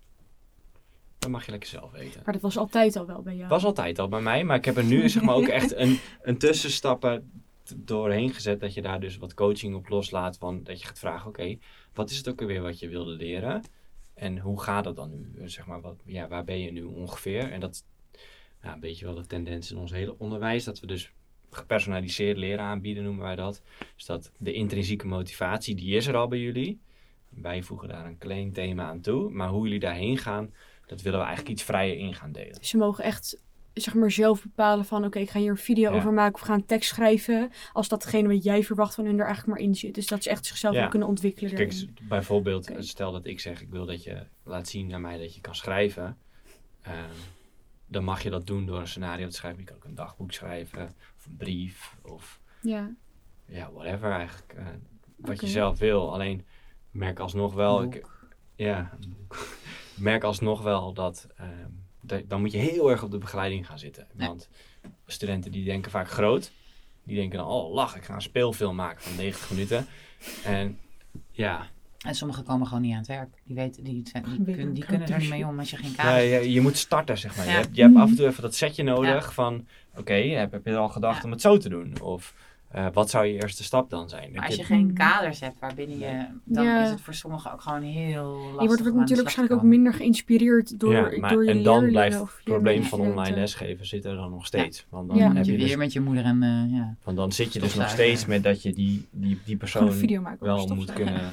dat 1.19 1.31
mag 1.31 1.45
je 1.45 1.51
lekker 1.51 1.69
zelf 1.69 1.91
weten. 1.91 2.21
Maar 2.25 2.33
dat 2.33 2.43
was 2.43 2.57
altijd 2.57 2.97
al 2.97 3.07
wel 3.07 3.23
bij 3.23 3.37
jou. 3.37 3.49
was 3.49 3.65
altijd 3.65 3.99
al 3.99 4.09
bij 4.09 4.21
mij, 4.21 4.45
maar 4.45 4.57
ik 4.57 4.65
heb 4.65 4.77
er 4.77 4.85
nu 4.85 5.09
zeg 5.09 5.23
maar 5.23 5.35
ook 5.35 5.49
echt 5.61 5.75
een, 5.75 5.99
een 6.23 6.39
tussenstappen 6.39 7.31
doorheen 7.77 8.31
gezet. 8.31 8.61
Dat 8.61 8.75
je 8.75 8.83
daar 8.83 9.01
dus 9.01 9.17
wat 9.17 9.35
coaching 9.35 9.75
op 9.75 9.89
loslaat. 9.89 10.39
Van, 10.39 10.63
dat 10.63 10.81
je 10.81 10.87
gaat 10.87 10.99
vragen, 10.99 11.29
oké, 11.29 11.57
wat 11.95 12.11
is 12.11 12.17
het 12.17 12.29
ook 12.29 12.41
alweer 12.41 12.63
wat 12.63 12.79
je 12.79 12.89
wilde 12.89 13.13
leren? 13.13 13.63
En 14.23 14.39
hoe 14.39 14.61
gaat 14.61 14.85
het 14.85 14.97
dan 14.97 15.11
nu? 15.11 15.49
Zeg 15.49 15.67
maar, 15.67 15.81
wat, 15.81 16.03
ja, 16.05 16.29
waar 16.29 16.45
ben 16.45 16.61
je 16.61 16.73
nu 16.73 16.83
ongeveer? 16.83 17.53
En 17.53 17.61
dat 17.61 17.85
ja, 18.63 18.73
een 18.73 18.81
beetje 18.81 19.05
wel 19.05 19.15
de 19.15 19.27
tendens 19.27 19.71
in 19.71 19.77
ons 19.77 19.91
hele 19.91 20.19
onderwijs. 20.19 20.65
Dat 20.65 20.81
we 20.81 20.87
dus 20.87 21.13
gepersonaliseerd 21.51 22.37
leren 22.37 22.65
aanbieden, 22.65 23.05
noemen 23.05 23.25
wij 23.25 23.37
dat. 23.37 23.63
Dus 23.95 24.05
dat 24.07 24.33
de 24.39 24.53
intrinsieke 24.53 25.07
motivatie, 25.07 25.75
die 25.75 25.97
is 25.97 26.07
er 26.07 26.17
al 26.17 26.29
bij 26.29 26.39
jullie. 26.39 26.81
Wij 27.29 27.63
voegen 27.63 27.89
daar 27.89 28.07
een 28.07 28.19
klein 28.19 28.53
thema 28.53 28.85
aan 28.85 29.01
toe. 29.01 29.31
Maar 29.31 29.49
hoe 29.49 29.65
jullie 29.65 29.81
daarheen 29.81 30.19
gaan, 30.19 30.55
dat 30.87 31.03
willen 31.03 31.19
we 31.19 31.25
eigenlijk 31.25 31.55
iets 31.55 31.65
vrijer 31.67 31.97
in 31.97 32.15
gaan 32.15 32.33
delen. 32.33 32.65
Ze 32.65 32.77
mogen 32.77 33.05
echt 33.05 33.43
zeg 33.75 33.95
maar 33.95 34.11
zelf 34.11 34.43
bepalen 34.43 34.85
van 34.85 35.05
oké, 35.05 35.19
ik 35.19 35.31
ga 35.31 35.39
hier 35.39 35.51
een 35.51 35.57
video 35.57 35.91
Ja. 35.91 35.97
over 35.97 36.13
maken 36.13 36.35
of 36.35 36.41
ga 36.41 36.55
een 36.55 36.67
tekst 36.67 36.89
schrijven. 36.89 37.51
Als 37.73 37.89
datgene 37.89 38.29
wat 38.29 38.43
jij 38.45 38.63
verwacht 38.63 38.95
van 38.95 39.05
hun 39.05 39.19
er 39.19 39.25
eigenlijk 39.27 39.59
maar 39.59 39.67
in 39.69 39.75
zit. 39.75 39.95
Dus 39.95 40.07
dat 40.07 40.23
ze 40.23 40.31
echt 40.31 40.47
zichzelf 40.47 40.75
Ja. 40.75 40.85
ook 40.85 40.91
kunnen 40.91 41.09
ontwikkelen. 41.09 41.55
Kijk, 41.55 41.71
daarin. 41.71 41.97
bijvoorbeeld, 42.09 42.71
stel 42.79 43.13
dat 43.13 43.27
ik 43.27 43.41
zeg, 43.41 43.61
ik 43.63 43.71
wil 43.71 43.87
dat 43.87 44.03
je 44.03 44.27
laat 44.45 44.69
zien 44.69 44.95
aan 44.95 45.01
mij 45.01 45.19
dat 45.19 45.35
je 45.35 45.41
kan 45.41 45.55
schrijven. 45.55 46.19
Ehm, 46.83 46.95
dan 47.87 48.05
mag 48.05 48.23
je 48.23 48.31
dat 48.31 48.47
doen 48.47 48.67
door 48.67 48.79
een 48.81 48.89
scenario 48.89 49.27
te 49.29 49.35
schrijven. 49.37 49.61
Je 49.61 49.67
kan 49.67 49.77
ook 49.77 49.85
een 49.85 49.95
dagboek 49.95 50.33
schrijven, 50.33 50.85
of 51.19 51.27
een 51.27 51.37
brief, 51.37 51.97
of 52.03 52.41
Ja. 52.63 52.91
ja, 53.47 53.73
whatever 53.73 54.11
eigenlijk. 54.11 54.53
eh, 54.57 54.67
wat 55.17 55.41
je 55.41 55.47
zelf 55.47 55.79
wil. 55.79 56.13
Alleen 56.13 56.47
merk 56.91 57.19
alsnog 57.19 57.55
wel, 57.55 57.83
ik, 57.83 58.07
ja, 58.55 58.91
merk 59.99 60.25
alsnog 60.25 60.63
wel 60.63 60.93
dat, 60.93 61.29
ehm, 61.37 61.71
dan 62.03 62.41
moet 62.41 62.53
je 62.53 62.59
heel 62.59 62.91
erg 62.91 63.03
op 63.03 63.11
de 63.11 63.19
begeleiding 63.19 63.67
gaan 63.67 63.79
zitten. 63.79 64.07
Ja. 64.17 64.27
Want 64.27 64.49
studenten 65.07 65.53
die 65.53 65.65
denken 65.65 65.91
vaak 65.91 66.09
groot. 66.09 66.53
Die 67.05 67.17
denken 67.17 67.39
dan, 67.39 67.47
oh 67.47 67.73
lach, 67.75 67.97
ik 67.97 68.03
ga 68.05 68.15
een 68.15 68.23
speelfilm 68.23 68.77
maken 68.77 69.03
van 69.03 69.17
90 69.17 69.51
minuten. 69.51 69.87
En 70.45 70.79
Ja. 71.31 71.67
En 72.07 72.15
sommigen 72.15 72.45
komen 72.45 72.67
gewoon 72.67 72.83
niet 72.83 72.93
aan 72.93 72.99
het 72.99 73.07
werk. 73.07 73.29
Die, 73.45 73.57
weten, 73.57 73.85
die, 73.85 74.03
die, 74.03 74.45
die 74.45 74.59
een 74.59 74.85
kunnen 74.87 75.09
er 75.09 75.19
niet 75.19 75.29
mee 75.29 75.47
om 75.47 75.59
als 75.59 75.71
je 75.71 75.77
geen 75.77 75.91
Ja, 75.91 75.97
kader 75.97 76.23
je, 76.23 76.53
je 76.53 76.61
moet 76.61 76.77
starten, 76.77 77.19
zeg 77.19 77.37
maar. 77.37 77.47
Ja. 77.47 77.51
Je, 77.51 77.57
hebt, 77.59 77.77
je 77.77 77.83
hebt 77.83 77.97
af 77.97 78.09
en 78.09 78.17
toe 78.17 78.27
even 78.27 78.43
dat 78.43 78.55
setje 78.55 78.83
nodig 78.83 79.35
van... 79.35 79.67
Oké, 79.97 80.13
heb, 80.15 80.53
heb 80.53 80.65
je 80.65 80.71
er 80.71 80.77
al 80.77 80.89
gedacht 80.89 81.19
Ja. 81.19 81.25
om 81.25 81.31
het 81.31 81.41
zo 81.41 81.57
te 81.57 81.69
doen? 81.69 82.01
Of 82.01 82.35
eh, 82.73 82.87
wat 82.93 83.11
zou 83.11 83.27
je 83.27 83.33
eerste 83.43 83.63
stap 83.65 83.91
dan 83.91 84.09
zijn? 84.09 84.33
Maar 84.33 84.45
als 84.45 84.55
je 84.55 84.61
je- 84.61 84.67
geen 84.67 84.93
kaders 84.95 85.41
hebt 85.41 85.59
waarbinnen 85.61 85.99
je, 85.99 86.25
dan 86.45 86.65
Ja. 86.65 86.83
is 86.85 86.91
het 86.91 87.01
voor 87.01 87.15
sommigen 87.15 87.53
ook 87.53 87.61
gewoon 87.61 87.83
heel 87.83 88.25
lastig. 88.33 88.61
Je 88.61 88.67
wordt 88.67 88.83
natuurlijk 88.95 89.21
waarschijnlijk 89.23 89.59
ook 89.61 89.67
minder 89.69 89.95
geïnspireerd 89.95 90.81
door, 90.81 90.93
ja, 90.93 91.19
maar, 91.21 91.31
door 91.33 91.45
je 91.45 91.51
en 91.51 91.63
dan 91.63 91.87
blijft 91.89 92.19
het 92.19 92.31
probleem 92.45 92.83
van 92.83 93.01
online 93.01 93.37
lesgeven 93.37 93.87
zit 93.87 94.05
er 94.05 94.15
dan 94.15 94.31
nog 94.31 94.47
steeds. 94.47 94.87
Want, 94.89 95.09
dan 95.09 95.17
Ja. 95.17 95.33
Heb 95.33 95.45
je 95.45 95.53
je 95.53 95.59
dus, 95.59 95.69
weer 95.69 95.79
met 95.79 95.93
je 95.93 96.01
moeder 96.01 96.25
en 96.25 96.43
eh, 96.43 96.77
ja. 96.79 96.95
want 97.03 97.17
dan 97.17 97.33
zit 97.33 97.53
je 97.53 97.61
dus 97.61 97.75
nog 97.75 97.89
steeds 97.89 98.27
met 98.27 98.43
dat 98.43 98.63
je 98.63 98.73
die, 98.73 99.09
die, 99.11 99.41
die 99.45 99.57
persoon 99.57 99.93
wel 100.41 100.67
moet 100.75 100.93
kunnen... 100.93 101.21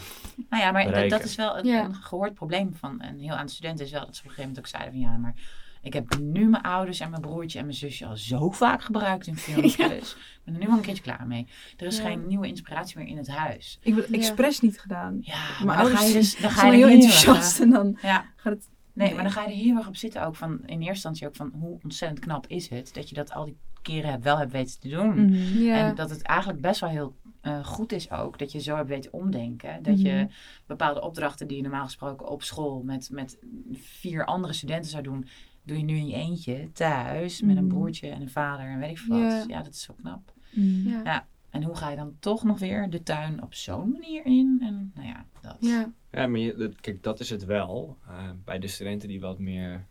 Nou 0.49 0.63
ja, 0.63 0.71
maar 0.71 0.83
dat- 0.83 0.93
dat 0.93 1.01
bereiken. 1.03 1.29
is 1.29 1.35
wel 1.35 1.57
een, 1.57 1.65
Ja. 1.65 1.83
een 1.85 1.95
gehoord 1.95 2.33
probleem 2.33 2.73
van 2.75 3.01
een 3.01 3.19
heel 3.19 3.33
aantal 3.33 3.49
studenten. 3.55 3.85
Is 3.85 3.91
wel 3.91 4.05
dat 4.05 4.15
ze 4.15 4.21
op 4.21 4.27
een 4.29 4.33
gegeven 4.35 4.49
moment 4.49 4.59
ook 4.59 4.67
zeiden 4.79 4.91
van 5.01 5.11
ja, 5.11 5.17
maar 5.17 5.33
ik 5.81 5.93
heb 5.93 6.17
nu 6.19 6.49
mijn 6.49 6.63
ouders 6.63 6.99
en 6.99 7.09
mijn 7.09 7.21
broertje 7.21 7.59
en 7.59 7.65
mijn 7.65 7.77
zusje 7.77 8.05
al 8.05 8.17
zo 8.17 8.49
vaak 8.49 8.81
gebruikt 8.81 9.27
in 9.27 9.37
filmpjes. 9.47 10.13
Ik 10.13 10.41
ben 10.45 10.53
er 10.53 10.59
nu 10.59 10.67
wel 10.67 10.75
een 10.75 10.81
keertje 10.81 11.03
klaar 11.03 11.27
mee. 11.27 11.47
Er 11.77 11.85
is 11.85 11.97
Ja. 11.97 12.03
geen 12.03 12.27
nieuwe 12.27 12.47
inspiratie 12.47 12.97
meer 12.97 13.07
in 13.07 13.17
het 13.17 13.27
huis. 13.27 13.77
Ik 13.81 13.93
heb 13.95 14.03
het 14.03 14.09
Ja. 14.13 14.15
expres 14.17 14.59
niet 14.59 14.79
gedaan. 14.79 15.17
Ja, 15.21 15.35
maar 15.65 15.77
dan 15.77 15.85
ga 15.85 15.91
ouders 15.97 16.07
je 16.07 16.13
dus 16.13 16.37
dan 16.41 16.51
ga 16.51 16.59
zijn 16.59 16.71
je 16.71 16.77
heel 16.77 16.85
er 16.87 16.91
heel 16.93 17.03
enthousiast 17.03 17.59
en 17.59 17.69
dan 17.69 17.97
Ja, 18.01 18.25
gaat 18.35 18.53
het... 18.53 18.67
nee, 18.93 19.05
Nee. 19.07 19.15
maar 19.15 19.23
dan 19.23 19.31
ga 19.33 19.41
je 19.41 19.47
er 19.47 19.53
heel 19.55 19.77
erg 19.77 19.87
op 19.87 19.95
zitten 19.95 20.25
ook 20.25 20.35
van 20.35 20.51
in 20.65 20.77
eerste 20.77 20.85
instantie 20.89 21.27
ook 21.27 21.35
van 21.35 21.51
hoe 21.59 21.79
ontzettend 21.83 22.19
knap 22.19 22.47
is 22.47 22.69
het 22.69 22.93
dat 22.93 23.09
je 23.09 23.15
dat 23.15 23.31
al 23.33 23.45
die 23.45 23.57
keren 23.81 24.09
hebt, 24.09 24.23
wel 24.23 24.37
hebt 24.37 24.51
weten 24.51 24.79
te 24.79 24.89
doen. 24.89 25.25
Mhm. 25.31 25.69
En 25.69 25.95
dat 25.95 26.09
het 26.09 26.21
eigenlijk 26.21 26.61
best 26.61 26.79
wel 26.79 26.89
heel 26.89 27.15
eh, 27.41 27.65
goed 27.65 27.91
is 27.91 28.11
ook 28.11 28.39
dat 28.39 28.51
je 28.51 28.59
zo 28.61 28.75
hebt 28.75 28.87
weten 28.87 29.13
omdenken. 29.13 29.83
Dat 29.83 30.01
je 30.01 30.11
Mhm. 30.13 30.27
bepaalde 30.67 31.01
opdrachten 31.01 31.47
die 31.47 31.57
je 31.57 31.63
normaal 31.63 31.83
gesproken 31.85 32.27
op 32.27 32.43
school 32.43 32.81
met, 32.83 33.09
met 33.11 33.37
vier 33.73 34.25
andere 34.25 34.53
studenten 34.53 34.89
zou 34.91 35.03
doen, 35.03 35.27
doe 35.63 35.77
je 35.77 35.83
nu 35.83 35.95
in 35.95 36.07
je 36.07 36.15
eentje 36.15 36.71
thuis 36.71 37.41
met 37.41 37.57
een 37.57 37.65
Mhm. 37.65 37.73
broertje 37.73 38.09
en 38.09 38.21
een 38.21 38.29
vader 38.29 38.65
en 38.65 38.79
weet 38.79 38.89
ik 38.89 38.97
veel 38.97 39.21
wat. 39.21 39.31
Ja. 39.31 39.43
Ja, 39.47 39.63
dat 39.63 39.73
is 39.73 39.81
zo 39.81 39.93
knap. 39.93 40.33
Mhm. 40.51 40.89
ja. 40.89 41.01
Ja. 41.03 41.27
En 41.49 41.63
hoe 41.63 41.75
ga 41.75 41.89
je 41.89 41.95
dan 41.95 42.15
toch 42.19 42.43
nog 42.43 42.59
weer 42.59 42.89
de 42.89 43.03
tuin 43.03 43.43
op 43.43 43.53
zo'n 43.53 43.91
manier 43.91 44.25
in? 44.25 44.57
En 44.61 44.91
nou 44.95 45.07
ja, 45.07 45.25
dat. 45.41 45.57
Ja. 45.59 45.91
Ja, 46.11 46.27
maar 46.27 46.39
je, 46.39 46.55
dat- 46.55 46.79
kijk, 46.81 47.03
dat 47.03 47.19
is 47.19 47.29
het 47.29 47.45
wel. 47.45 47.97
Eh, 48.07 48.29
bij 48.45 48.59
de 48.59 48.67
studenten 48.67 49.07
die 49.07 49.19
wat 49.19 49.39
meer 49.39 49.85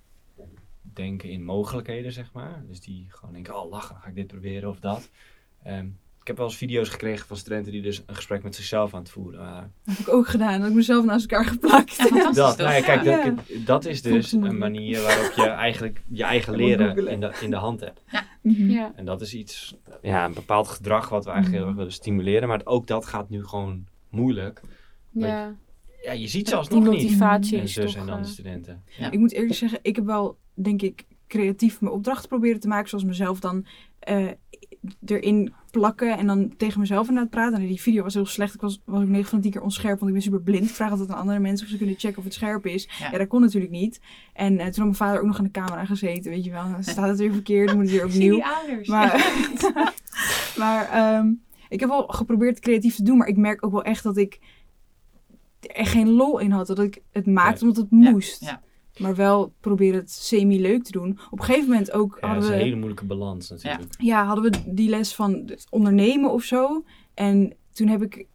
denken 0.83 1.31
in 1.31 1.45
mogelijkheden, 1.45 2.13
zeg 2.13 2.33
maar. 2.33 2.63
Dus 2.67 2.81
die 2.81 3.07
gewoon 3.09 3.35
denken, 3.35 3.63
oh 3.63 3.71
lachen, 3.71 3.93
dan 3.95 4.03
ga 4.03 4.09
ik 4.09 4.15
dit 4.15 4.27
proberen 4.27 4.69
of 4.71 4.81
dat. 4.81 5.11
Ehm, 5.63 5.89
heb 6.29 6.37
wel 6.37 6.47
eens 6.47 6.57
video's 6.57 6.89
gekregen 6.89 7.27
van 7.27 7.37
studenten 7.37 7.73
die 7.73 7.83
dus 7.83 8.03
een 8.07 8.15
gesprek 8.15 8.43
met 8.43 8.55
zichzelf 8.55 8.95
aan 8.95 9.01
het 9.01 9.11
voeren 9.11 9.41
waren. 9.41 9.73
Dat 9.85 9.97
heb 9.97 10.07
ik 10.07 10.13
ook 10.13 10.29
gedaan. 10.29 10.53
Dat 10.53 10.61
heb 10.61 10.71
ik 10.71 10.75
mezelf 10.77 11.05
naast 11.05 11.31
elkaar 11.31 11.47
geplakt. 11.47 11.97
Ja, 11.97 12.05
fantastisch 12.05 12.37
Dat, 12.37 12.57
nou 12.57 12.73
ja, 12.75 12.81
kijk, 12.81 13.05
Ja. 13.05 13.35
dat, 13.65 13.85
is 13.85 13.97
ik 14.03 14.13
dus 14.13 14.33
een 14.33 14.59
manier 14.59 15.03
waarop 15.03 15.33
je 15.37 15.47
eigenlijk 15.47 16.03
je 16.09 16.25
eigen 16.25 16.53
Ik 16.53 16.59
leren 16.59 17.07
in 17.09 17.21
de, 17.21 17.33
in 17.41 17.51
de 17.51 17.57
hand 17.57 17.81
hebt. 17.81 18.03
Mhm. 18.43 18.71
Ja. 18.71 18.93
En 18.97 19.05
dat 19.05 19.21
is 19.21 19.35
iets, 19.35 19.75
ja, 20.03 20.25
een 20.25 20.35
bepaald 20.35 20.69
gedrag 20.69 21.09
wat 21.09 21.25
we 21.25 21.31
eigenlijk 21.31 21.57
heel 21.59 21.67
erg 21.67 21.71
Mhm. 21.75 21.79
willen 21.79 21.93
stimuleren. 22.01 22.49
Maar 22.49 22.61
ook 22.65 22.87
dat 22.87 23.07
gaat 23.07 23.31
nu 23.31 23.45
gewoon 23.45 23.85
moeilijk. 24.11 24.61
Ja. 25.13 25.55
Ja, 26.03 26.13
je 26.13 26.27
ziet 26.29 26.49
zelfs 26.49 26.69
nog 26.69 26.79
niet. 26.79 27.03
motivatie 27.03 27.57
En 27.57 27.63
is 27.63 27.73
zus 27.73 27.93
toch... 27.93 28.01
en 28.01 28.07
dan 28.07 28.21
de 28.21 28.27
eh, 28.27 28.33
studenten. 28.33 28.83
Ja. 28.99 29.11
Ik 29.11 29.19
moet 29.19 29.33
eerlijk 29.33 29.55
zeggen, 29.55 29.79
ik 29.83 29.97
heb 29.97 30.05
wel, 30.05 30.39
denk 30.55 30.83
ik, 30.83 31.05
creatief 31.27 31.81
mijn 31.81 31.93
opdrachten 31.93 32.29
proberen 32.29 32.61
te 32.61 32.69
maken. 32.69 32.89
Zoals 32.89 33.05
mezelf 33.05 33.41
dan 33.41 33.67
eh, 33.99 34.27
erin 35.07 35.53
plakken 35.71 36.19
en 36.19 36.27
dan 36.27 36.57
tegen 36.57 36.81
mezelf 36.81 37.09
inderdaad 37.09 37.31
praten. 37.31 37.61
En 37.61 37.67
die 37.67 37.81
video 37.81 38.03
was 38.03 38.15
heel 38.15 38.27
slecht. 38.27 38.55
Ik 38.55 38.61
was, 38.61 38.81
was 38.85 39.03
ook 39.03 39.09
9 39.09 39.29
van 39.29 39.39
de 39.39 39.43
10 39.45 39.53
keer 39.53 39.63
onscherp, 39.63 39.95
want 39.99 40.07
ik 40.07 40.13
ben 40.13 40.23
super 40.23 40.41
blind. 40.43 40.65
Ik 40.69 40.75
vraag 40.75 40.91
altijd 40.91 41.11
aan 41.11 41.19
andere 41.19 41.39
mensen 41.39 41.67
of 41.67 41.73
ze 41.73 41.79
kunnen 41.79 41.95
checken 41.99 42.19
of 42.19 42.25
het 42.25 42.35
scherp 42.35 42.67
is. 42.67 42.89
Ja. 42.99 43.11
Ja, 43.11 43.19
dat 43.19 43.29
kon 43.29 43.41
natuurlijk 43.41 43.73
niet. 43.73 44.01
En 44.33 44.53
eh, 44.53 44.65
toen 44.65 44.65
had 44.67 44.77
mijn 44.77 44.95
vader 44.95 45.21
ook 45.21 45.27
nog 45.27 45.39
aan 45.39 45.45
de 45.45 45.51
camera 45.51 45.85
gezeten, 45.85 46.31
weet 46.31 46.45
je 46.45 46.51
wel. 46.51 46.71
Dan 46.71 46.83
staat 46.85 47.09
het 47.09 47.19
weer 47.19 47.33
verkeerd, 47.33 47.67
dan 47.69 47.77
moet 47.77 47.85
het 47.91 47.95
weer 47.95 48.05
opnieuw. 48.13 48.35
die 48.35 48.45
ouders. 48.47 48.89
Maar, 48.89 49.33
maar 50.63 50.89
ehm, 50.91 51.33
ik 51.69 51.81
heb 51.81 51.89
wel 51.89 52.07
geprobeerd 52.07 52.61
creatief 52.61 52.95
te 52.95 53.03
doen, 53.03 53.17
maar 53.17 53.29
ik 53.29 53.37
merk 53.37 53.65
ook 53.65 53.73
wel 53.73 53.83
echt 53.85 54.03
dat 54.03 54.17
ik 54.17 54.39
er 55.61 55.71
echt 55.71 55.91
geen 55.91 56.09
lol 56.11 56.39
in 56.39 56.51
had. 56.51 56.67
Dat 56.67 56.79
ik 56.79 57.03
het 57.13 57.27
maakte 57.27 57.61
omdat 57.65 57.77
het 57.77 57.87
Ja, 57.91 58.11
moest. 58.11 58.41
ja. 58.45 58.63
Maar 58.99 59.15
wel 59.15 59.53
proberen 59.61 60.01
het 60.01 60.11
semi-leuk 60.11 60.83
te 60.85 60.93
doen. 60.93 61.19
Op 61.31 61.39
een 61.39 61.45
gegeven 61.45 61.69
moment 61.69 61.93
ook 61.93 62.19
Ja, 62.21 62.21
dat 62.21 62.31
hadden, 62.31 62.43
is 62.45 62.49
een 62.49 62.57
we, 62.57 62.63
hele 62.63 62.77
moeilijke 62.77 63.05
balans 63.05 63.51
natuurlijk. 63.51 63.95
ja, 63.99 64.25
hadden 64.27 64.51
we 64.51 64.73
die 64.75 64.89
les 64.89 65.15
van 65.15 65.43
het 65.47 65.67
ondernemen 65.71 66.33
of 66.33 66.43
zo. 66.43 66.85
En 67.15 67.57
toen 67.73 67.89
heb 67.89 68.03
ik 68.03 68.27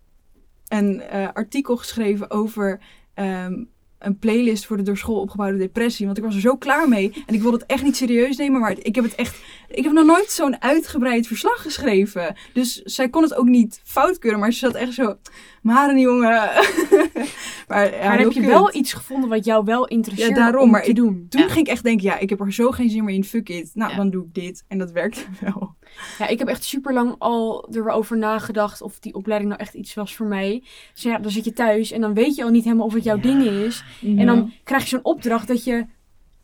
een 0.68 1.02
eh, 1.02 1.28
artikel 1.34 1.78
geschreven 1.78 2.32
over 2.32 2.82
ehm, 3.14 3.64
een 4.06 4.18
playlist 4.20 4.66
voor 4.66 4.78
de 4.78 4.84
door 4.84 4.98
school 4.98 5.20
opgebouwde 5.22 5.58
depressie. 5.58 6.06
Want 6.06 6.18
ik 6.18 6.24
was 6.24 6.36
er 6.36 6.42
zo 6.42 6.56
klaar 6.58 6.90
mee. 6.90 7.24
En 7.26 7.34
ik 7.34 7.42
wilde 7.42 7.58
het 7.58 7.66
echt 7.66 7.84
niet 7.84 7.96
serieus 7.96 8.38
nemen. 8.38 8.62
Maar 8.62 8.76
ik 8.82 8.96
heb 8.96 9.04
het 9.04 9.16
echt. 9.16 9.42
Ik 9.70 9.84
heb 9.84 9.94
nog 9.94 10.06
nooit 10.06 10.30
zo'n 10.32 10.62
uitgebreid 10.62 11.28
verslag 11.28 11.62
geschreven. 11.62 12.36
Dus 12.54 12.82
zij 12.82 13.10
kon 13.10 13.22
het 13.24 13.36
ook 13.36 13.48
niet 13.48 13.82
fout 13.84 14.24
Maar 14.24 14.52
ze 14.54 14.60
zat 14.60 14.76
echt 14.76 14.94
zo. 14.94 15.16
Maren, 15.62 16.00
jongen. 16.00 16.30
maar 17.68 17.92
ja, 17.94 18.08
Maar 18.08 18.18
heb 18.20 18.32
je 18.32 18.40
kut. 18.40 18.50
wel 18.50 18.76
iets 18.76 18.94
gevonden 18.94 19.30
wat 19.30 19.46
jou 19.46 19.66
wel 19.66 19.88
interesseert 19.88 20.30
Ja, 20.30 20.36
daarom, 20.36 20.62
om 20.64 20.70
maar 20.70 20.84
te 20.84 20.90
ik- 20.90 20.96
doen? 20.96 21.26
Toen 21.30 21.42
Ja. 21.42 21.48
ging 21.48 21.66
ik 21.66 21.72
echt 21.72 21.84
denken, 21.84 22.04
ja, 22.06 22.18
ik 22.20 22.30
heb 22.30 22.40
er 22.40 22.54
zo 22.54 22.72
geen 22.72 22.90
zin 22.90 23.04
meer 23.04 23.16
in. 23.16 23.24
Fuck 23.24 23.50
it. 23.50 23.72
Nou, 23.74 23.96
dan 23.96 24.10
doe 24.10 24.24
ik 24.26 24.34
dit. 24.34 24.64
En 24.68 24.78
dat 24.78 24.92
werkte 24.92 25.22
wel. 25.42 25.76
Ja, 26.20 26.28
ik 26.28 26.40
heb 26.40 26.48
echt 26.48 26.64
super 26.64 26.94
lang 26.94 27.16
al 27.18 27.68
erover 27.72 28.18
nagedacht 28.18 28.82
of 28.82 29.00
die 29.00 29.14
opleiding 29.14 29.50
nou 29.52 29.62
echt 29.62 29.74
iets 29.74 29.94
was 29.94 30.16
voor 30.16 30.26
mij. 30.26 30.64
Dus 30.94 31.04
ja, 31.04 31.18
dan 31.18 31.32
zit 31.32 31.46
je 31.46 31.54
thuis 31.54 31.92
en 31.92 32.02
dan 32.02 32.14
weet 32.14 32.36
je 32.36 32.44
al 32.44 32.50
niet 32.50 32.64
helemaal 32.64 32.86
of 32.86 32.94
het 32.94 33.04
jouw 33.04 33.16
Ja. 33.16 33.22
ding 33.22 33.44
is. 33.44 33.84
En 34.02 34.26
dan 34.26 34.52
krijg 34.64 34.82
je 34.84 34.90
zo'n 34.90 35.04
opdracht 35.06 35.48
dat 35.48 35.64
je 35.64 35.86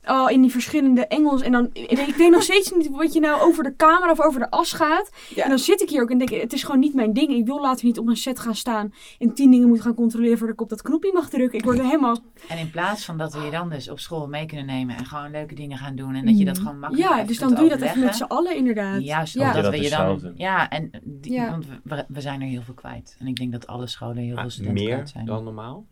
oh, 0.10 0.32
in 0.32 0.42
die 0.42 0.52
verschillende 0.52 1.08
Engels. 1.08 1.42
En 1.42 1.52
dan 1.52 1.70
ik 1.74 1.98
weet- 1.98 2.20
ik 2.20 2.30
nog 2.32 2.44
steeds 2.44 2.72
niet 2.72 2.90
wat 2.90 3.14
je 3.14 3.20
nou 3.20 3.42
over 3.42 3.64
de 3.64 3.76
camera 3.76 4.12
of 4.12 4.22
over 4.22 4.40
de 4.40 4.50
as 4.52 4.74
gaat. 4.74 5.10
Ja. 5.36 5.44
En 5.44 5.50
dan 5.50 5.60
zit 5.60 5.82
ik 5.82 5.90
hier 5.90 6.02
ook 6.02 6.10
en 6.10 6.18
denk, 6.18 6.30
het 6.30 6.54
is 6.54 6.64
gewoon 6.64 6.80
niet 6.80 6.94
mijn 6.94 7.14
ding. 7.14 7.30
Ik 7.30 7.46
wil 7.46 7.62
later 7.62 7.86
niet 7.86 8.00
op 8.00 8.08
een 8.08 8.18
set 8.18 8.40
gaan 8.40 8.56
staan 8.56 8.94
en 9.20 9.34
tien 9.34 9.52
dingen 9.52 9.68
moeten 9.68 9.86
gaan 9.86 9.96
controleren 9.96 10.38
voordat 10.38 10.56
ik 10.56 10.62
op 10.62 10.70
dat 10.70 10.82
knopje 10.82 11.12
mag 11.14 11.30
drukken. 11.30 11.60
Ik 11.60 11.66
word 11.66 11.78
er 11.78 11.84
helemaal. 11.86 12.18
En 12.48 12.58
in 12.58 12.70
plaats 12.72 13.06
van 13.06 13.18
dat 13.18 13.34
we 13.34 13.40
je 13.42 13.52
dan 13.52 13.70
dus 13.70 13.90
op 13.90 14.00
school 14.00 14.28
mee 14.28 14.46
kunnen 14.46 14.66
nemen 14.66 14.98
en 14.98 15.06
gewoon 15.06 15.32
leuke 15.32 15.56
dingen 15.56 15.78
gaan 15.78 15.96
doen 15.96 16.16
en 16.16 16.26
dat 16.26 16.38
je 16.38 16.46
dat 16.46 16.56
Mhm. 16.56 16.64
gewoon 16.66 16.80
makkelijk 16.80 17.10
Ja, 17.10 17.24
dus 17.24 17.40
dan 17.40 17.54
doe 17.56 17.64
je 17.64 17.70
dat 17.70 17.82
even 17.82 18.00
met 18.00 18.16
z'n 18.16 18.24
allen 18.24 18.56
inderdaad. 18.56 19.04
Juist, 19.04 19.34
Ja. 19.34 19.48
omdat 19.48 19.64
Dat 19.64 19.72
we 19.74 19.82
je 19.82 19.90
dat 19.90 20.22
dan... 20.22 20.32
Ja, 20.36 20.70
en 20.70 20.90
die, 21.04 21.32
Ja. 21.32 21.50
want 21.50 21.66
we, 21.84 22.06
we 22.08 22.22
zijn 22.22 22.42
er 22.42 22.48
heel 22.48 22.62
veel 22.62 22.74
kwijt. 22.74 23.16
En 23.20 23.28
ik 23.28 23.36
denk 23.36 23.52
dat 23.52 23.68
alle 23.68 23.88
scholen 23.88 24.18
heel 24.18 24.36
veel 24.36 24.44
Ah, 24.44 24.50
studenten 24.50 24.84
meer 24.84 24.94
kwijt 24.94 25.10
zijn. 25.10 25.26
dan 25.26 25.44
normaal. 25.44 25.86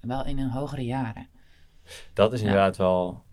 Wel 0.00 0.24
in 0.26 0.38
hun 0.38 0.50
hogere 0.50 0.84
jaren. 0.84 1.28
Dat 2.14 2.32
is 2.32 2.40
Ja. 2.40 2.46
inderdaad 2.46 2.76
wel 2.76 3.23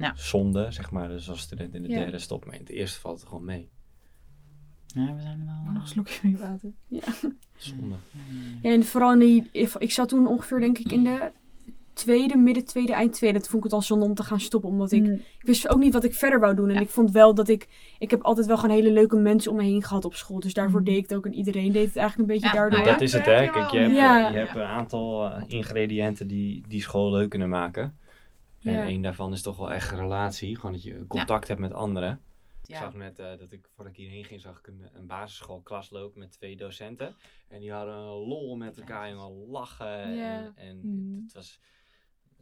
Ja. 0.00 0.12
zonde, 0.16 0.66
zeg 0.70 0.90
maar. 0.90 1.08
Dus 1.08 1.30
als 1.30 1.40
student 1.40 1.74
in 1.74 1.82
de 1.82 1.88
Ja. 1.88 1.98
derde 1.98 2.18
stop. 2.18 2.44
Maar 2.44 2.54
in 2.54 2.60
het 2.60 2.70
eerste 2.70 3.00
valt 3.00 3.20
het 3.20 3.28
gewoon 3.28 3.44
mee. 3.44 3.68
Ja, 4.86 5.14
we 5.14 5.20
zijn 5.22 5.40
er 5.40 5.46
wel... 5.46 5.72
Nog 5.72 5.82
een 5.82 5.88
slokje 5.88 6.20
van 6.20 6.30
je 6.30 6.36
water. 6.36 6.70
Zonde. 7.56 7.94
Ja, 8.62 8.70
en 8.70 8.84
vooral 8.84 9.12
in 9.12 9.18
die, 9.18 9.48
ik 9.78 9.90
zat 9.92 10.08
toen 10.08 10.26
ongeveer 10.26 10.60
denk 10.60 10.78
ik 10.78 10.92
in 10.92 11.04
de 11.04 11.30
tweede, 11.92 12.36
midden 12.36 12.64
tweede, 12.64 12.92
eind 12.92 13.12
tweede. 13.12 13.38
Toen 13.38 13.48
vond 13.50 13.56
ik 13.64 13.70
het 13.70 13.72
al 13.72 13.82
zonde 13.82 14.04
om 14.04 14.14
te 14.14 14.22
gaan 14.22 14.40
stoppen. 14.40 14.70
Omdat 14.70 14.92
ik, 14.92 15.06
ik 15.06 15.22
wist 15.40 15.68
ook 15.68 15.78
niet 15.78 15.92
wat 15.92 16.04
ik 16.04 16.14
verder 16.14 16.40
wou 16.40 16.54
doen. 16.54 16.68
En 16.68 16.74
Ja. 16.74 16.80
ik 16.80 16.88
vond 16.88 17.10
wel 17.10 17.34
dat 17.34 17.48
ik, 17.48 17.68
ik 17.98 18.10
heb 18.10 18.22
altijd 18.22 18.46
wel 18.46 18.56
gewoon 18.58 18.76
hele 18.76 18.92
leuke 18.92 19.16
mensen 19.16 19.50
om 19.50 19.56
me 19.56 19.62
heen 19.62 19.82
gehad 19.82 20.04
op 20.04 20.14
school. 20.14 20.40
Dus 20.40 20.54
daarvoor 20.54 20.80
Mhm. 20.80 20.88
deed 20.88 20.96
ik 20.98 21.08
het 21.08 21.14
ook. 21.18 21.26
En 21.26 21.34
iedereen 21.34 21.72
deed 21.72 21.86
het 21.86 21.96
eigenlijk 21.96 22.28
een 22.28 22.34
beetje 22.34 22.48
Ja, 22.50 22.60
daardoor. 22.60 22.78
nou 22.78 22.90
ja. 22.90 22.92
Dat 22.92 23.02
is 23.02 23.12
het, 23.12 23.24
hè. 23.26 23.48
Kijk, 23.50 23.70
je 23.70 23.78
hebt, 23.78 23.94
Ja. 23.94 24.28
je 24.28 24.36
hebt 24.38 24.54
een 24.54 24.62
aantal 24.62 25.30
eh, 25.30 25.42
ingrediënten 25.46 26.26
die 26.26 26.62
die 26.68 26.80
school 26.82 27.10
leuk 27.10 27.30
kunnen 27.30 27.48
maken. 27.48 27.96
En 28.62 28.72
Ja. 28.72 28.84
één 28.84 29.02
daarvan 29.02 29.32
is 29.32 29.42
toch 29.42 29.56
wel 29.56 29.72
echt 29.72 29.90
relatie. 29.90 30.56
Gewoon 30.56 30.72
dat 30.72 30.82
je 30.82 31.06
contact 31.06 31.48
hebt 31.48 31.60
met 31.60 31.72
anderen. 31.72 32.20
Ik 32.66 32.76
zag 32.76 32.94
net 32.94 33.18
eh, 33.18 33.38
dat 33.38 33.52
ik, 33.52 33.68
voordat 33.74 33.92
ik 33.92 33.98
hierheen 33.98 34.24
ging, 34.24 34.40
zag 34.40 34.58
ik 34.58 34.66
een, 34.66 34.88
een 34.92 35.06
basisschoolklas 35.06 35.90
lopen 35.90 36.18
met 36.18 36.32
twee 36.32 36.56
docenten. 36.56 37.14
En 37.48 37.60
die 37.60 37.72
hadden 37.72 37.94
een 37.94 38.04
lol 38.04 38.56
met 38.56 38.78
elkaar, 38.78 39.10
jongen, 39.10 39.48
lachen. 39.48 40.02
En, 40.20 40.52
en 40.56 40.76
Mhm. 40.78 41.22
het 41.22 41.32
was 41.32 41.60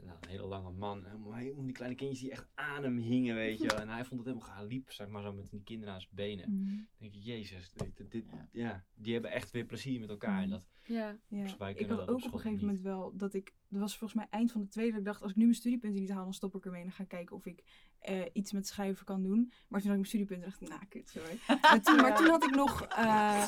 nou, 0.01 0.17
een 0.21 0.29
hele 0.29 0.47
lange 0.47 0.71
man. 0.71 1.05
Helemaal, 1.05 1.65
die 1.65 1.73
kleine 1.73 1.97
kindjes 1.97 2.21
die 2.21 2.31
echt 2.31 2.47
aan 2.55 2.83
hem 2.83 2.99
hingen, 2.99 3.35
weet 3.35 3.59
je. 3.61 3.73
En 3.73 3.89
hij 3.89 4.05
vond 4.05 4.21
het 4.21 4.29
helemaal 4.29 4.49
gaaf. 4.49 4.59
Hij 4.59 4.67
liep, 4.67 4.93
zeg 4.93 5.07
maar, 5.09 5.23
zo 5.23 5.33
met 5.33 5.51
die 5.51 5.63
kinderen 5.63 5.95
aan 5.95 6.01
zijn 6.01 6.15
benen. 6.15 6.45
Dan 6.67 6.87
denk 6.99 7.15
je, 7.15 7.21
jezus, 7.21 7.71
dit, 7.73 7.97
dit, 7.97 8.11
dit- 8.11 8.25
ja, 8.53 8.85
die 8.95 9.13
hebben 9.13 9.31
echt 9.31 9.51
weer 9.51 9.65
plezier 9.65 10.01
met 10.01 10.09
elkaar. 10.09 10.43
En 10.43 10.51
dat, 10.51 10.65
Ja. 10.89 11.17
Ja. 11.29 11.43
Dus 11.43 11.57
wij 11.57 11.73
Ik 11.75 11.89
had 11.89 12.01
ook 12.01 12.09
op 12.09 12.15
op 12.15 12.25
een 12.25 12.31
gegeven 12.31 12.51
niet. 12.51 12.61
moment 12.61 12.81
wel 12.81 13.13
dat 13.15 13.35
ik. 13.35 13.53
Dat 13.69 13.81
was 13.81 13.97
volgens 13.99 14.19
mij 14.21 14.27
eind 14.31 14.53
van 14.53 14.61
de 14.61 14.69
tweede. 14.69 14.91
Dat 14.91 15.01
ik 15.01 15.07
dacht, 15.07 15.23
als 15.23 15.31
ik 15.31 15.37
nu 15.37 15.43
mijn 15.45 15.55
studiepunten 15.57 16.01
niet 16.01 16.11
haal, 16.11 16.25
dan 16.25 16.35
stop 16.35 16.55
ik 16.55 16.65
ermee. 16.65 16.81
En 16.81 16.87
dan 16.87 16.95
ga 16.97 17.03
ik 17.03 17.09
kijken 17.09 17.37
of 17.37 17.47
ik 17.47 17.63
eh, 17.99 18.21
iets 18.33 18.53
met 18.53 18.67
schrijven 18.67 19.05
kan 19.05 19.23
doen. 19.23 19.53
Maar 19.69 19.81
toen 19.81 19.91
had 19.91 19.99
ik 19.99 20.05
mijn 20.05 20.05
studiepunten 20.07 20.45
en 20.45 20.51
dacht 20.51 20.63
ik, 20.63 20.69
nou, 20.69 20.81
kut, 20.89 21.09
sorry. 21.09 21.39
Toen, 21.85 21.97
maar 21.97 22.17
toen 22.17 22.29
had 22.29 22.45
ik 22.45 22.55
nog. 22.55 22.83
eh, 22.87 23.45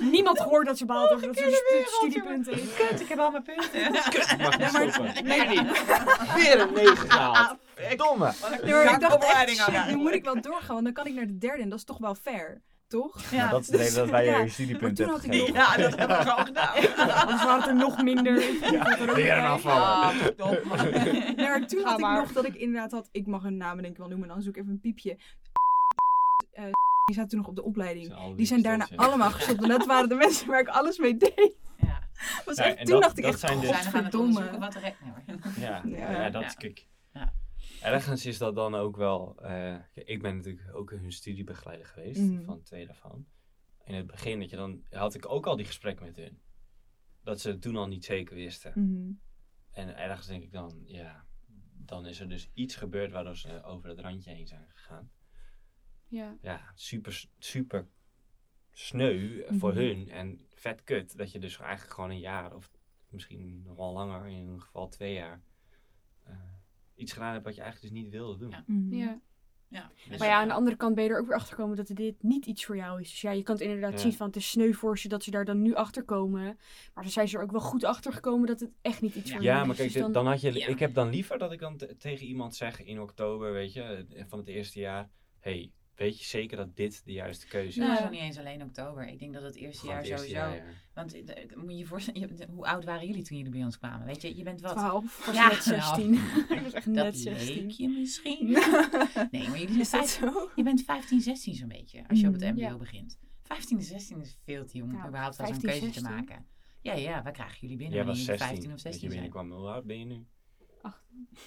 Niemand 0.12 0.40
gehoord 0.40 0.66
dat 0.66 0.78
ze 0.78 0.84
behaalt 0.86 1.12
over 1.12 1.26
dat 1.26 1.36
ze 1.36 1.82
studiepunten 1.86 2.54
heeft. 2.54 2.74
Kut, 2.76 3.00
ik 3.00 3.08
heb 3.08 3.18
al 3.18 3.30
mijn 3.30 3.42
punten. 3.42 3.92
mag 3.92 4.12
Ja, 4.12 4.64
niet 4.64 4.72
maar- 4.72 4.92
stoppen. 4.92 5.24
nee, 5.24 5.48
Weer 6.34 6.60
een 6.60 6.72
9 6.74 6.96
gehaald. 6.96 7.58
Domme. 7.96 8.32
Nee, 8.62 8.82
ik 8.94 9.00
dacht 9.00 9.24
echt, 9.24 9.86
nu 9.90 9.96
moet 9.96 10.12
ik 10.12 10.24
wel 10.24 10.40
doorgaan, 10.40 10.72
want 10.74 10.84
dan 10.84 10.92
kan 10.92 11.06
ik 11.06 11.14
naar 11.14 11.26
de 11.26 11.38
derde 11.38 11.62
en 11.62 11.68
dat 11.68 11.78
is 11.78 11.84
toch 11.84 11.98
wel 11.98 12.14
fair. 12.14 12.62
Toch? 13.00 13.30
Ja, 13.30 13.36
Nou, 13.36 13.50
dat 13.50 13.60
is 13.60 13.66
de 13.66 13.76
reden 13.76 13.94
dat 13.94 14.10
wij 14.10 14.24
Ja, 14.24 14.38
je 14.38 14.48
studiepunt 14.48 14.98
hebben 14.98 15.16
had 15.16 15.24
ik 15.24 15.30
gegeven. 15.32 15.54
ja, 15.54 15.76
dat 15.76 15.96
hebben 15.98 16.18
we 16.18 16.22
gewoon 16.24 16.46
gedaan. 16.52 16.74
Anders 17.20 17.44
waren 17.44 17.60
het 17.60 17.68
er 17.68 17.74
nog 17.76 18.02
minder. 18.02 18.34
Weer 19.14 19.38
een 19.38 19.44
afval. 19.44 19.76
Ja, 19.76 20.12
top. 20.36 20.64
Nee, 20.76 21.36
maar 21.48 21.66
toen 21.66 21.80
Ga 21.82 21.88
had 21.90 21.98
ik 21.98 22.06
nog 22.06 22.32
dat 22.32 22.44
ik 22.44 22.54
inderdaad 22.54 22.90
had, 22.90 23.08
ik 23.12 23.26
mag 23.26 23.42
hun 23.42 23.56
namen 23.56 23.82
denk 23.82 23.94
ik 23.94 23.98
wel 23.98 24.08
noemen, 24.08 24.28
dan 24.28 24.42
zoek 24.42 24.56
ik 24.56 24.62
even 24.62 24.72
een 24.72 24.80
piepje. 24.80 25.18
Eh, 26.52 26.64
die 27.04 27.14
zaten 27.14 27.28
toen 27.30 27.38
nog 27.38 27.48
op 27.48 27.56
de 27.56 27.62
opleiding. 27.62 28.34
Die 28.36 28.46
zijn 28.46 28.62
daarna 28.62 28.88
allemaal 28.96 29.30
gestopt. 29.30 29.62
En 29.62 29.68
dat 29.68 29.86
waren 29.86 30.08
de 30.08 30.14
mensen 30.14 30.46
waar 30.46 30.60
ik 30.60 30.68
alles 30.68 30.98
mee 30.98 31.16
deed. 31.16 31.52
Ja. 31.76 31.98
Was 32.44 32.56
Ja, 32.56 32.64
echt, 32.64 32.76
en 32.78 32.84
toen 32.84 32.92
dat- 32.94 33.02
dacht 33.02 33.18
ik 33.18 33.22
dat 33.24 33.32
echt, 33.32 33.40
zijn 33.40 33.60
dus- 33.60 33.68
zijn 33.68 33.84
nog 34.04 34.14
onderzoeken 34.14 34.20
godverdomme. 34.20 34.58
wat 34.58 34.74
er... 34.74 34.94
Ja, 35.60 35.82
Ja. 35.84 36.10
ja, 36.22 36.30
dat 36.30 36.40
Ja. 36.42 36.46
is 36.48 36.54
kijk. 36.54 36.84
Ergens 37.84 38.26
is 38.26 38.38
dat 38.38 38.54
dan 38.54 38.74
ook 38.74 38.96
wel. 38.96 39.36
eh, 39.42 39.76
ik 39.94 40.22
ben 40.22 40.36
natuurlijk 40.36 40.74
ook 40.74 40.90
hun 40.90 41.12
studiebegeleider 41.12 41.86
geweest, 41.86 42.20
Mhm. 42.20 42.44
van 42.44 42.62
twee 42.62 42.86
daarvan. 42.86 43.26
In 43.84 43.94
het 43.94 44.06
begin 44.06 44.40
dat 44.40 44.50
je 44.50 44.56
dan, 44.56 44.84
had 44.90 45.14
ik 45.14 45.28
ook 45.28 45.46
al 45.46 45.56
die 45.56 45.66
gesprekken 45.66 46.06
met 46.06 46.16
hun. 46.16 46.40
Dat 47.22 47.40
ze 47.40 47.48
het 47.50 47.62
toen 47.62 47.76
al 47.76 47.86
niet 47.86 48.04
zeker 48.04 48.34
wisten. 48.34 48.72
Mhm. 48.74 49.12
En 49.70 49.96
ergens 49.96 50.26
denk 50.26 50.42
ik 50.42 50.52
dan, 50.52 50.82
ja, 50.84 51.26
dan 51.72 52.06
is 52.06 52.20
er 52.20 52.28
dus 52.28 52.50
iets 52.54 52.76
gebeurd 52.76 53.12
waardoor 53.12 53.36
ze 53.36 53.62
over 53.62 53.88
het 53.88 53.98
randje 53.98 54.30
heen 54.30 54.46
zijn 54.46 54.66
gegaan. 54.70 55.10
Ja. 56.08 56.36
Ja, 56.40 56.72
super, 56.74 57.24
super 57.38 57.88
sneu 58.70 59.44
voor 59.58 59.70
Mhm. 59.70 59.78
hun 59.78 60.08
en 60.10 60.46
vet 60.54 60.84
kut 60.84 61.16
dat 61.16 61.32
je 61.32 61.38
dus 61.38 61.58
eigenlijk 61.58 61.94
gewoon 61.94 62.10
een 62.10 62.18
jaar 62.18 62.54
of 62.54 62.70
misschien 63.08 63.62
nog 63.62 63.76
wel 63.76 63.92
langer, 63.92 64.26
in 64.28 64.38
ieder 64.40 64.60
geval 64.60 64.88
twee 64.88 65.14
jaar, 65.14 65.42
iets 66.96 67.12
gedaan 67.12 67.32
hebt 67.32 67.44
wat 67.44 67.54
je 67.54 67.60
eigenlijk 67.60 67.92
dus 67.94 68.02
niet 68.02 68.12
wilde 68.12 68.38
doen. 68.38 68.50
Ja. 68.50 68.64
Mhm. 68.66 68.94
ja. 68.94 69.20
Ja. 69.68 69.90
Dus- 70.08 70.18
Maar 70.18 70.28
ja, 70.28 70.40
aan 70.40 70.48
de 70.48 70.54
andere 70.54 70.76
kant 70.76 70.94
ben 70.94 71.04
je 71.04 71.10
er 71.10 71.20
ook 71.20 71.26
weer 71.26 71.36
achter 71.36 71.54
gekomen 71.54 71.76
dat 71.76 71.86
dit 71.86 72.22
niet 72.22 72.46
iets 72.46 72.64
voor 72.64 72.76
jou 72.76 73.00
is. 73.00 73.10
Dus 73.10 73.20
ja, 73.20 73.30
je 73.30 73.42
kan 73.42 73.54
het 73.54 73.64
inderdaad 73.64 73.92
Ja. 73.92 73.98
zien 73.98 74.12
van 74.12 74.26
het 74.26 74.36
is 74.36 74.50
sneu 74.50 74.72
voor 74.72 74.98
ze 74.98 75.08
dat 75.08 75.22
ze 75.22 75.30
daar 75.30 75.44
dan 75.44 75.62
nu 75.62 75.74
achter 75.74 76.02
komen. 76.04 76.42
Maar 76.94 77.02
dan 77.04 77.12
zijn 77.12 77.28
ze 77.28 77.36
er 77.36 77.42
ook 77.42 77.50
wel 77.50 77.60
goed 77.60 77.84
achter 77.84 78.12
gekomen 78.12 78.46
dat 78.46 78.60
het 78.60 78.70
echt 78.82 79.00
niet 79.00 79.14
iets 79.14 79.28
Ja. 79.30 79.34
voor 79.36 79.44
Ja, 79.44 79.54
jou 79.54 79.60
maar 79.66 79.70
is. 79.74 79.80
kijk, 79.80 79.92
Dus 79.92 80.02
dan- 80.02 80.12
dan 80.12 80.26
had 80.26 80.40
je, 80.40 80.52
Ja. 80.52 80.66
ik 80.66 80.78
heb 80.78 80.94
dan 80.94 81.10
liever 81.10 81.38
dat 81.38 81.52
ik 81.52 81.58
dan 81.60 81.76
te- 81.76 81.96
tegen 81.96 82.26
iemand 82.26 82.54
zeg 82.54 82.82
in 82.84 83.00
oktober, 83.00 83.52
weet 83.52 83.72
je, 83.72 83.82
eh, 83.82 84.24
van 84.26 84.38
het 84.38 84.48
eerste 84.48 84.78
jaar, 84.80 85.10
hey, 85.40 85.72
weet 85.96 86.18
je 86.18 86.24
zeker 86.24 86.56
dat 86.56 86.76
dit 86.76 87.02
de 87.04 87.12
juiste 87.12 87.46
keuze 87.46 87.78
Nou, 87.80 87.92
is? 87.92 88.00
nog 88.00 88.10
niet 88.10 88.20
eens 88.20 88.38
alleen 88.38 88.62
oktober. 88.62 89.08
Ik 89.08 89.18
denk 89.18 89.32
dat 89.32 89.42
het 89.42 89.56
eerste 89.56 89.78
Gewoon 89.80 89.94
jaar 89.94 90.02
het 90.04 90.10
eerste 90.12 90.26
sowieso... 90.26 90.48
jaar, 90.56 90.66
ja. 90.66 90.72
Want 90.94 91.24
eh, 91.24 91.56
moet 91.56 91.70
je 91.70 91.76
je 91.76 91.86
voorstellen, 91.86 92.20
je- 92.20 92.46
hoe 92.50 92.66
oud 92.66 92.84
waren 92.84 93.06
jullie 93.06 93.22
toen 93.22 93.36
jullie 93.36 93.52
bij 93.52 93.64
ons 93.64 93.78
kwamen? 93.78 94.06
Weet 94.06 94.22
je, 94.22 94.36
je 94.36 94.42
bent 94.42 94.60
wat... 94.60 94.72
Twaalf. 94.72 95.26
was 95.26 95.34
Ja, 95.34 95.48
net 95.48 95.62
16. 95.74 96.14
ik 96.54 96.60
was 96.62 96.72
echt 96.72 96.84
Dat 96.94 97.04
net 97.04 97.18
16. 97.18 97.54
leek 97.66 97.70
je 97.70 97.88
misschien. 97.88 98.46
Nee, 99.30 99.48
maar 99.48 99.58
jullie 99.58 99.66
zijn 99.68 99.80
Is 99.80 99.90
dat 99.90 100.10
vijf- 100.10 100.32
zo? 100.32 100.50
Je 100.56 100.62
bent 100.62 100.82
15, 100.82 101.20
16 101.20 101.54
zo'n 101.54 101.68
beetje, 101.68 102.08
als 102.08 102.20
je 102.20 102.26
op 102.26 102.32
het 102.32 102.42
mbo 102.42 102.60
Ja. 102.60 102.76
begint. 102.76 103.18
15 103.42 103.76
en 103.78 103.84
16 103.84 104.20
is 104.20 104.38
veel 104.44 104.66
te 104.66 104.76
jong 104.78 104.90
om 104.90 104.96
Nou, 104.96 105.08
überhaupt 105.08 105.34
zo'n 105.36 105.46
15, 105.46 105.68
keuze 105.68 105.86
te 105.86 105.92
16. 105.92 106.14
maken. 106.14 106.46
Ja, 106.80 106.92
ja, 106.94 107.22
wij 107.22 107.32
krijgen 107.32 107.58
jullie 107.60 107.76
binnen 107.76 107.96
Jij 107.96 108.04
was 108.04 108.18
jullie 108.18 108.38
16 108.38 108.48
15 108.48 108.72
of 108.72 108.80
dat 108.82 108.92
je 108.92 108.98
16 108.98 109.10
zijn. 109.10 109.22
binnenkwam. 109.30 109.58
Hoe 109.60 109.68
oud 109.70 109.84
ben 109.84 109.98
je 109.98 110.04
nu? 110.04 110.26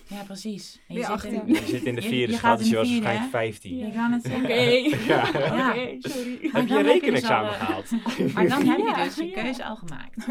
Ja, 0.07 0.23
precies. 0.23 0.79
En 0.87 0.95
je 0.95 1.01
zit 1.01 1.09
18? 1.09 1.33
in- 1.47 1.53
Je 1.53 1.65
zit 1.65 1.83
in 1.83 1.95
de 1.95 2.01
vierde, 2.01 2.31
je 2.31 2.37
schat, 2.37 2.49
gaat 2.49 2.57
dus 2.57 2.67
in 2.67 2.71
je 2.71 2.75
de 2.75 2.81
was 2.81 2.87
vierde, 2.87 3.03
waarschijnlijk 3.05 3.33
hè? 3.33 3.39
15. 3.39 3.85
Ik 3.87 3.93
zeggen. 4.21 4.43
Oké, 4.43 4.53
Ja. 5.13 5.29
Oké, 5.69 6.09
sorry. 6.09 6.31
Heb 6.41 6.67
je 6.67 6.75
een 6.75 6.83
dus 6.83 6.91
rekenexamen 6.91 7.51
eh, 7.53 7.59
gehaald? 7.59 7.91
Maar 8.33 8.47
dan 8.47 8.65
heb 8.67 8.77
je 8.77 8.83
Ja, 8.83 9.03
dus 9.03 9.15
je 9.15 9.25
ja. 9.25 9.41
keuze 9.41 9.65
al 9.65 9.75
gemaakt. 9.75 10.27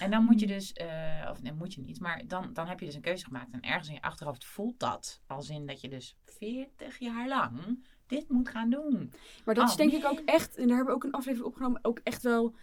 En 0.00 0.10
dan 0.10 0.24
moet 0.24 0.40
je 0.40 0.46
dus, 0.46 0.72
eh, 0.72 1.28
of 1.30 1.42
nee, 1.42 1.52
moet 1.52 1.74
je 1.74 1.80
niet, 1.80 2.00
maar 2.00 2.22
dan, 2.26 2.50
dan 2.52 2.66
heb 2.66 2.80
je 2.80 2.86
dus 2.86 2.94
een 2.94 3.00
keuze 3.00 3.24
gemaakt. 3.24 3.50
En 3.52 3.60
ergens 3.60 3.88
in 3.88 3.94
je 3.94 4.02
achterhoofd 4.02 4.44
voelt 4.44 4.78
dat. 4.80 5.20
Als 5.26 5.48
in 5.48 5.66
dat 5.66 5.80
je 5.80 5.88
dus 5.88 6.16
40 6.24 6.98
jaar 6.98 7.28
lang 7.28 7.86
dit 8.06 8.28
moet 8.28 8.48
gaan 8.48 8.70
doen. 8.70 9.12
Maar 9.44 9.54
dat 9.54 9.64
is 9.66 9.70
Oh, 9.72 9.76
denk 9.78 9.92
ik 9.92 10.04
ook 10.04 10.22
echt, 10.24 10.56
en 10.56 10.66
daar 10.66 10.76
hebben 10.76 10.94
we 10.94 11.00
ook 11.00 11.04
een 11.04 11.12
aflevering 11.18 11.48
opgenomen, 11.48 11.84
ook 11.84 12.00
echt 12.02 12.22
wel 12.22 12.54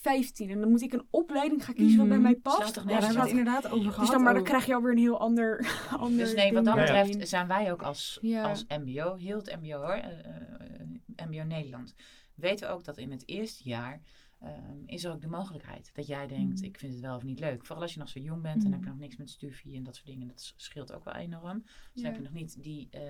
15. 0.00 0.50
En 0.50 0.60
dan 0.60 0.70
moet 0.70 0.82
ik 0.82 0.92
een 0.92 1.06
opleiding 1.10 1.64
gaan 1.64 1.74
kiezen 1.74 1.98
wat 1.98 2.08
bij 2.08 2.16
Mhm. 2.16 2.26
mij 2.26 2.36
past. 2.36 2.74
Ja, 2.76 2.82
daar 2.82 2.92
hebben 3.02 3.12
we 3.14 3.20
het 3.20 3.28
inderdaad 3.28 3.66
over 3.68 3.90
gehad. 3.90 3.98
Dus 4.00 4.10
dan, 4.10 4.22
maar 4.22 4.32
dan 4.32 4.42
ook. 4.42 4.48
krijg 4.48 4.66
je 4.66 4.74
alweer 4.74 4.90
een 4.92 4.98
heel 4.98 5.20
ander, 5.20 5.66
ander 5.98 6.18
Dus 6.24 6.34
nee, 6.34 6.52
wat 6.52 6.64
dat 6.64 6.74
betreft 6.74 7.28
zijn 7.28 7.46
wij 7.46 7.72
ook 7.72 7.82
als, 7.82 8.18
Ja. 8.20 8.48
als 8.48 8.64
MBO, 8.68 9.14
heel 9.14 9.36
het 9.36 9.56
MBO 9.60 9.76
hoor, 9.78 9.88
eh, 9.90 10.18
eh, 11.16 11.26
MBO 11.28 11.42
Nederland, 11.42 11.94
weten 12.34 12.68
we 12.68 12.74
ook 12.74 12.84
dat 12.84 12.98
in 12.98 13.10
het 13.10 13.28
eerste 13.28 13.68
jaar 13.68 14.00
ehm, 14.40 14.82
is 14.86 15.04
er 15.04 15.12
ook 15.12 15.20
de 15.20 15.26
mogelijkheid 15.28 15.90
dat 15.94 16.06
jij 16.06 16.26
denkt, 16.26 16.56
Mhm. 16.56 16.64
ik 16.64 16.78
vind 16.78 16.92
het 16.92 17.02
wel 17.02 17.16
of 17.16 17.22
niet 17.22 17.40
leuk. 17.40 17.64
Vooral 17.66 17.82
als 17.82 17.92
je 17.94 17.98
nog 17.98 18.08
zo 18.08 18.20
jong 18.20 18.42
bent 18.42 18.56
en 18.62 18.62
Mhm. 18.62 18.72
heb 18.72 18.82
je 18.82 18.88
nog 18.88 18.98
niks 18.98 19.16
met 19.16 19.30
stufie 19.30 19.76
en 19.76 19.82
dat 19.82 19.94
soort 19.96 20.06
dingen, 20.06 20.28
dat 20.28 20.52
scheelt 20.56 20.92
ook 20.92 21.04
wel 21.04 21.14
enorm. 21.14 21.62
Dus 21.62 21.72
dan 21.94 22.04
heb 22.04 22.14
je 22.14 22.22
nog 22.22 22.32
niet 22.32 22.62
die, 22.62 22.88
eh, 22.90 23.00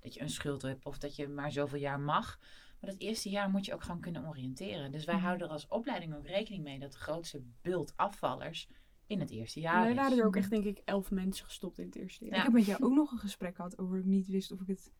dat 0.00 0.14
je 0.14 0.20
een 0.20 0.30
schuld 0.30 0.62
hebt 0.62 0.84
of 0.84 0.98
dat 0.98 1.16
je 1.16 1.28
maar 1.28 1.52
zoveel 1.52 1.78
jaar 1.78 2.00
mag. 2.00 2.38
Maar 2.80 2.90
dat 2.90 3.00
eerste 3.00 3.28
jaar 3.30 3.50
moet 3.50 3.64
je 3.64 3.74
ook 3.74 3.82
gewoon 3.82 4.00
kunnen 4.00 4.26
oriënteren. 4.28 4.92
Dus 4.92 5.04
wij 5.04 5.14
Mhm. 5.14 5.24
houden 5.24 5.46
er 5.46 5.52
als 5.52 5.68
opleiding 5.68 6.14
ook 6.14 6.26
rekening 6.26 6.62
mee 6.64 6.78
dat 6.78 6.92
de 6.92 6.98
grootste 6.98 7.42
bult 7.62 7.92
afvallers 7.96 8.68
in 9.06 9.20
het 9.20 9.30
eerste 9.30 9.60
jaar 9.60 9.84
wij 9.84 9.94
waren 9.94 10.18
er 10.18 10.24
ook 10.26 10.36
echt 10.36 10.50
denk 10.50 10.64
ik 10.64 10.80
elf 10.84 11.10
mensen 11.10 11.44
gestopt 11.44 11.78
in 11.78 11.86
het 11.86 11.96
eerste 11.96 12.24
jaar. 12.24 12.32
Ja. 12.34 12.38
Ik 12.38 12.44
heb 12.44 12.52
met 12.52 12.64
jou 12.66 12.82
ook 12.82 12.92
nog 12.94 13.12
een 13.12 13.18
gesprek 13.18 13.54
gehad 13.56 13.78
over 13.78 13.98
ik 13.98 14.04
niet 14.04 14.26
wist 14.26 14.52
of 14.52 14.60
ik 14.60 14.66
het, 14.66 14.92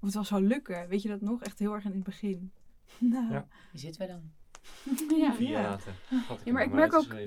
het 0.04 0.14
wel 0.14 0.24
zou 0.24 0.46
lukken. 0.46 0.88
Weet 0.88 1.02
je 1.02 1.08
dat 1.08 1.20
nog? 1.20 1.42
Echt 1.42 1.58
heel 1.58 1.72
erg 1.74 1.84
in 1.84 1.92
het 1.92 2.02
begin. 2.04 2.52
Nou, 3.00 3.32
Ja. 3.32 3.48
Wie 3.72 3.80
zitten 3.80 4.00
we 4.00 4.06
dan? 4.12 4.32
Ja. 5.18 5.32
Vier 5.32 5.48
Ja. 5.50 5.62
later. 5.62 5.92
Ja, 6.44 6.52
maar 6.52 6.62
ik 6.62 6.72
merk 6.72 6.94
ook-. 6.94 7.12
Eh, 7.12 7.26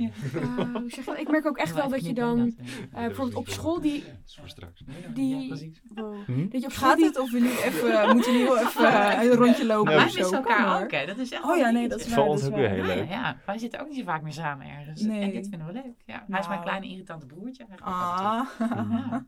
hoe 0.74 0.84
zeg 0.88 1.06
je 1.06 1.12
dat? 1.12 1.20
Ik 1.20 1.30
merk 1.30 1.46
ook 1.46 1.58
echt 1.58 1.74
wel 1.74 1.90
dat 1.90 2.06
je 2.06 2.14
dan, 2.14 2.56
eh, 2.92 3.06
bijvoorbeeld 3.06 3.36
op 3.38 3.50
school 3.50 3.82
die, 3.82 4.04
Dat 4.04 4.14
is 4.26 4.36
voor 4.40 4.50
straks. 4.50 4.84
die- 5.14 5.74
wow, 5.96 6.16
Hm? 6.26 6.48
dat 6.50 6.62
je 6.62 6.68
op 6.68 6.72
school 6.74 6.88
Gaat 6.90 6.98
die, 6.98 7.06
het 7.06 7.20
of 7.20 7.32
we 7.32 7.40
nu 7.40 7.50
even, 7.50 8.16
moeten 8.16 8.32
we 8.32 8.38
nu 8.38 8.44
heel 8.44 8.58
even 8.68 8.86
eh, 8.86 9.24
een 9.24 9.32
rondje 9.36 9.66
lopen 9.66 9.94
wij 9.96 10.04
missen 10.04 10.32
elkaar 10.38 10.84
ook, 10.84 10.92
hè? 10.92 11.06
Dat 11.06 11.18
is 11.18 11.32
echt 11.32 11.42
Oh 11.44 11.48
wel 11.48 11.58
ja, 11.58 11.70
nee, 11.70 11.88
dat 11.88 12.00
is 12.00 12.06
Voor 12.08 12.16
waar. 12.16 12.26
ons 12.26 12.42
dat 12.42 12.50
is 12.50 12.56
ook 12.56 12.62
weer 12.62 12.70
heel 12.70 12.86
Ja, 12.86 12.96
leuk. 12.96 13.10
ja, 13.10 13.14
ja. 13.14 13.38
wij 13.46 13.58
zitten 13.58 13.80
ook 13.80 13.88
niet 13.88 13.98
zo 13.98 14.04
vaak 14.04 14.22
meer 14.22 14.34
samen 14.34 14.68
ergens. 14.68 15.02
Nee. 15.02 15.22
En 15.22 15.32
dit 15.32 15.48
vinden 15.50 15.68
we 15.68 15.74
leuk. 15.74 15.94
Ja. 16.06 16.26
Hij 16.30 16.40
is 16.40 16.48
mijn 16.48 16.60
Nou. 16.60 16.62
kleine 16.62 16.88
irritante 16.88 17.26
broertje. 17.26 17.66
Ah, 17.80 18.42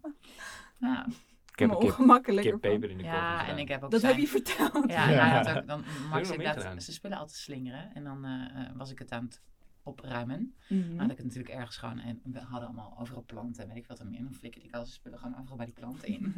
Ja. 0.79 1.05
Ik 1.61 1.69
heb 1.69 1.97
me 1.97 2.21
kip, 2.21 2.61
kip 2.61 2.83
in 2.83 2.97
de 2.97 3.03
ja, 3.03 3.47
en 3.47 3.57
ik 3.57 3.67
heb 3.67 3.83
ook 3.83 3.91
Dat 3.91 3.99
zijn... 3.99 4.11
heb 4.11 4.21
je 4.21 4.27
verteld. 4.27 4.89
Ja, 4.91 5.57
ook 5.57 5.67
dan 5.67 5.83
Max 6.09 6.29
inderdaad, 6.29 6.57
gedaan? 6.57 6.81
ze 6.81 6.93
spullen 6.93 7.17
altijd 7.17 7.37
slingeren. 7.37 7.93
En 7.93 8.03
dan 8.03 8.25
eh, 8.25 8.31
eh, 8.31 8.75
was 8.75 8.91
ik 8.91 8.99
het 8.99 9.11
aan 9.11 9.23
het 9.23 9.41
opruimen. 9.83 10.55
Dan 10.67 10.97
had 10.97 11.11
ik 11.11 11.17
het 11.17 11.25
natuurlijk 11.25 11.55
ergens 11.55 11.77
gewoon, 11.77 11.99
en 11.99 12.21
we 12.23 12.39
hadden 12.39 12.67
allemaal 12.67 12.95
overal 12.99 13.23
planten, 13.23 13.67
weet 13.67 13.77
ik 13.77 13.87
wat 13.87 13.99
er 13.99 14.05
meer. 14.05 14.17
En 14.17 14.23
dan 14.23 14.33
flikkerde 14.33 14.67
ik 14.67 14.73
al 14.73 14.81
zijn 14.81 14.95
spullen 14.95 15.19
gewoon 15.19 15.39
overal 15.39 15.57
bij 15.57 15.65
die 15.65 15.75
planten 15.75 16.07
in. 16.07 16.35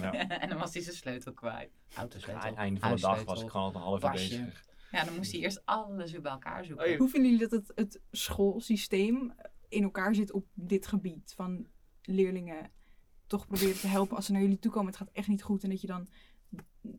Ja. 0.00 0.12
en 0.42 0.48
dan 0.48 0.58
was 0.58 0.72
hij 0.72 0.82
zijn 0.82 0.96
sleutel 0.96 1.32
kwijt. 1.32 1.70
Autosleutel. 1.94 2.42
Aan 2.42 2.48
het 2.48 2.58
einde 2.58 2.80
van 2.80 2.94
de 2.94 3.00
dag 3.00 3.24
was 3.24 3.42
ik 3.42 3.50
gewoon 3.50 3.66
al 3.66 3.74
een 3.74 3.80
half 3.80 4.04
uur 4.04 4.10
bezig. 4.10 4.64
Ja, 4.90 5.04
dan 5.04 5.14
moest 5.14 5.32
hij 5.32 5.40
eerst 5.40 5.62
alles 5.64 6.12
weer 6.12 6.20
bij 6.20 6.32
elkaar 6.32 6.64
zoeken. 6.64 6.84
Oh, 6.84 6.90
ja. 6.90 6.96
Hoe 6.96 7.08
vinden 7.08 7.30
jullie 7.30 7.48
dat 7.48 7.60
het, 7.60 7.72
het 7.74 8.00
schoolsysteem 8.10 9.34
in 9.68 9.82
elkaar 9.82 10.14
zit 10.14 10.32
op 10.32 10.46
dit 10.54 10.86
gebied? 10.86 11.32
Van 11.36 11.66
leerlingen 12.02 12.70
toch 13.26 13.46
proberen 13.46 13.80
te 13.80 13.86
helpen 13.86 14.16
als 14.16 14.26
ze 14.26 14.32
naar 14.32 14.40
jullie 14.40 14.58
toe 14.58 14.72
komen. 14.72 14.86
Het 14.88 14.96
gaat 14.96 15.10
echt 15.12 15.28
niet 15.28 15.42
goed. 15.42 15.62
En 15.64 15.70
dat 15.70 15.80
je 15.80 15.86
dan 15.86 16.08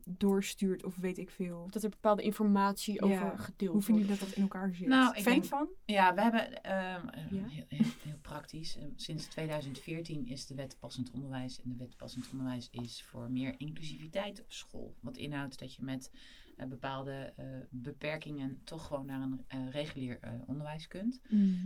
doorstuurt 0.04 0.84
of 0.84 0.96
weet 0.96 1.18
ik 1.18 1.30
veel. 1.30 1.66
dat 1.70 1.82
er 1.82 1.90
bepaalde 1.90 2.22
informatie 2.22 3.02
over 3.02 3.16
Ja. 3.16 3.36
gedeeld 3.36 3.72
Hoe 3.72 3.82
vinden 3.82 4.06
wordt. 4.06 4.18
jullie 4.18 4.18
dat 4.18 4.28
dat 4.28 4.36
in 4.36 4.42
elkaar 4.42 4.74
zit? 4.74 4.86
Nou, 4.88 5.16
ik 5.16 5.22
Fan 5.22 5.32
denk- 5.32 5.44
van? 5.44 5.68
Ja, 5.84 6.14
we 6.14 6.20
hebben 6.22 6.62
ehm, 6.62 7.08
eh, 7.08 7.30
Ja? 7.30 7.46
Heel, 7.48 7.64
heel, 7.68 7.86
heel 8.02 8.18
praktisch. 8.22 8.76
eh, 8.76 8.84
sinds 8.96 9.26
2014 9.26 10.26
is 10.26 10.46
de 10.46 10.54
wet 10.54 10.76
passend 10.78 11.10
onderwijs. 11.10 11.60
En 11.62 11.68
de 11.70 11.76
wet 11.76 11.96
passend 11.96 12.28
onderwijs 12.32 12.68
is 12.70 13.02
voor 13.02 13.30
meer 13.30 13.54
inclusiviteit 13.60 14.40
op 14.42 14.52
school. 14.52 14.94
Wat 15.00 15.16
inhoudt 15.16 15.58
dat 15.58 15.74
je 15.74 15.82
met 15.82 16.10
eh, 16.56 16.66
bepaalde 16.66 17.32
eh, 17.36 17.44
beperkingen 17.70 18.60
toch 18.64 18.86
gewoon 18.86 19.06
naar 19.06 19.28
een 19.48 19.70
regulier 19.70 20.18
eh, 20.20 20.32
onderwijs 20.46 20.88
kunt. 20.88 21.20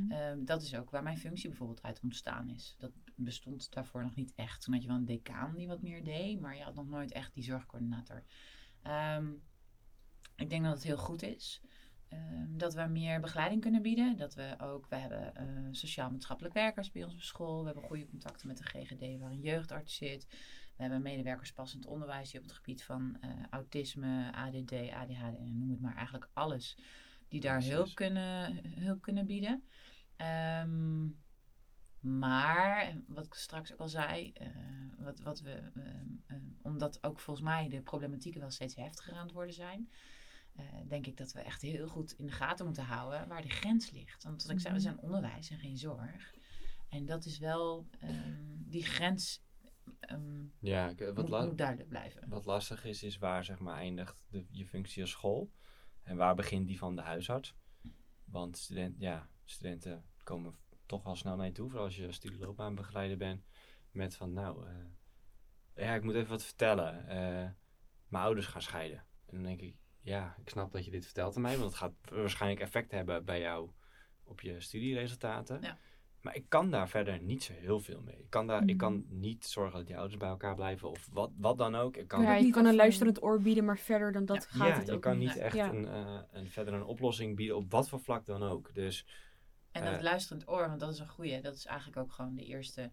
Ehm, 0.09 0.45
dat 0.45 0.63
is 0.63 0.75
ook 0.77 0.91
waar 0.91 1.03
mijn 1.03 1.19
functie 1.19 1.49
bijvoorbeeld 1.49 1.83
uit 1.83 2.01
ontstaan 2.03 2.49
is. 2.49 2.77
Dat 2.79 2.91
bestond 3.17 3.73
daarvoor 3.73 4.03
nog 4.03 4.15
niet 4.15 4.33
echt. 4.35 4.63
Toen 4.63 4.75
had 4.75 4.83
je 4.83 4.89
wel 4.89 4.97
een 4.97 5.05
decaan 5.05 5.55
die 5.55 5.67
wat 5.67 5.83
meer 5.83 6.05
deed, 6.05 6.41
maar 6.41 6.57
je 6.57 6.63
had 6.63 6.75
nog 6.75 6.89
nooit 6.89 7.13
echt 7.13 7.35
die 7.35 7.43
zorgcoördinator. 7.45 8.25
Ehm, 8.83 9.33
ik 10.37 10.51
denk 10.51 10.65
dat 10.65 10.75
het 10.75 10.83
heel 10.83 10.97
goed 10.99 11.23
is. 11.23 11.61
ehm, 12.09 12.57
dat 12.57 12.75
we 12.75 12.83
meer 12.87 13.21
begeleiding 13.21 13.61
kunnen 13.61 13.83
bieden. 13.83 14.17
Dat 14.17 14.35
we 14.35 14.55
ook, 14.59 14.87
we 14.89 14.97
hebben 14.97 15.35
eh, 15.35 15.47
sociaal-maatschappelijk 15.71 16.55
werkers 16.55 16.91
bij 16.91 17.05
ons 17.05 17.15
op 17.15 17.21
school. 17.21 17.59
We 17.61 17.65
hebben 17.65 17.85
goede 17.85 18.07
contacten 18.07 18.47
met 18.49 18.57
de 18.57 18.65
GGD 18.65 19.19
waar 19.19 19.31
een 19.31 19.41
jeugdarts 19.41 19.95
zit. 19.97 20.27
We 20.77 20.83
hebben 20.83 21.03
medewerkers 21.03 21.53
passend 21.53 21.87
onderwijs 21.87 22.31
die 22.31 22.41
op 22.41 22.47
het 22.47 22.55
gebied 22.57 22.83
van 22.85 23.17
eh, 23.21 23.31
autisme, 23.51 24.33
ADD, 24.33 24.73
ADHD 24.73 25.37
en 25.39 25.59
noem 25.59 25.71
het 25.71 25.81
maar 25.81 25.97
eigenlijk 25.97 26.29
alles. 26.33 26.79
Die 27.29 27.41
daar 27.41 27.63
hulp 27.65 27.95
kunnen, 27.95 28.61
hulp 28.81 29.03
kunnen 29.03 29.27
bieden. 29.27 29.65
Ehm, 30.17 31.07
maar, 32.03 32.97
wat 33.07 33.27
ik 33.27 33.35
straks 33.35 33.73
ook 33.73 33.79
al 33.81 33.89
zei, 33.89 34.33
eh, 34.33 34.49
wat, 34.99 35.21
wat 35.21 35.41
we, 35.41 35.51
ehm, 35.51 36.07
ehm, 36.27 36.41
omdat 36.63 37.05
ook 37.05 37.21
volgens 37.21 37.47
mij 37.47 37.69
de 37.69 37.83
problematieken 37.83 38.41
wel 38.41 38.51
steeds 38.51 38.75
heftiger 38.77 39.15
aan 39.15 39.23
het 39.25 39.33
worden 39.33 39.55
zijn, 39.55 39.91
eh, 40.57 40.65
denk 40.89 41.07
ik 41.07 41.17
dat 41.17 41.33
we 41.33 41.41
echt 41.41 41.63
heel 41.63 41.89
goed 41.89 42.13
in 42.19 42.27
de 42.27 42.33
gaten 42.33 42.65
moeten 42.67 42.85
houden 42.85 43.29
waar 43.29 43.43
de 43.43 43.49
grens 43.51 43.91
ligt. 43.91 44.23
Want 44.25 44.43
wat 44.43 44.53
ik 44.53 44.61
zei, 44.61 44.75
we 44.75 44.81
zijn 44.81 44.99
onderwijs 44.99 45.51
en 45.51 45.59
geen 45.59 45.77
zorg. 45.79 46.35
En 46.89 47.05
dat 47.07 47.25
is 47.25 47.39
wel, 47.39 47.89
ehm, 47.99 48.45
die 48.57 48.85
grens 48.85 49.43
ehm, 50.01 50.45
Ja, 50.59 50.89
ik- 50.89 51.11
wat, 51.15 51.47
moet 51.47 51.59
duidelijk 51.59 51.89
blijven. 51.89 52.29
wat 52.29 52.45
lastig 52.45 52.85
is, 52.85 53.03
is 53.03 53.19
waar 53.19 53.45
zeg 53.45 53.59
maar 53.59 53.77
eindigt 53.77 54.25
de, 54.31 54.47
je 54.51 54.67
functie 54.67 55.03
als 55.03 55.11
school 55.11 55.51
en 56.03 56.17
waar 56.17 56.35
begint 56.35 56.67
die 56.67 56.79
van 56.79 56.97
de 56.97 57.03
huisarts. 57.03 57.55
Want 58.25 58.57
student, 58.59 58.97
ja, 58.99 59.29
studenten 59.45 60.05
komen 60.23 60.55
toch 60.93 61.03
wel 61.05 61.17
snel 61.17 61.37
naar 61.37 61.47
je 61.47 61.53
toe, 61.53 61.69
vooral 61.69 61.85
als 61.87 61.97
je 61.97 62.13
studieloopbaanbegeleider 62.13 63.17
bent, 63.17 63.45
met 63.91 64.17
van 64.17 64.33
nou, 64.33 64.67
eh, 64.67 64.75
ja, 65.87 65.95
ik 65.95 66.03
moet 66.03 66.15
even 66.15 66.31
wat 66.31 66.45
vertellen. 66.45 67.09
Eh, 67.09 67.49
mijn 68.09 68.25
ouders 68.25 68.47
gaan 68.47 68.63
scheiden. 68.63 68.99
En 69.27 69.35
dan 69.37 69.43
denk 69.43 69.61
ik, 69.61 69.75
ja, 70.01 70.37
ik 70.41 70.49
snap 70.49 70.73
dat 70.73 70.85
je 70.85 70.91
dit 70.91 71.05
vertelt 71.05 71.37
aan 71.37 71.43
mij, 71.43 71.57
want 71.57 71.65
het 71.69 71.75
gaat 71.79 71.93
waarschijnlijk 72.11 72.61
effect 72.61 72.91
hebben 72.91 73.25
bij 73.25 73.41
jou 73.41 73.71
op 74.25 74.41
je 74.41 74.61
studieresultaten. 74.61 75.59
Ja. 75.63 75.79
Maar 76.21 76.35
ik 76.37 76.45
kan 76.49 76.71
daar 76.71 76.89
verder 76.89 77.23
niet 77.23 77.43
zo 77.43 77.53
heel 77.53 77.81
veel 77.81 78.01
mee. 78.01 78.17
Ik 78.19 78.31
kan, 78.31 78.47
daar, 78.47 78.61
ik 78.63 78.69
Mhm. 78.69 78.77
kan 78.77 79.05
niet 79.09 79.47
zorgen 79.47 79.77
dat 79.79 79.87
die 79.87 79.97
ouders 79.97 80.17
bij 80.19 80.29
elkaar 80.29 80.55
blijven 80.55 80.91
of 80.91 81.09
wat, 81.13 81.31
wat 81.37 81.59
dan 81.59 81.75
ook. 81.75 81.97
Ik 81.97 82.09
kan 82.09 82.23
Ja, 82.23 82.35
je 82.35 82.43
niet 82.43 82.53
kan 82.53 82.67
een 82.67 82.75
luisterend 82.75 83.23
oor 83.23 83.41
bieden, 83.41 83.65
maar 83.65 83.79
verder 83.79 84.13
dan 84.13 84.25
dat 84.25 84.47
gaat 84.47 84.69
ja, 84.69 84.75
het 84.79 84.87
je 84.87 84.93
ook 84.93 85.03
kan 85.03 85.19
niet. 85.19 85.29
niet 85.29 85.37
echt 85.39 85.55
Ja. 85.57 85.69
een, 85.73 85.87
eh, 85.89 86.19
een, 86.33 86.51
verder 86.51 86.75
een 86.75 86.85
oplossing 86.85 87.37
bieden 87.37 87.57
op 87.57 87.71
wat 87.71 87.89
voor 87.89 88.01
vlak 88.01 88.25
dan 88.27 88.43
ook. 88.43 88.75
Dus 88.75 89.07
En 89.73 89.85
dat 89.85 90.03
luisterend 90.03 90.49
oor, 90.49 90.69
want 90.69 90.81
dat 90.81 90.93
is 90.93 90.99
een 90.99 91.09
goeie. 91.09 91.41
Dat 91.41 91.55
is 91.55 91.67
eigenlijk 91.67 91.99
ook 91.99 92.13
gewoon 92.13 92.35
de 92.35 92.45
eerste, 92.45 92.91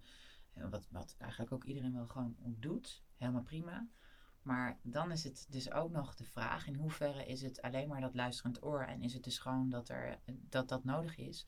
eh, 0.53 0.69
wat, 0.69 0.87
wat 0.91 1.15
eigenlijk 1.17 1.51
ook 1.51 1.63
iedereen 1.63 1.93
wel 1.93 2.07
gewoon 2.07 2.35
doet. 2.39 3.03
Helemaal 3.17 3.43
prima. 3.43 3.87
Maar 4.41 4.79
dan 4.81 5.11
is 5.11 5.23
het 5.23 5.45
dus 5.49 5.71
ook 5.71 5.91
nog 5.91 6.15
de 6.15 6.23
vraag, 6.23 6.67
in 6.67 6.75
hoeverre 6.75 7.25
is 7.25 7.41
het 7.41 7.61
alleen 7.61 7.87
maar 7.87 8.01
dat 8.01 8.15
luisterend 8.15 8.63
oor 8.63 8.81
en 8.83 9.01
is 9.01 9.13
het 9.13 9.23
dus 9.23 9.39
gewoon 9.39 9.69
dat 9.69 9.89
er, 9.89 10.19
dat, 10.25 10.67
dat 10.69 10.83
nodig 10.83 11.17
is? 11.17 11.45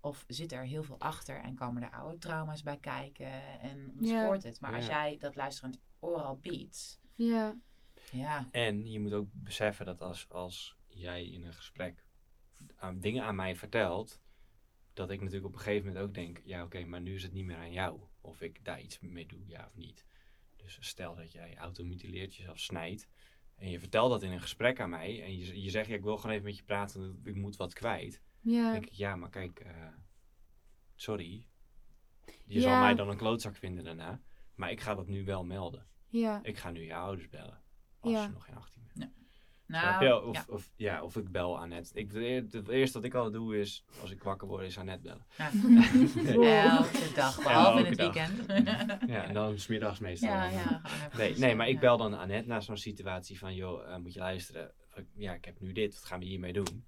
Of 0.00 0.24
zit 0.28 0.52
er 0.52 0.62
heel 0.64 0.82
veel 0.82 0.98
achter 1.00 1.40
en 1.40 1.54
komen 1.54 1.82
er 1.82 1.90
oude 1.90 2.18
trauma's 2.18 2.62
bij 2.62 2.78
kijken 2.78 3.60
en 3.60 3.92
Ja. 4.00 4.22
spoort 4.24 4.42
het? 4.42 4.60
Maar 4.60 4.74
als 4.74 4.86
jij 4.86 5.16
dat 5.18 5.34
luisterend 5.36 5.78
oor 5.98 6.20
al 6.22 6.36
biedt, 6.36 7.00
Ja. 7.14 7.56
ja, 8.10 8.48
En 8.50 8.90
je 8.90 9.00
moet 9.00 9.12
ook 9.12 9.28
beseffen 9.32 9.86
dat 9.86 10.00
als, 10.00 10.28
als 10.28 10.76
jij 10.86 11.26
in 11.26 11.44
een 11.44 11.54
gesprek 11.54 12.04
aan, 12.76 13.00
dingen 13.00 13.24
aan 13.24 13.34
mij 13.36 13.56
vertelt, 13.56 14.20
dat 14.92 15.10
ik 15.10 15.18
natuurlijk 15.20 15.46
op 15.46 15.52
een 15.52 15.58
gegeven 15.60 15.86
moment 15.86 16.04
ook 16.04 16.14
denk, 16.14 16.40
ja 16.44 16.64
oké, 16.64 16.84
maar 16.84 17.00
nu 17.00 17.14
is 17.14 17.22
het 17.22 17.32
niet 17.32 17.44
meer 17.44 17.56
aan 17.56 17.72
jou. 17.72 18.00
Of 18.20 18.40
ik 18.40 18.64
daar 18.64 18.80
iets 18.80 19.00
mee 19.00 19.26
doe, 19.26 19.46
ja 19.46 19.64
of 19.66 19.76
niet. 19.76 20.04
Dus 20.56 20.78
stel 20.80 21.14
dat 21.14 21.32
jij 21.32 21.56
automutileert, 21.56 22.34
jezelf 22.36 22.58
snijdt, 22.58 23.08
en 23.56 23.70
je 23.70 23.78
vertelt 23.78 24.10
dat 24.10 24.22
in 24.22 24.32
een 24.32 24.40
gesprek 24.40 24.80
aan 24.80 24.90
mij, 24.90 25.22
en 25.22 25.38
je, 25.38 25.62
je 25.62 25.70
zegt, 25.70 25.88
ja, 25.88 25.94
ik 25.94 26.02
wil 26.02 26.16
gewoon 26.16 26.32
even 26.32 26.46
met 26.46 26.56
je 26.56 26.62
praten, 26.62 27.20
ik 27.24 27.34
moet 27.34 27.56
wat 27.56 27.72
kwijt. 27.74 28.20
Dan 28.40 28.52
Ja. 28.52 28.72
denk 28.72 28.86
ik, 28.86 28.92
ja, 28.92 29.16
maar 29.16 29.30
kijk, 29.30 29.60
eh, 29.60 29.86
sorry. 30.94 31.46
Je 32.44 32.54
Ja. 32.54 32.60
zal 32.60 32.78
mij 32.78 32.94
dan 32.94 33.08
een 33.08 33.16
klootzak 33.16 33.56
vinden 33.56 33.84
daarna, 33.84 34.20
maar 34.54 34.70
ik 34.70 34.80
ga 34.80 34.94
dat 34.94 35.06
nu 35.06 35.24
wel 35.24 35.44
melden. 35.44 35.86
Ja. 36.08 36.40
Ik 36.42 36.56
ga 36.56 36.70
nu 36.70 36.84
je 36.84 36.94
ouders 36.94 37.28
bellen, 37.28 37.62
als 38.00 38.12
Ja. 38.12 38.24
je 38.24 38.30
nog 38.30 38.44
geen 38.44 38.56
18 38.56 38.82
bent. 38.82 38.96
Snap 38.96 39.10
nou? 39.70 40.24
Of, 40.28 40.34
ja. 40.36 40.44
Of, 40.48 40.70
ja, 40.76 41.02
of 41.02 41.16
ik 41.16 41.30
bel 41.30 41.58
Annette. 41.58 41.98
Ik, 41.98 42.12
het, 42.52 42.68
eerste 42.68 42.96
wat 42.98 43.06
ik 43.06 43.14
altijd 43.14 43.34
doe 43.34 43.58
is, 43.58 43.84
als 44.00 44.10
ik 44.10 44.22
wakker 44.22 44.48
word, 44.48 44.64
is 44.64 44.78
Annette 44.78 45.02
bellen. 45.02 45.26
Ja. 46.42 46.76
Elke 46.78 47.12
dag, 47.14 47.36
behalve 47.42 47.78
in 47.78 47.84
het 47.84 47.96
dag. 47.98 48.14
weekend. 48.14 48.46
Ja, 49.10 49.24
en 49.24 49.34
dan 49.34 49.58
smiddags 49.58 49.98
meestal. 49.98 50.28
ja, 50.28 50.44
ja, 50.44 50.82
eh, 50.84 51.16
Nee, 51.16 51.38
nee, 51.38 51.54
maar 51.54 51.68
ik 51.68 51.80
bel 51.80 51.96
dan 51.96 52.18
Annette 52.18 52.48
na 52.48 52.60
zo'n 52.60 52.76
situatie 52.76 53.38
van, 53.38 53.54
joh, 53.54 53.90
eh, 53.92 53.96
moet 53.96 54.12
je 54.12 54.18
luisteren. 54.20 54.72
Ja, 55.14 55.34
ik 55.34 55.44
heb 55.44 55.60
nu 55.60 55.72
dit, 55.72 55.94
wat 55.94 56.04
gaan 56.04 56.18
we 56.20 56.24
hiermee 56.26 56.52
doen? 56.52 56.86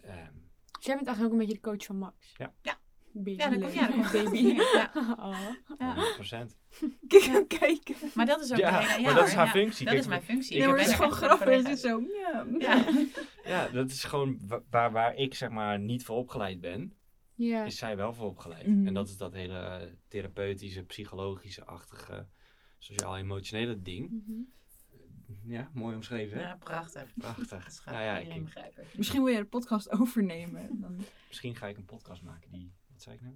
Ehm, 0.00 0.32
Dus 0.76 0.86
jij 0.86 0.94
bent 0.94 1.06
eigenlijk 1.06 1.22
ook 1.24 1.32
een 1.32 1.38
beetje 1.46 1.60
de 1.62 1.68
coach 1.70 1.84
van 1.84 1.98
Max. 1.98 2.34
Ja. 2.36 2.52
Ja. 2.62 2.78
Baby. 3.22 3.30
Ja, 3.36 3.48
komt- 3.48 3.74
ja, 3.74 3.86
dat 3.86 3.94
komt- 3.94 4.12
baby. 4.12 4.38
Ja. 4.38 4.90
Oh. 5.18 5.40
Ja. 5.78 5.94
100%. 5.96 6.56
Kijk 7.08 7.22
hem 7.22 7.46
kijken. 7.46 7.94
Maar 8.14 8.26
dat 8.26 8.40
is 8.44 8.52
ook 8.52 8.58
Ja, 8.58 8.78
hele- 8.78 9.02
maar 9.02 9.14
dat 9.14 9.26
is 9.26 9.32
haar 9.34 9.44
ja. 9.46 9.50
functie. 9.52 9.84
Dat 9.84 9.94
Kijk, 9.94 9.98
is 10.04 10.08
mijn 10.08 10.22
functie. 10.22 10.52
ik 10.52 10.58
Nee, 10.58 10.66
maar 10.66 10.76
ben 10.76 10.84
het 10.84 10.94
is 10.94 10.98
er 11.00 11.04
gewoon 11.10 11.28
grappig. 11.28 11.56
Het 11.56 11.68
is 11.68 11.80
zo, 11.80 12.00
ja. 12.00 12.46
Ja. 12.58 12.84
Ja, 13.52 13.68
dat 13.68 13.90
is 13.90 14.04
gewoon 14.04 14.38
wa- 14.46 14.62
waar, 14.70 14.92
waar 14.92 15.14
ik 15.14 15.34
zeg 15.34 15.48
maar 15.50 15.78
niet 15.78 16.04
voor 16.04 16.16
opgeleid 16.16 16.60
ben, 16.60 16.94
Ja. 17.34 17.64
is 17.64 17.76
zij 17.76 17.96
wel 17.96 18.14
voor 18.14 18.26
opgeleid. 18.26 18.66
Mhm. 18.66 18.86
En 18.86 18.94
dat 18.94 19.08
is 19.08 19.16
dat 19.16 19.32
hele 19.32 19.94
therapeutische, 20.08 20.82
psychologische-achtige, 20.84 22.26
sociaal-emotionele 22.78 23.82
ding. 23.82 24.10
Mhm. 24.10 24.40
Ja, 25.44 25.70
mooi 25.74 25.94
omschreven. 25.94 26.38
hè? 26.38 26.42
Ja, 26.44 26.56
prachtig. 26.56 27.14
Prachtig. 27.14 27.82
Nou 27.86 28.02
ja, 28.02 28.18
ik-. 28.18 28.42
Misschien 28.96 29.22
wil 29.22 29.32
jij 29.32 29.40
de 29.40 29.46
podcast 29.48 29.90
overnemen. 30.00 30.80
Dan... 30.80 31.00
Misschien 31.28 31.54
ga 31.56 31.66
ik 31.66 31.76
een 31.76 31.84
podcast 31.84 32.22
maken 32.22 32.50
die, 32.50 32.72
wat 32.98 33.06
zei 33.06 33.16
ik 33.16 33.22
nou? 33.22 33.34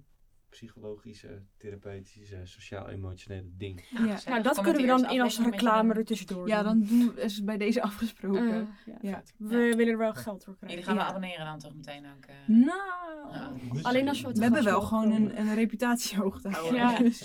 Psychologische, 0.49 1.43
therapeutische, 1.57 2.41
sociaal-emotionele 2.43 3.49
ding. 3.57 3.85
Ja. 3.89 4.19
Nou, 4.25 4.41
dat 4.43 4.55
kunnen 4.55 4.73
we 4.75 4.81
de 4.81 4.87
dan 4.87 5.09
in 5.09 5.21
als 5.21 5.39
reclame 5.39 5.87
doen. 5.87 5.97
er 5.97 6.05
tussendoor 6.05 6.47
ja, 6.47 6.63
dan 6.63 6.83
doen 6.85 7.13
we, 7.13 7.21
is 7.21 7.35
het 7.35 7.45
bij 7.45 7.57
deze 7.57 7.81
afgesproken. 7.89 8.53
Eh, 8.53 8.67
ja. 8.85 8.97
Ja. 9.01 9.23
we 9.37 9.57
willen 9.57 9.87
er 9.87 9.97
wel 9.97 10.13
geld 10.13 10.43
voor 10.43 10.55
krijgen. 10.55 10.79
Jullie 10.79 10.83
gaan 10.83 10.95
Ja. 10.95 10.99
wel 11.01 11.09
abonneren 11.09 11.45
dan 11.45 11.59
toch 11.59 11.75
meteen 11.75 12.05
ook. 12.05 12.25
eh, 12.25 12.35
Nou, 12.47 13.31
Ja. 13.33 13.53
Alleen 13.81 14.07
als 14.07 14.21
we 14.21 14.27
het 14.27 14.37
we 14.37 14.43
hebben 14.43 14.63
wel 14.63 14.81
gewoon 14.81 15.11
een, 15.11 15.39
een 15.39 15.53
reputatie 15.55 16.17
hoog 16.17 16.41
te 16.41 16.49
houden. 16.49 16.75
Ja. 16.75 16.97
Dus- 17.03 17.21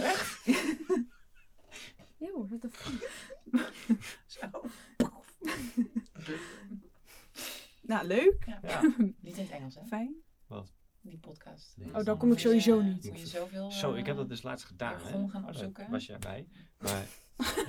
Yo, 2.16 2.46
what 2.48 2.60
the 2.60 2.68
fuck? 2.70 3.10
Zo. 4.26 4.50
nou, 7.82 8.06
leuk. 8.06 8.44
Ja. 8.46 8.58
Ja. 8.62 8.80
Niet 9.20 9.36
in 9.36 9.42
het 9.42 9.50
Engels, 9.50 9.74
hè? 9.74 9.84
Fijn. 9.86 10.14
Die 11.00 11.18
podcast. 11.18 11.76
Nee. 11.76 11.94
Oh, 11.94 12.04
dan 12.04 12.18
kom 12.18 12.32
ik 12.32 12.38
sowieso 12.38 12.80
niet. 12.82 13.04
Moet 13.08 13.20
je 13.20 13.26
zoveel... 13.26 13.70
Zo, 13.70 13.92
ik 13.94 14.06
heb 14.06 14.14
eh, 14.14 14.20
dat 14.20 14.28
dus 14.28 14.42
laatst 14.42 14.66
gedaan. 14.66 15.00
Hè? 15.00 15.10
gaan 15.10 15.24
Oh, 15.24 15.32
daar 15.32 15.44
opzoeken. 15.48 15.90
was 15.90 16.06
jij 16.06 16.18
bij. 16.18 16.46
Maar 16.78 17.06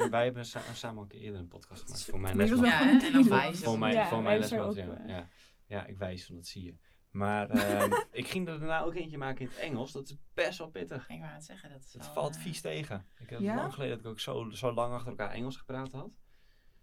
wij 0.09 0.23
hebben 0.23 0.45
sa- 0.45 0.73
samen 0.73 0.97
al 0.97 1.03
een 1.03 1.07
keer 1.09 1.19
eerder 1.19 1.39
een 1.39 1.47
podcast 1.47 1.83
gemaakt. 1.83 2.03
Voor 2.05 2.19
mijn 2.19 2.37
lesmateriaal. 2.37 2.83
Ja, 2.93 3.05
en 3.05 3.11
dan 3.13 3.27
wijzen. 3.29 3.63
Voor 3.63 3.79
mijn, 3.79 3.93
Ja, 3.93 4.07
voor 4.07 4.21
mijn 4.21 4.59
ook, 4.59 4.75
eh, 4.75 5.07
Ja. 5.07 5.27
ja, 5.67 5.85
ik 5.85 5.97
wijs 5.97 6.25
van 6.25 6.35
dat 6.35 6.47
zie 6.47 6.63
je. 6.63 6.75
Maar 7.11 7.49
ehm, 7.49 7.91
ik 8.11 8.27
ging 8.27 8.47
er 8.47 8.59
daarna 8.59 8.81
ook 8.81 8.93
eentje 8.95 9.17
maken 9.17 9.41
in 9.41 9.47
het 9.47 9.57
Engels. 9.57 9.91
Dat 9.91 10.09
is 10.09 10.15
best 10.33 10.57
wel 10.57 10.69
pittig. 10.69 11.09
Ik 11.09 11.19
wou 11.19 11.31
het 11.33 11.45
zeggen, 11.45 11.69
dat 11.69 11.83
is 11.83 11.93
Het 11.93 12.03
wel, 12.05 12.13
valt 12.13 12.35
eh, 12.35 12.41
vies 12.41 12.61
tegen. 12.61 13.05
Ik 13.19 13.29
heb 13.29 13.39
Ja? 13.39 13.55
lang 13.55 13.73
geleden 13.73 13.95
dat 13.95 14.05
ik 14.05 14.11
ook 14.11 14.19
zo, 14.19 14.49
zo 14.49 14.73
lang 14.73 14.93
achter 14.93 15.09
elkaar 15.09 15.31
Engels 15.31 15.57
gepraat 15.57 15.91
had. 15.91 16.09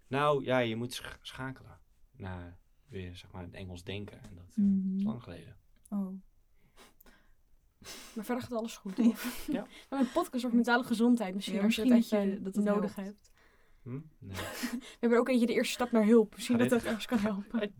Nou 0.07 0.45
ja, 0.45 0.59
je 0.59 0.77
moet 0.77 0.95
sch- 0.95 1.17
schakelen 1.23 1.79
naar 2.13 2.59
weer 2.89 3.17
zeg 3.17 3.31
maar 3.33 3.43
het 3.43 3.55
Engels 3.55 3.85
denken. 3.85 4.23
En 4.23 4.35
dat 4.35 4.55
eh, 4.57 4.65
Mhm. 4.65 4.97
is 4.97 5.03
lang 5.03 5.23
geleden. 5.23 5.57
Oh. 5.89 6.21
Maar 8.15 8.25
verder 8.25 8.43
gaat 8.45 8.53
alles 8.53 8.77
goed. 8.77 8.97
Ja. 8.97 9.05
Ja. 9.47 9.67
Hebben 9.89 9.99
een 10.07 10.13
podcast 10.13 10.45
over 10.45 10.57
mentale 10.57 10.85
gezondheid. 10.85 11.35
Misschien 11.35 11.55
Ja, 11.57 11.63
je 11.63 11.85
dat 11.89 12.09
je- 12.09 12.41
dat 12.43 12.55
het 12.55 12.65
nodig 12.65 12.95
helpt. 12.95 13.11
hebt. 13.11 13.31
Hm? 13.83 13.91
Nee. 14.19 14.37
We 14.81 14.97
hebben 15.01 15.11
er 15.11 15.19
ook 15.19 15.29
eentje 15.29 15.47
de 15.47 15.53
eerste 15.53 15.73
stap 15.73 15.91
naar 15.93 16.05
hulp. 16.07 16.35
Misschien 16.35 16.59
Gaat 16.59 16.71
dat 16.71 16.79
dit- 16.81 16.89
dat 16.89 16.99
ergens 16.99 17.07
kan 17.23 17.33
helpen. 17.33 17.75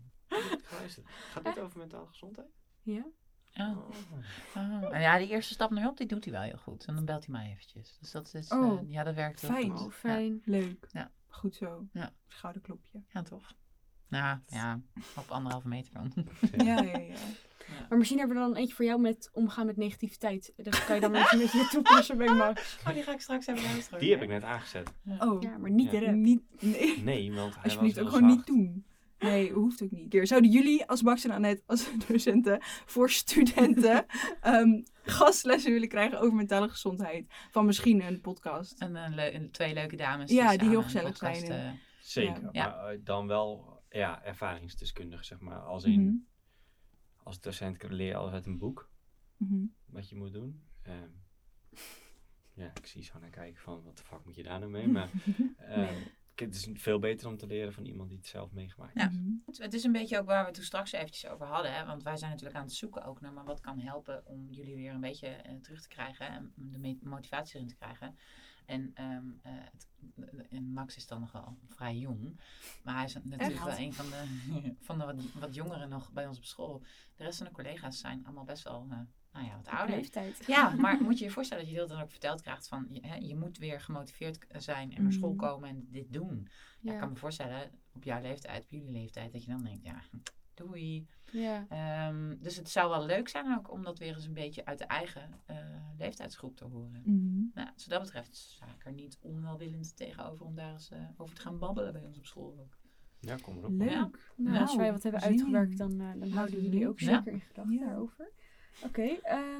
Gaat 1.31 1.43
dit 1.45 1.59
over 1.59 1.77
mentale 1.79 2.07
gezondheid? 2.07 2.47
Ja? 2.81 3.05
Oh. 3.57 3.77
Oh. 3.77 3.87
Oh. 4.55 4.95
En 4.95 5.01
ja, 5.01 5.17
die 5.17 5.27
eerste 5.27 5.53
stap 5.53 5.69
naar 5.71 5.81
hulp, 5.83 5.97
die 5.97 6.07
doet 6.07 6.23
hij 6.23 6.33
wel 6.33 6.41
heel 6.41 6.57
goed. 6.57 6.85
En 6.85 6.95
dan 6.95 7.05
belt 7.05 7.25
hij 7.25 7.35
mij 7.35 7.51
eventjes. 7.51 7.97
Dus 7.99 8.11
dat 8.11 8.33
is, 8.33 8.51
Oh, 8.51 8.79
eh, 8.81 8.89
ja, 8.91 9.03
dat 9.03 9.15
werkt 9.15 9.41
heel 9.41 9.49
fijn. 9.49 9.71
goed. 9.77 9.87
Oh, 9.87 9.91
fijn. 9.93 10.41
Leuk. 10.45 10.87
Ja. 10.91 11.11
Goed 11.27 11.55
zo. 11.55 11.87
Ja. 11.93 12.13
Schouderklopje. 12.27 13.03
Ja, 13.07 13.21
tof. 13.21 13.53
Nou, 14.07 14.39
ja, 14.47 14.81
op 15.15 15.29
anderhalve 15.29 15.67
meter 15.67 15.93
dan. 15.93 16.13
Ja, 16.65 16.81
ja, 16.81 16.97
ja. 16.97 17.15
Maar 17.89 17.97
misschien 17.97 18.17
hebben 18.19 18.37
we 18.37 18.43
dan 18.43 18.55
eentje 18.55 18.75
voor 18.75 18.85
jou 18.85 19.01
met 19.01 19.29
omgaan 19.33 19.65
met 19.65 19.77
negativiteit. 19.77 20.53
Dat 20.55 20.85
kan 20.85 20.95
je 20.95 21.01
dan 21.01 21.11
misschien 21.11 21.39
een 21.41 21.45
beetje 21.51 21.67
toepassen 21.67 22.17
bij 22.17 22.33
Max. 22.33 22.77
Oh, 22.87 22.93
die 22.93 23.03
ga 23.03 23.13
ik 23.13 23.19
straks 23.21 23.47
even 23.47 23.63
luisteren. 23.63 23.99
Die 23.99 24.11
heb 24.11 24.21
ik 24.21 24.29
net 24.29 24.43
aangezet. 24.43 24.93
Oh, 25.19 25.41
Ja, 25.41 25.57
maar 25.57 25.71
niet 25.71 25.91
Ja. 25.91 25.99
direct. 25.99 26.15
niet, 26.15 26.41
nee. 26.59 27.03
Nee, 27.03 27.33
want 27.33 27.53
hij 27.55 27.63
Alsjeblieft, 27.63 27.95
was 27.95 28.05
ook 28.05 28.11
gewoon 28.13 28.27
niet 28.29 28.45
doen. 28.45 28.85
Nee, 29.19 29.51
hoeft 29.51 29.83
ook 29.83 29.91
niet. 29.91 30.09
Keer. 30.09 30.27
Zouden 30.27 30.51
jullie 30.51 30.85
als 30.85 31.01
Max 31.01 31.23
en 31.25 31.31
Annette, 31.31 31.63
als 31.65 31.89
docenten, 32.07 32.57
voor 32.85 33.09
studenten 33.09 34.05
um, 34.45 34.83
gastlessen 35.03 35.71
willen 35.71 35.87
krijgen 35.87 36.19
over 36.19 36.35
mentale 36.35 36.69
gezondheid? 36.69 37.25
Van 37.51 37.65
misschien 37.65 38.01
een 38.03 38.21
podcast. 38.21 38.79
En 38.81 38.95
een 39.35 39.51
twee 39.51 39.73
leuke 39.73 39.95
dames. 39.95 40.31
Ja, 40.31 40.57
die 40.57 40.69
heel 40.69 40.83
gezellig 40.83 41.11
podcast, 41.11 41.39
zijn 41.45 41.51
en- 41.59 41.65
eh, 41.67 41.71
Zeker, 42.01 42.49
Ja. 42.51 42.67
maar 42.67 42.87
eh, 42.93 42.99
dan 43.03 43.27
wel 43.27 43.81
ja, 43.89 44.23
ervaringsdeskundig, 44.23 45.25
zeg 45.25 45.39
maar. 45.39 45.59
Als 45.59 45.83
in, 45.83 46.01
Mhm, 46.03 46.15
als 47.27 47.39
docent 47.39 47.83
leer 47.83 48.07
je 48.07 48.15
altijd 48.15 48.33
uit 48.33 48.45
een 48.45 48.57
boek 48.57 48.89
mhm. 49.37 49.65
wat 49.85 50.09
je 50.09 50.15
moet 50.15 50.33
doen. 50.33 50.61
Ehm, 50.81 51.09
ja, 52.61 52.71
ik 52.75 52.85
zie 52.85 53.03
zo 53.03 53.19
naar 53.19 53.29
kijken 53.29 53.61
van, 53.61 53.83
wat 53.83 53.97
de 53.97 54.03
fuck 54.03 54.25
moet 54.25 54.35
je 54.35 54.43
daar 54.43 54.59
nou 54.59 54.71
mee? 54.71 54.87
Maar 54.97 55.11
ehm, 55.57 56.01
het 56.39 56.55
is 56.55 56.67
veel 56.73 56.99
beter 56.99 57.27
om 57.27 57.37
te 57.37 57.47
leren 57.47 57.73
van 57.73 57.85
iemand 57.85 58.09
die 58.09 58.17
het 58.17 58.27
zelf 58.27 58.51
meegemaakt 58.51 58.93
Ja. 58.95 59.01
heeft. 59.09 59.21
Mhm. 59.21 59.31
Het- 59.45 59.57
Het 59.57 59.73
is 59.73 59.83
een 59.83 59.91
beetje 59.91 60.19
ook 60.19 60.25
waar 60.25 60.39
we 60.39 60.45
het 60.45 60.55
toen 60.55 60.63
straks 60.63 60.91
eventjes 60.91 61.27
over 61.31 61.45
hadden. 61.45 61.73
Hè? 61.73 61.85
Want 61.85 62.03
wij 62.03 62.17
zijn 62.17 62.31
natuurlijk 62.31 62.57
aan 62.57 62.65
het 62.65 62.73
zoeken 62.73 63.03
ook 63.05 63.21
naar 63.21 63.33
maar 63.33 63.45
wat 63.45 63.59
kan 63.59 63.79
helpen 63.79 64.25
om 64.25 64.47
jullie 64.49 64.75
weer 64.75 64.93
een 64.93 65.01
beetje 65.01 65.27
eh, 65.27 65.55
terug 65.55 65.81
te 65.81 65.87
krijgen. 65.87 66.27
En 66.27 66.53
de 66.55 66.97
motivatie 67.01 67.55
erin 67.55 67.67
te 67.67 67.75
krijgen. 67.75 68.17
En, 68.65 68.91
ehm, 68.93 69.25
eh, 69.41 69.51
het- 69.53 69.87
en 70.49 70.73
Max 70.73 70.95
is 70.95 71.07
dan 71.07 71.19
nog 71.19 71.31
wel 71.31 71.57
vrij 71.67 71.95
jong. 71.97 72.39
Maar 72.83 72.95
hij 72.95 73.03
is 73.05 73.13
natuurlijk 73.13 73.63
wel 73.63 73.77
een 73.77 73.93
van 73.93 74.05
de, 74.09 74.23
van 74.87 74.97
de 74.97 75.05
wat, 75.05 75.23
wat 75.39 75.55
jongeren 75.55 75.89
nog 75.89 76.11
bij 76.11 76.27
ons 76.27 76.37
op 76.37 76.43
school. 76.45 76.83
De 77.15 77.23
rest 77.23 77.37
van 77.37 77.47
de 77.47 77.53
collega's 77.53 77.99
zijn 77.99 78.25
allemaal 78.25 78.43
best 78.43 78.63
wel 78.63 78.87
eh, 78.91 78.99
nou 79.37 79.49
ja, 79.49 79.55
wat 79.57 79.67
ouder. 79.67 79.95
leeftijd. 79.95 80.43
Ja, 80.47 80.69
maar 80.83 81.01
moet 81.01 81.19
je 81.19 81.25
je 81.25 81.31
voorstellen 81.31 81.63
dat 81.63 81.73
je 81.73 81.79
heel 81.79 81.87
dan 81.87 82.01
ook 82.01 82.11
verteld 82.11 82.41
krijgt 82.41 82.67
van 82.67 82.85
je, 82.89 83.07
hè, 83.07 83.15
je 83.15 83.35
moet 83.35 83.57
weer 83.57 83.81
gemotiveerd 83.81 84.37
k- 84.37 84.45
zijn 84.57 84.95
en 84.95 85.03
naar 85.03 85.11
school 85.13 85.29
Mhm. 85.33 85.37
komen 85.39 85.69
en 85.69 85.87
dit 85.91 86.13
doen. 86.13 86.47
Ja. 86.47 86.51
Ja. 86.81 86.93
ik 86.93 86.99
kan 86.99 87.09
me 87.09 87.15
voorstellen 87.15 87.71
op 87.93 88.03
jouw 88.03 88.21
leeftijd, 88.21 88.63
op 88.63 88.69
jullie 88.69 88.91
leeftijd, 88.91 89.31
dat 89.31 89.43
je 89.43 89.51
dan 89.51 89.63
denkt, 89.63 89.83
ja, 89.83 90.01
doei. 90.53 91.07
Ja. 91.31 91.65
Ehm, 91.69 92.35
dus 92.39 92.55
het 92.55 92.69
zou 92.69 92.89
wel 92.89 93.05
leuk 93.05 93.27
zijn 93.27 93.57
ook 93.57 93.71
om 93.71 93.83
dat 93.83 93.99
weer 93.99 94.13
eens 94.15 94.25
een 94.25 94.33
beetje 94.33 94.65
uit 94.65 94.77
de 94.77 94.85
eigen 94.85 95.41
eh, 95.45 95.57
leeftijdsgroep 95.97 96.55
te 96.57 96.65
horen. 96.65 97.01
Mhm. 97.05 97.45
Nou, 97.53 97.69
dus 97.73 97.85
wat 97.87 97.89
dat 97.89 98.01
betreft 98.01 98.35
sta 98.35 98.65
ik 98.65 98.85
er 98.85 98.93
niet 98.93 99.17
onwelwillend 99.21 99.95
tegenover 99.95 100.45
om 100.45 100.55
daar 100.55 100.71
eens 100.71 100.89
eh, 100.89 100.99
over 101.17 101.35
te 101.35 101.41
gaan 101.41 101.59
babbelen 101.59 101.93
bij 101.93 102.03
ons 102.05 102.17
op 102.17 102.25
school 102.25 102.57
ook. 102.59 102.77
Ja, 103.19 103.35
kom 103.35 103.57
erop. 103.57 103.71
Leuk. 103.71 103.89
Ja. 103.89 104.09
Nou, 104.35 104.57
als 104.59 104.75
wij 104.75 104.91
wat 104.91 105.03
hebben 105.03 105.21
uitgewerkt, 105.21 105.77
dan, 105.77 105.99
eh, 106.01 106.07
dan 106.19 106.29
houden 106.29 106.55
we 106.55 106.61
jullie 106.61 106.87
ook 106.87 106.99
Ja. 106.99 107.15
zeker 107.15 107.31
in 107.31 107.41
gedachten 107.41 107.73
Ja. 107.73 107.85
daarover. 107.85 108.31
Oké, 108.83 109.01
ehm, 109.07 109.55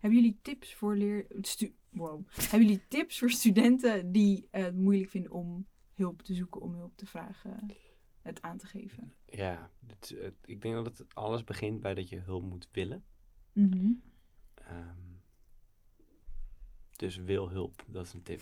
Hebben 0.00 0.20
jullie 0.20 0.38
tips 0.42 0.74
voor 0.74 0.96
leer... 0.96 1.26
Stu... 1.40 1.74
Wow. 1.90 2.26
Hebben 2.28 2.68
jullie 2.68 2.82
tips 2.88 3.18
voor 3.18 3.30
studenten 3.30 4.12
die 4.12 4.48
het 4.50 4.76
moeilijk 4.76 5.10
vinden 5.10 5.30
om 5.32 5.66
hulp 5.94 6.22
te 6.22 6.34
zoeken, 6.34 6.60
om 6.60 6.74
hulp 6.74 6.96
te 6.96 7.06
vragen, 7.06 7.66
het 8.22 8.42
aan 8.42 8.58
te 8.58 8.66
geven? 8.66 9.12
Ja, 9.26 9.70
het, 9.86 10.14
het- 10.18 10.34
ik 10.44 10.62
denk 10.62 10.74
dat 10.74 10.98
het 10.98 11.14
alles 11.14 11.44
begint 11.44 11.80
bij 11.80 11.94
dat 11.94 12.08
je 12.08 12.18
hulp 12.18 12.42
moet 12.42 12.68
willen. 12.72 13.04
Mhm. 13.52 13.90
Ehm, 14.54 15.05
dus 16.96 17.16
wil 17.16 17.48
hulp, 17.50 17.84
dat 17.86 18.06
is 18.06 18.12
een 18.12 18.22
tip. 18.22 18.40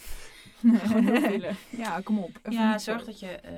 gewoon 0.60 1.04
hulp 1.04 1.26
willen. 1.28 1.56
Ja, 1.84 2.00
kom 2.00 2.18
op. 2.18 2.30
Even 2.38 2.52
Ja, 2.52 2.78
zorg 2.78 3.00
zo. 3.00 3.06
dat 3.06 3.20
je 3.20 3.30
eh, 3.30 3.52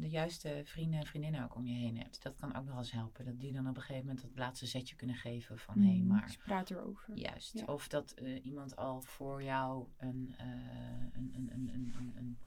de 0.00 0.08
juiste 0.08 0.60
vrienden 0.64 1.00
en 1.00 1.06
vriendinnen 1.06 1.44
ook 1.44 1.54
om 1.54 1.66
je 1.66 1.74
heen 1.74 1.98
hebt. 1.98 2.22
Dat 2.22 2.34
kan 2.40 2.56
ook 2.56 2.64
nog 2.66 2.78
eens 2.78 2.92
helpen. 2.92 3.24
Dat 3.24 3.40
die 3.40 3.52
dan 3.52 3.68
op 3.68 3.76
een 3.76 3.82
gegeven 3.82 4.06
moment 4.06 4.22
het 4.22 4.38
laatste 4.38 4.66
zetje 4.66 4.96
kunnen 4.96 5.16
geven 5.16 5.58
van 5.58 5.78
hé, 5.78 5.88
hey, 5.88 5.96
Mhm. 5.98 6.06
maar 6.06 6.22
Dus 6.26 6.36
praat 6.36 6.70
erover. 6.70 7.14
juist. 7.14 7.52
Ja. 7.58 7.64
Of 7.64 7.88
dat 7.88 8.10
eh, 8.12 8.44
iemand 8.44 8.76
al 8.76 9.00
voor 9.02 9.42
jou 9.42 9.86
een, 9.96 10.34
eh, 10.38 10.46
een, 11.12 11.32
een, 11.34 11.50
een, 11.52 11.70
een, 11.74 11.94
een, 11.98 12.12
een- 12.16 12.38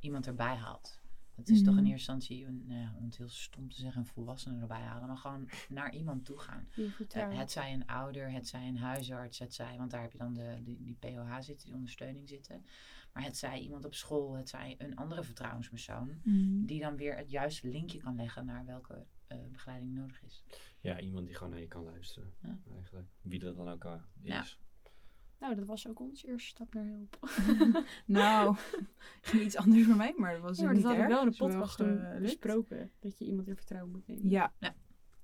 iemand 0.00 0.26
erbij 0.26 0.54
haalt. 0.54 1.00
Het 1.34 1.48
is 1.48 1.62
toch 1.62 1.76
in 1.76 1.82
Mhm. 1.82 1.90
eerste 1.92 2.12
instantie, 2.12 2.46
een, 2.46 2.64
nou 2.66 2.80
ja, 2.80 2.94
om 2.98 3.04
het 3.04 3.16
heel 3.16 3.28
stom 3.28 3.68
te 3.70 3.76
zeggen, 3.80 4.00
een 4.00 4.06
volwassene 4.06 4.60
erbij 4.60 4.80
halen. 4.80 5.06
Maar 5.08 5.16
gewoon 5.16 5.48
naar 5.68 5.94
iemand 5.94 6.24
toe 6.24 6.38
gaan. 6.38 6.68
Eh, 7.32 7.38
het 7.38 7.50
zij 7.52 7.72
een 7.72 7.86
ouder, 7.86 8.30
het 8.32 8.48
zij 8.48 8.68
een 8.68 8.76
huisarts, 8.78 9.38
het 9.38 9.54
zij, 9.54 9.76
want 9.76 9.90
daar 9.90 10.02
heb 10.02 10.12
je 10.12 10.18
dan 10.18 10.34
de, 10.34 10.58
die, 10.62 10.82
die 10.82 10.96
POH 11.00 11.36
zitten, 11.40 11.66
die 11.66 11.74
ondersteuning 11.74 12.28
zitten. 12.28 12.66
Maar 13.12 13.22
het 13.22 13.36
zij 13.36 13.58
iemand 13.60 13.84
op 13.84 13.94
school, 13.94 14.36
het 14.36 14.48
zij 14.48 14.74
een 14.78 14.96
andere 14.96 15.22
vertrouwenspersoon, 15.22 16.20
Mhm. 16.22 16.64
die 16.64 16.80
dan 16.80 16.96
weer 16.96 17.16
het 17.16 17.30
juiste 17.30 17.68
linkje 17.68 17.98
kan 17.98 18.16
leggen 18.16 18.44
naar 18.44 18.64
welke 18.64 19.06
eh, 19.26 19.38
begeleiding 19.52 19.94
nodig 19.94 20.22
is. 20.22 20.44
Ja, 20.80 21.00
iemand 21.00 21.26
die 21.26 21.34
gewoon 21.34 21.52
naar 21.52 21.60
je 21.60 21.66
kan 21.68 21.84
luisteren. 21.84 22.32
Ja. 22.42 22.58
Eigenlijk. 22.76 23.08
Wie 23.20 23.38
dat 23.38 23.56
dan 23.56 23.68
ook 23.68 23.84
eh, 23.84 23.94
Ja. 24.22 24.44
Nou, 25.44 25.56
dat 25.56 25.66
was 25.66 25.88
ook 25.88 26.00
onze 26.00 26.26
eerste 26.26 26.48
stap 26.48 26.74
naar 26.74 26.84
hulp. 26.84 27.18
Nou, 28.06 28.56
ging 29.20 29.42
iets 29.42 29.56
anders 29.56 29.84
voor 29.84 29.96
mij, 29.96 30.14
maar 30.16 30.32
dat 30.32 30.42
was 30.42 30.58
Ja, 30.58 30.64
maar 30.64 30.74
niet 30.74 30.82
dat 30.82 30.96
erg. 30.96 31.08
wel 31.08 31.22
in 31.22 31.30
de 31.30 31.36
wel 31.38 31.48
podcast 31.48 31.76
toen 31.76 32.18
besproken. 32.20 32.92
Dat 33.00 33.18
je 33.18 33.24
iemand 33.24 33.48
in 33.48 33.56
vertrouwen 33.56 33.92
moet 33.92 34.06
nemen. 34.06 34.28
Ja. 34.30 34.52
Ja. 34.58 34.74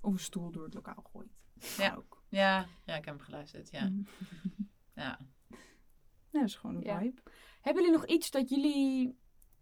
Of 0.01 0.13
een 0.13 0.19
stoel 0.19 0.51
door 0.51 0.65
het 0.65 0.75
lokaal 0.75 1.05
gooit. 1.13 1.39
Ja. 1.77 1.95
Ook. 1.95 2.23
Ja, 2.29 2.67
ja, 2.85 2.97
ik 2.97 3.05
heb 3.05 3.15
hem 3.15 3.19
geluisterd. 3.19 3.71
Ja. 3.71 3.89
Mhm. 3.89 4.03
ja. 5.03 5.19
Ja, 6.31 6.41
dat 6.41 6.45
is 6.49 6.55
gewoon 6.57 6.77
een 6.77 6.83
Ja. 6.83 6.99
vibe. 6.99 7.21
Hebben 7.61 7.83
jullie 7.83 7.99
nog 7.99 8.07
iets 8.07 8.31
dat 8.31 8.49
jullie 8.49 9.19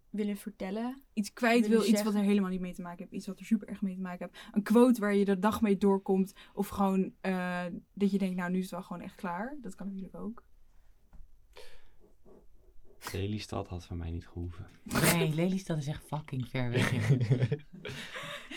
willen 0.09 0.37
vertellen? 0.37 1.03
Iets 1.13 1.33
kwijt 1.33 1.67
Wil 1.67 1.83
iets 1.85 2.03
wat 2.03 2.13
er 2.13 2.21
helemaal 2.21 2.49
niet 2.49 2.59
mee 2.59 2.73
te 2.73 2.81
maken 2.81 2.99
heeft. 2.99 3.11
Iets 3.11 3.27
wat 3.27 3.39
er 3.39 3.45
super 3.45 3.67
erg 3.67 3.81
mee 3.81 3.95
te 3.95 4.01
maken 4.01 4.29
heeft. 4.31 4.55
Een 4.55 4.63
quote 4.63 4.99
waar 5.01 5.15
je 5.15 5.25
de 5.25 5.39
dag 5.39 5.61
mee 5.61 5.77
doorkomt. 5.77 6.33
Of 6.53 6.67
gewoon 6.67 7.13
eh, 7.21 7.65
dat 7.93 8.11
je 8.11 8.17
denkt, 8.17 8.35
nou 8.35 8.51
nu 8.51 8.57
is 8.57 8.63
het 8.63 8.71
wel 8.71 8.83
gewoon 8.83 9.01
echt 9.01 9.15
klaar. 9.15 9.57
Dat 9.61 9.75
kan 9.75 9.87
natuurlijk 9.87 10.15
ook. 10.15 10.47
Lelystad 13.11 13.67
had 13.67 13.85
van 13.85 13.97
mij 13.97 14.11
niet 14.11 14.27
gehoeven. 14.27 14.65
Nee, 15.13 15.33
Lelystad 15.33 15.77
is 15.77 15.87
echt 15.87 16.03
fucking 16.07 16.47
ver 16.49 16.69
weg. 16.69 16.91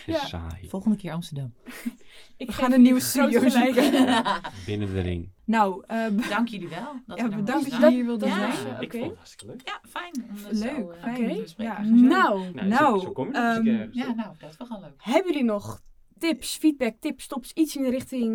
Ja. 0.06 0.18
saai. 0.18 0.68
Volgende 0.68 0.96
keer 0.96 1.12
Amsterdam. 1.12 1.52
Ik 2.36 2.46
We 2.46 2.52
gaan 2.52 2.72
een 2.72 2.82
nieuwe 2.82 3.00
jullie 3.00 3.50
studio. 3.50 3.72
Binnen 4.66 4.92
de 4.94 5.00
ring. 5.00 5.32
Nou, 5.44 5.82
b- 6.16 6.28
Dank 6.28 6.48
jullie 6.48 6.68
wel. 6.68 6.96
Dat 7.06 7.18
ja, 7.18 7.28
we 7.28 7.36
bedankt 7.36 7.70
dat 7.70 7.80
je 7.80 7.90
hier 7.90 8.04
wilde 8.04 8.26
Ja. 8.26 8.52
zijn. 8.52 8.66
Ja, 8.66 8.78
ik 8.80 8.84
oké. 8.84 8.98
vond 8.98 9.08
het 9.10 9.16
hartstikke 9.16 9.46
leuk. 9.46 9.60
Ja, 9.64 9.80
fijn. 9.88 10.24
Leuk, 10.50 10.56
zo, 10.74 10.90
eh, 10.90 11.02
fijn. 11.02 11.44
Ja. 11.56 11.82
Nou, 11.82 12.52
Nou, 12.52 12.66
Nou, 12.68 12.98
zo, 12.98 13.04
zo 13.04 13.12
kom 13.12 13.26
je 13.26 13.32
natuurlijk 13.32 13.66
ehm, 13.68 13.76
ergens. 13.80 13.96
Ja, 13.96 14.14
nou, 14.14 14.34
dat 14.38 14.50
is 14.60 14.68
wel 14.68 14.80
leuk. 14.80 14.92
hebben 14.96 15.32
jullie 15.32 15.46
nog 15.46 15.80
tips, 16.18 16.56
feedback, 16.56 16.96
tips, 17.00 17.26
tops, 17.26 17.52
iets 17.52 17.76
in 17.76 17.82
de 17.82 17.90
richting... 17.90 18.30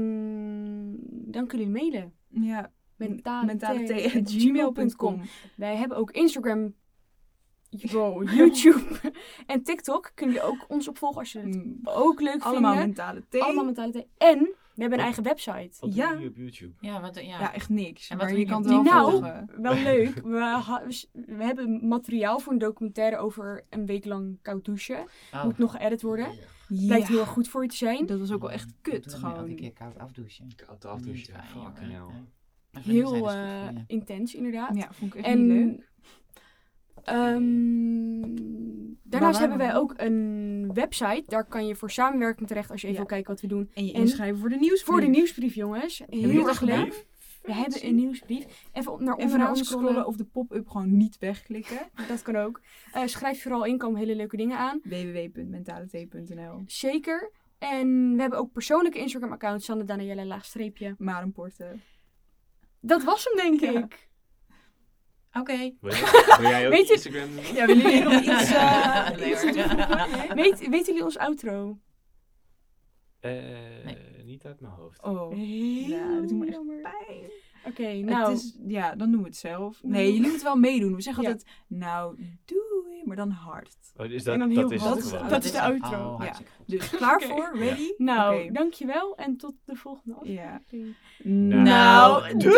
Dan 1.34 1.48
kunnen 1.48 1.68
jullie 1.72 1.90
mailen. 1.92 2.14
ja, 2.30 2.72
Mentale 2.98 4.22
gmail.com. 4.24 5.22
Wij 5.56 5.76
hebben 5.76 5.98
ook 5.98 6.12
Instagram, 6.12 6.74
wow, 7.92 8.30
YouTube 8.30 8.84
en 9.46 9.64
TikTok. 9.64 10.12
Kunnen 10.16 10.36
jullie 10.36 10.50
ook 10.52 10.66
ons 10.68 10.88
opvolgen 10.88 11.20
als 11.20 11.32
je 11.32 11.40
het 11.40 11.60
ook 11.84 12.22
leuk 12.22 12.36
Mm, 12.36 12.42
Allemaal 12.42 12.76
mentale 12.76 13.24
thee. 13.30 13.42
Allemaal 13.44 13.66
mentale 13.66 13.92
thee. 13.92 14.08
En 14.18 14.40
we 14.74 14.82
hebben 14.84 15.00
een 15.00 15.06
eigen 15.06 15.24
website. 15.24 15.72
Wat 15.80 15.96
ja. 15.96 16.06
doen 16.08 16.14
jullie 16.14 16.30
op 16.30 16.38
YouTube? 16.38 16.74
Ja, 16.80 17.02
wat, 17.02 17.16
ja. 17.16 17.22
Ja, 17.22 17.54
echt 17.54 17.70
niks. 17.70 18.10
En 18.10 18.18
wat 18.18 18.26
maar 18.26 18.36
doen 18.36 18.44
je 18.46 18.52
kan 18.52 18.62
het 18.62 18.72
wel 18.72 18.84
Nou, 18.84 19.12
volgen. 19.12 19.50
Wel 19.62 19.74
leuk. 19.76 20.22
We, 20.24 20.38
ha- 20.40 20.84
we 21.12 21.44
hebben 21.44 21.88
materiaal 21.88 22.40
voor 22.40 22.54
een 22.54 22.60
documentaire 22.60 23.18
over 23.18 23.64
een 23.70 23.86
week 23.86 24.06
lang 24.06 24.38
koud 24.42 24.66
douchen. 24.66 25.06
Oh. 25.34 25.44
Moet 25.44 25.58
nog 25.58 25.72
geëdit 25.72 26.02
worden. 26.02 26.28
Ja, 26.68 26.86
Blijkt 26.88 27.08
heel 27.08 27.20
erg 27.20 27.30
goed 27.30 27.48
voor 27.48 27.64
je 27.64 27.70
te 27.70 27.76
zijn. 27.76 28.06
dat 28.06 28.20
was 28.20 28.32
ook 28.32 28.42
wel 28.42 28.52
echt 28.52 28.74
kut 28.82 29.04
Doe 29.04 29.12
dan 29.12 29.22
nu 29.22 29.28
elke 29.28 29.40
gewoon. 29.40 29.56
keer 29.56 29.74
koud 29.74 29.98
afdouchen. 30.00 30.48
Koud 30.66 30.86
afdouchen. 30.86 31.34
Fucking 31.44 31.92
hell. 31.92 32.06
Heel 32.84 33.08
zeiden, 33.08 33.30
"Is 33.30 33.36
goed 33.36 33.42
eh, 33.44 33.64
voor 33.66 33.74
je." 33.74 33.84
intens, 33.88 34.36
inderdaad. 34.36 34.76
Ja, 34.76 34.88
vond 34.92 35.16
ik 35.16 35.24
echt 35.24 35.38
niet 35.38 35.48
leuk. 35.48 35.86
ehm, 37.04 38.22
daarnaast 39.04 39.40
hebben 39.40 39.58
wij 39.58 39.76
ook 39.76 39.94
een 39.98 40.70
website. 40.74 41.24
Daar 41.26 41.46
kan 41.46 41.68
je 41.68 41.76
voor 41.76 41.92
samenwerking 41.92 42.48
terecht 42.48 42.72
als 42.72 42.82
je 42.82 42.88
even 42.88 43.00
Ja. 43.02 43.08
wil 43.08 43.18
kijken 43.18 43.32
wat 43.34 43.42
we 43.42 43.48
doen. 43.48 43.70
En 43.74 43.86
je 43.86 43.94
En 43.94 44.00
inschrijven 44.02 44.40
voor 44.40 44.50
de 44.50 44.56
nieuwsbrief. 44.56 44.86
Voor 44.86 45.02
de 45.02 45.08
nieuwsbrief, 45.08 45.54
jongens. 45.56 46.02
Heel 46.10 46.48
erg 46.48 46.62
leuk. 46.62 47.06
We 47.42 47.54
hebben 47.54 47.86
een 47.86 47.96
nieuwsbrief. 47.96 48.46
Even 48.74 48.92
op 48.92 49.00
naar 49.00 49.16
Even 49.18 49.28
naar 49.28 49.32
onderaan 49.38 49.50
ons 49.50 49.60
scrollen. 49.68 49.88
scrollen 49.88 50.08
of 50.08 50.16
de 50.16 50.24
pop-up 50.26 50.68
gewoon 50.68 50.98
niet 50.98 51.18
wegklikken. 51.20 51.78
Dat 52.08 52.22
kan 52.22 52.36
ook. 52.36 52.62
Eh, 52.94 53.02
schrijf 53.06 53.42
vooral 53.42 53.66
in, 53.66 53.78
komen 53.78 54.00
hele 54.00 54.16
leuke 54.16 54.38
dingen 54.38 54.58
aan. 54.58 54.80
www.mentalethee.nl 54.84 56.64
Zeker. 56.66 57.32
En 57.58 58.14
we 58.16 58.22
hebben 58.22 58.40
ook 58.40 58.52
persoonlijke 58.52 59.00
Instagram-accounts. 59.00 59.66
Sanne 59.66 59.84
Danielle 59.84 60.26
laagstreepje. 60.26 60.96
Marenporten. 60.98 61.82
Dat 62.82 63.04
was 63.04 63.24
hem, 63.24 63.36
denk 63.36 63.60
Ja. 63.74 63.80
ik. 63.84 64.10
Oké. 65.34 65.58
Wil 65.82 65.92
jij, 65.92 66.02
wil 66.40 66.50
jij 66.50 66.66
ook 66.66 66.72
Weet 66.74 66.88
je- 66.88 66.94
Instagram 66.94 67.36
doen? 67.36 67.54
Ja, 67.56 67.66
willen 67.66 67.84
jullie 67.84 68.04
nog 68.04 68.14
iets, 68.40 68.52
eh, 68.52 69.10
Nee, 69.10 69.32
iets? 69.32 69.44
Weet, 70.42 70.70
weten 70.70 70.86
jullie 70.86 71.04
ons 71.04 71.18
outro? 71.18 71.78
Eh, 73.20 73.32
Nee. 73.86 73.98
Niet 74.24 74.46
uit 74.46 74.60
mijn 74.62 74.74
hoofd. 74.74 75.04
Oh, 75.04 75.30
Heel 75.34 75.88
Ja, 75.88 76.20
dat 76.20 76.28
doet 76.30 76.38
me 76.40 76.46
echt 76.46 76.56
jammer. 76.56 76.82
pijn. 76.82 77.32
Oké, 77.66 77.94
nou. 77.94 78.30
Het 78.32 78.38
is, 78.40 78.58
ja, 78.68 78.96
dan 78.96 79.12
doen 79.12 79.20
we 79.22 79.28
het 79.28 79.38
zelf. 79.38 79.84
Nee, 79.84 80.06
jullie 80.14 80.28
moeten 80.28 80.44
wel 80.44 80.56
meedoen. 80.56 80.96
We 80.96 81.02
zeggen 81.02 81.24
Ja. 81.24 81.30
altijd, 81.30 81.50
nou, 81.68 82.16
doei, 82.46 82.62
maar 83.08 83.16
dan 83.16 83.30
hard. 83.30 83.76
Oh, 83.98 84.06
is 84.06 84.24
En 84.26 84.40
dan 84.40 84.50
dat 84.50 84.58
heel 84.58 84.72
is 84.72 84.82
hard. 84.82 85.02
het 85.02 85.12
Dat- 85.12 85.30
dat 85.30 85.44
is 85.44 85.52
de 85.52 85.62
outro. 85.62 85.98
Oh. 85.98 86.22
Dus 86.66 86.90
klaar 86.90 87.22
voor? 87.22 87.52
Ready? 87.58 87.94
nou, 87.98 88.42
Oké. 88.44 88.52
dankjewel 88.52 89.16
en 89.16 89.38
tot 89.38 89.54
de 89.66 89.76
volgende 89.76 90.16
aflevering. 90.16 90.96
Ja. 91.18 91.62
Nou, 91.64 92.38
doei! 92.38 92.54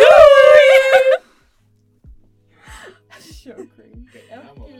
Zo 3.19 3.51
crazy. 3.75 3.99
Oké, 4.07 4.17
elke 4.29 4.63
keer 4.71 4.78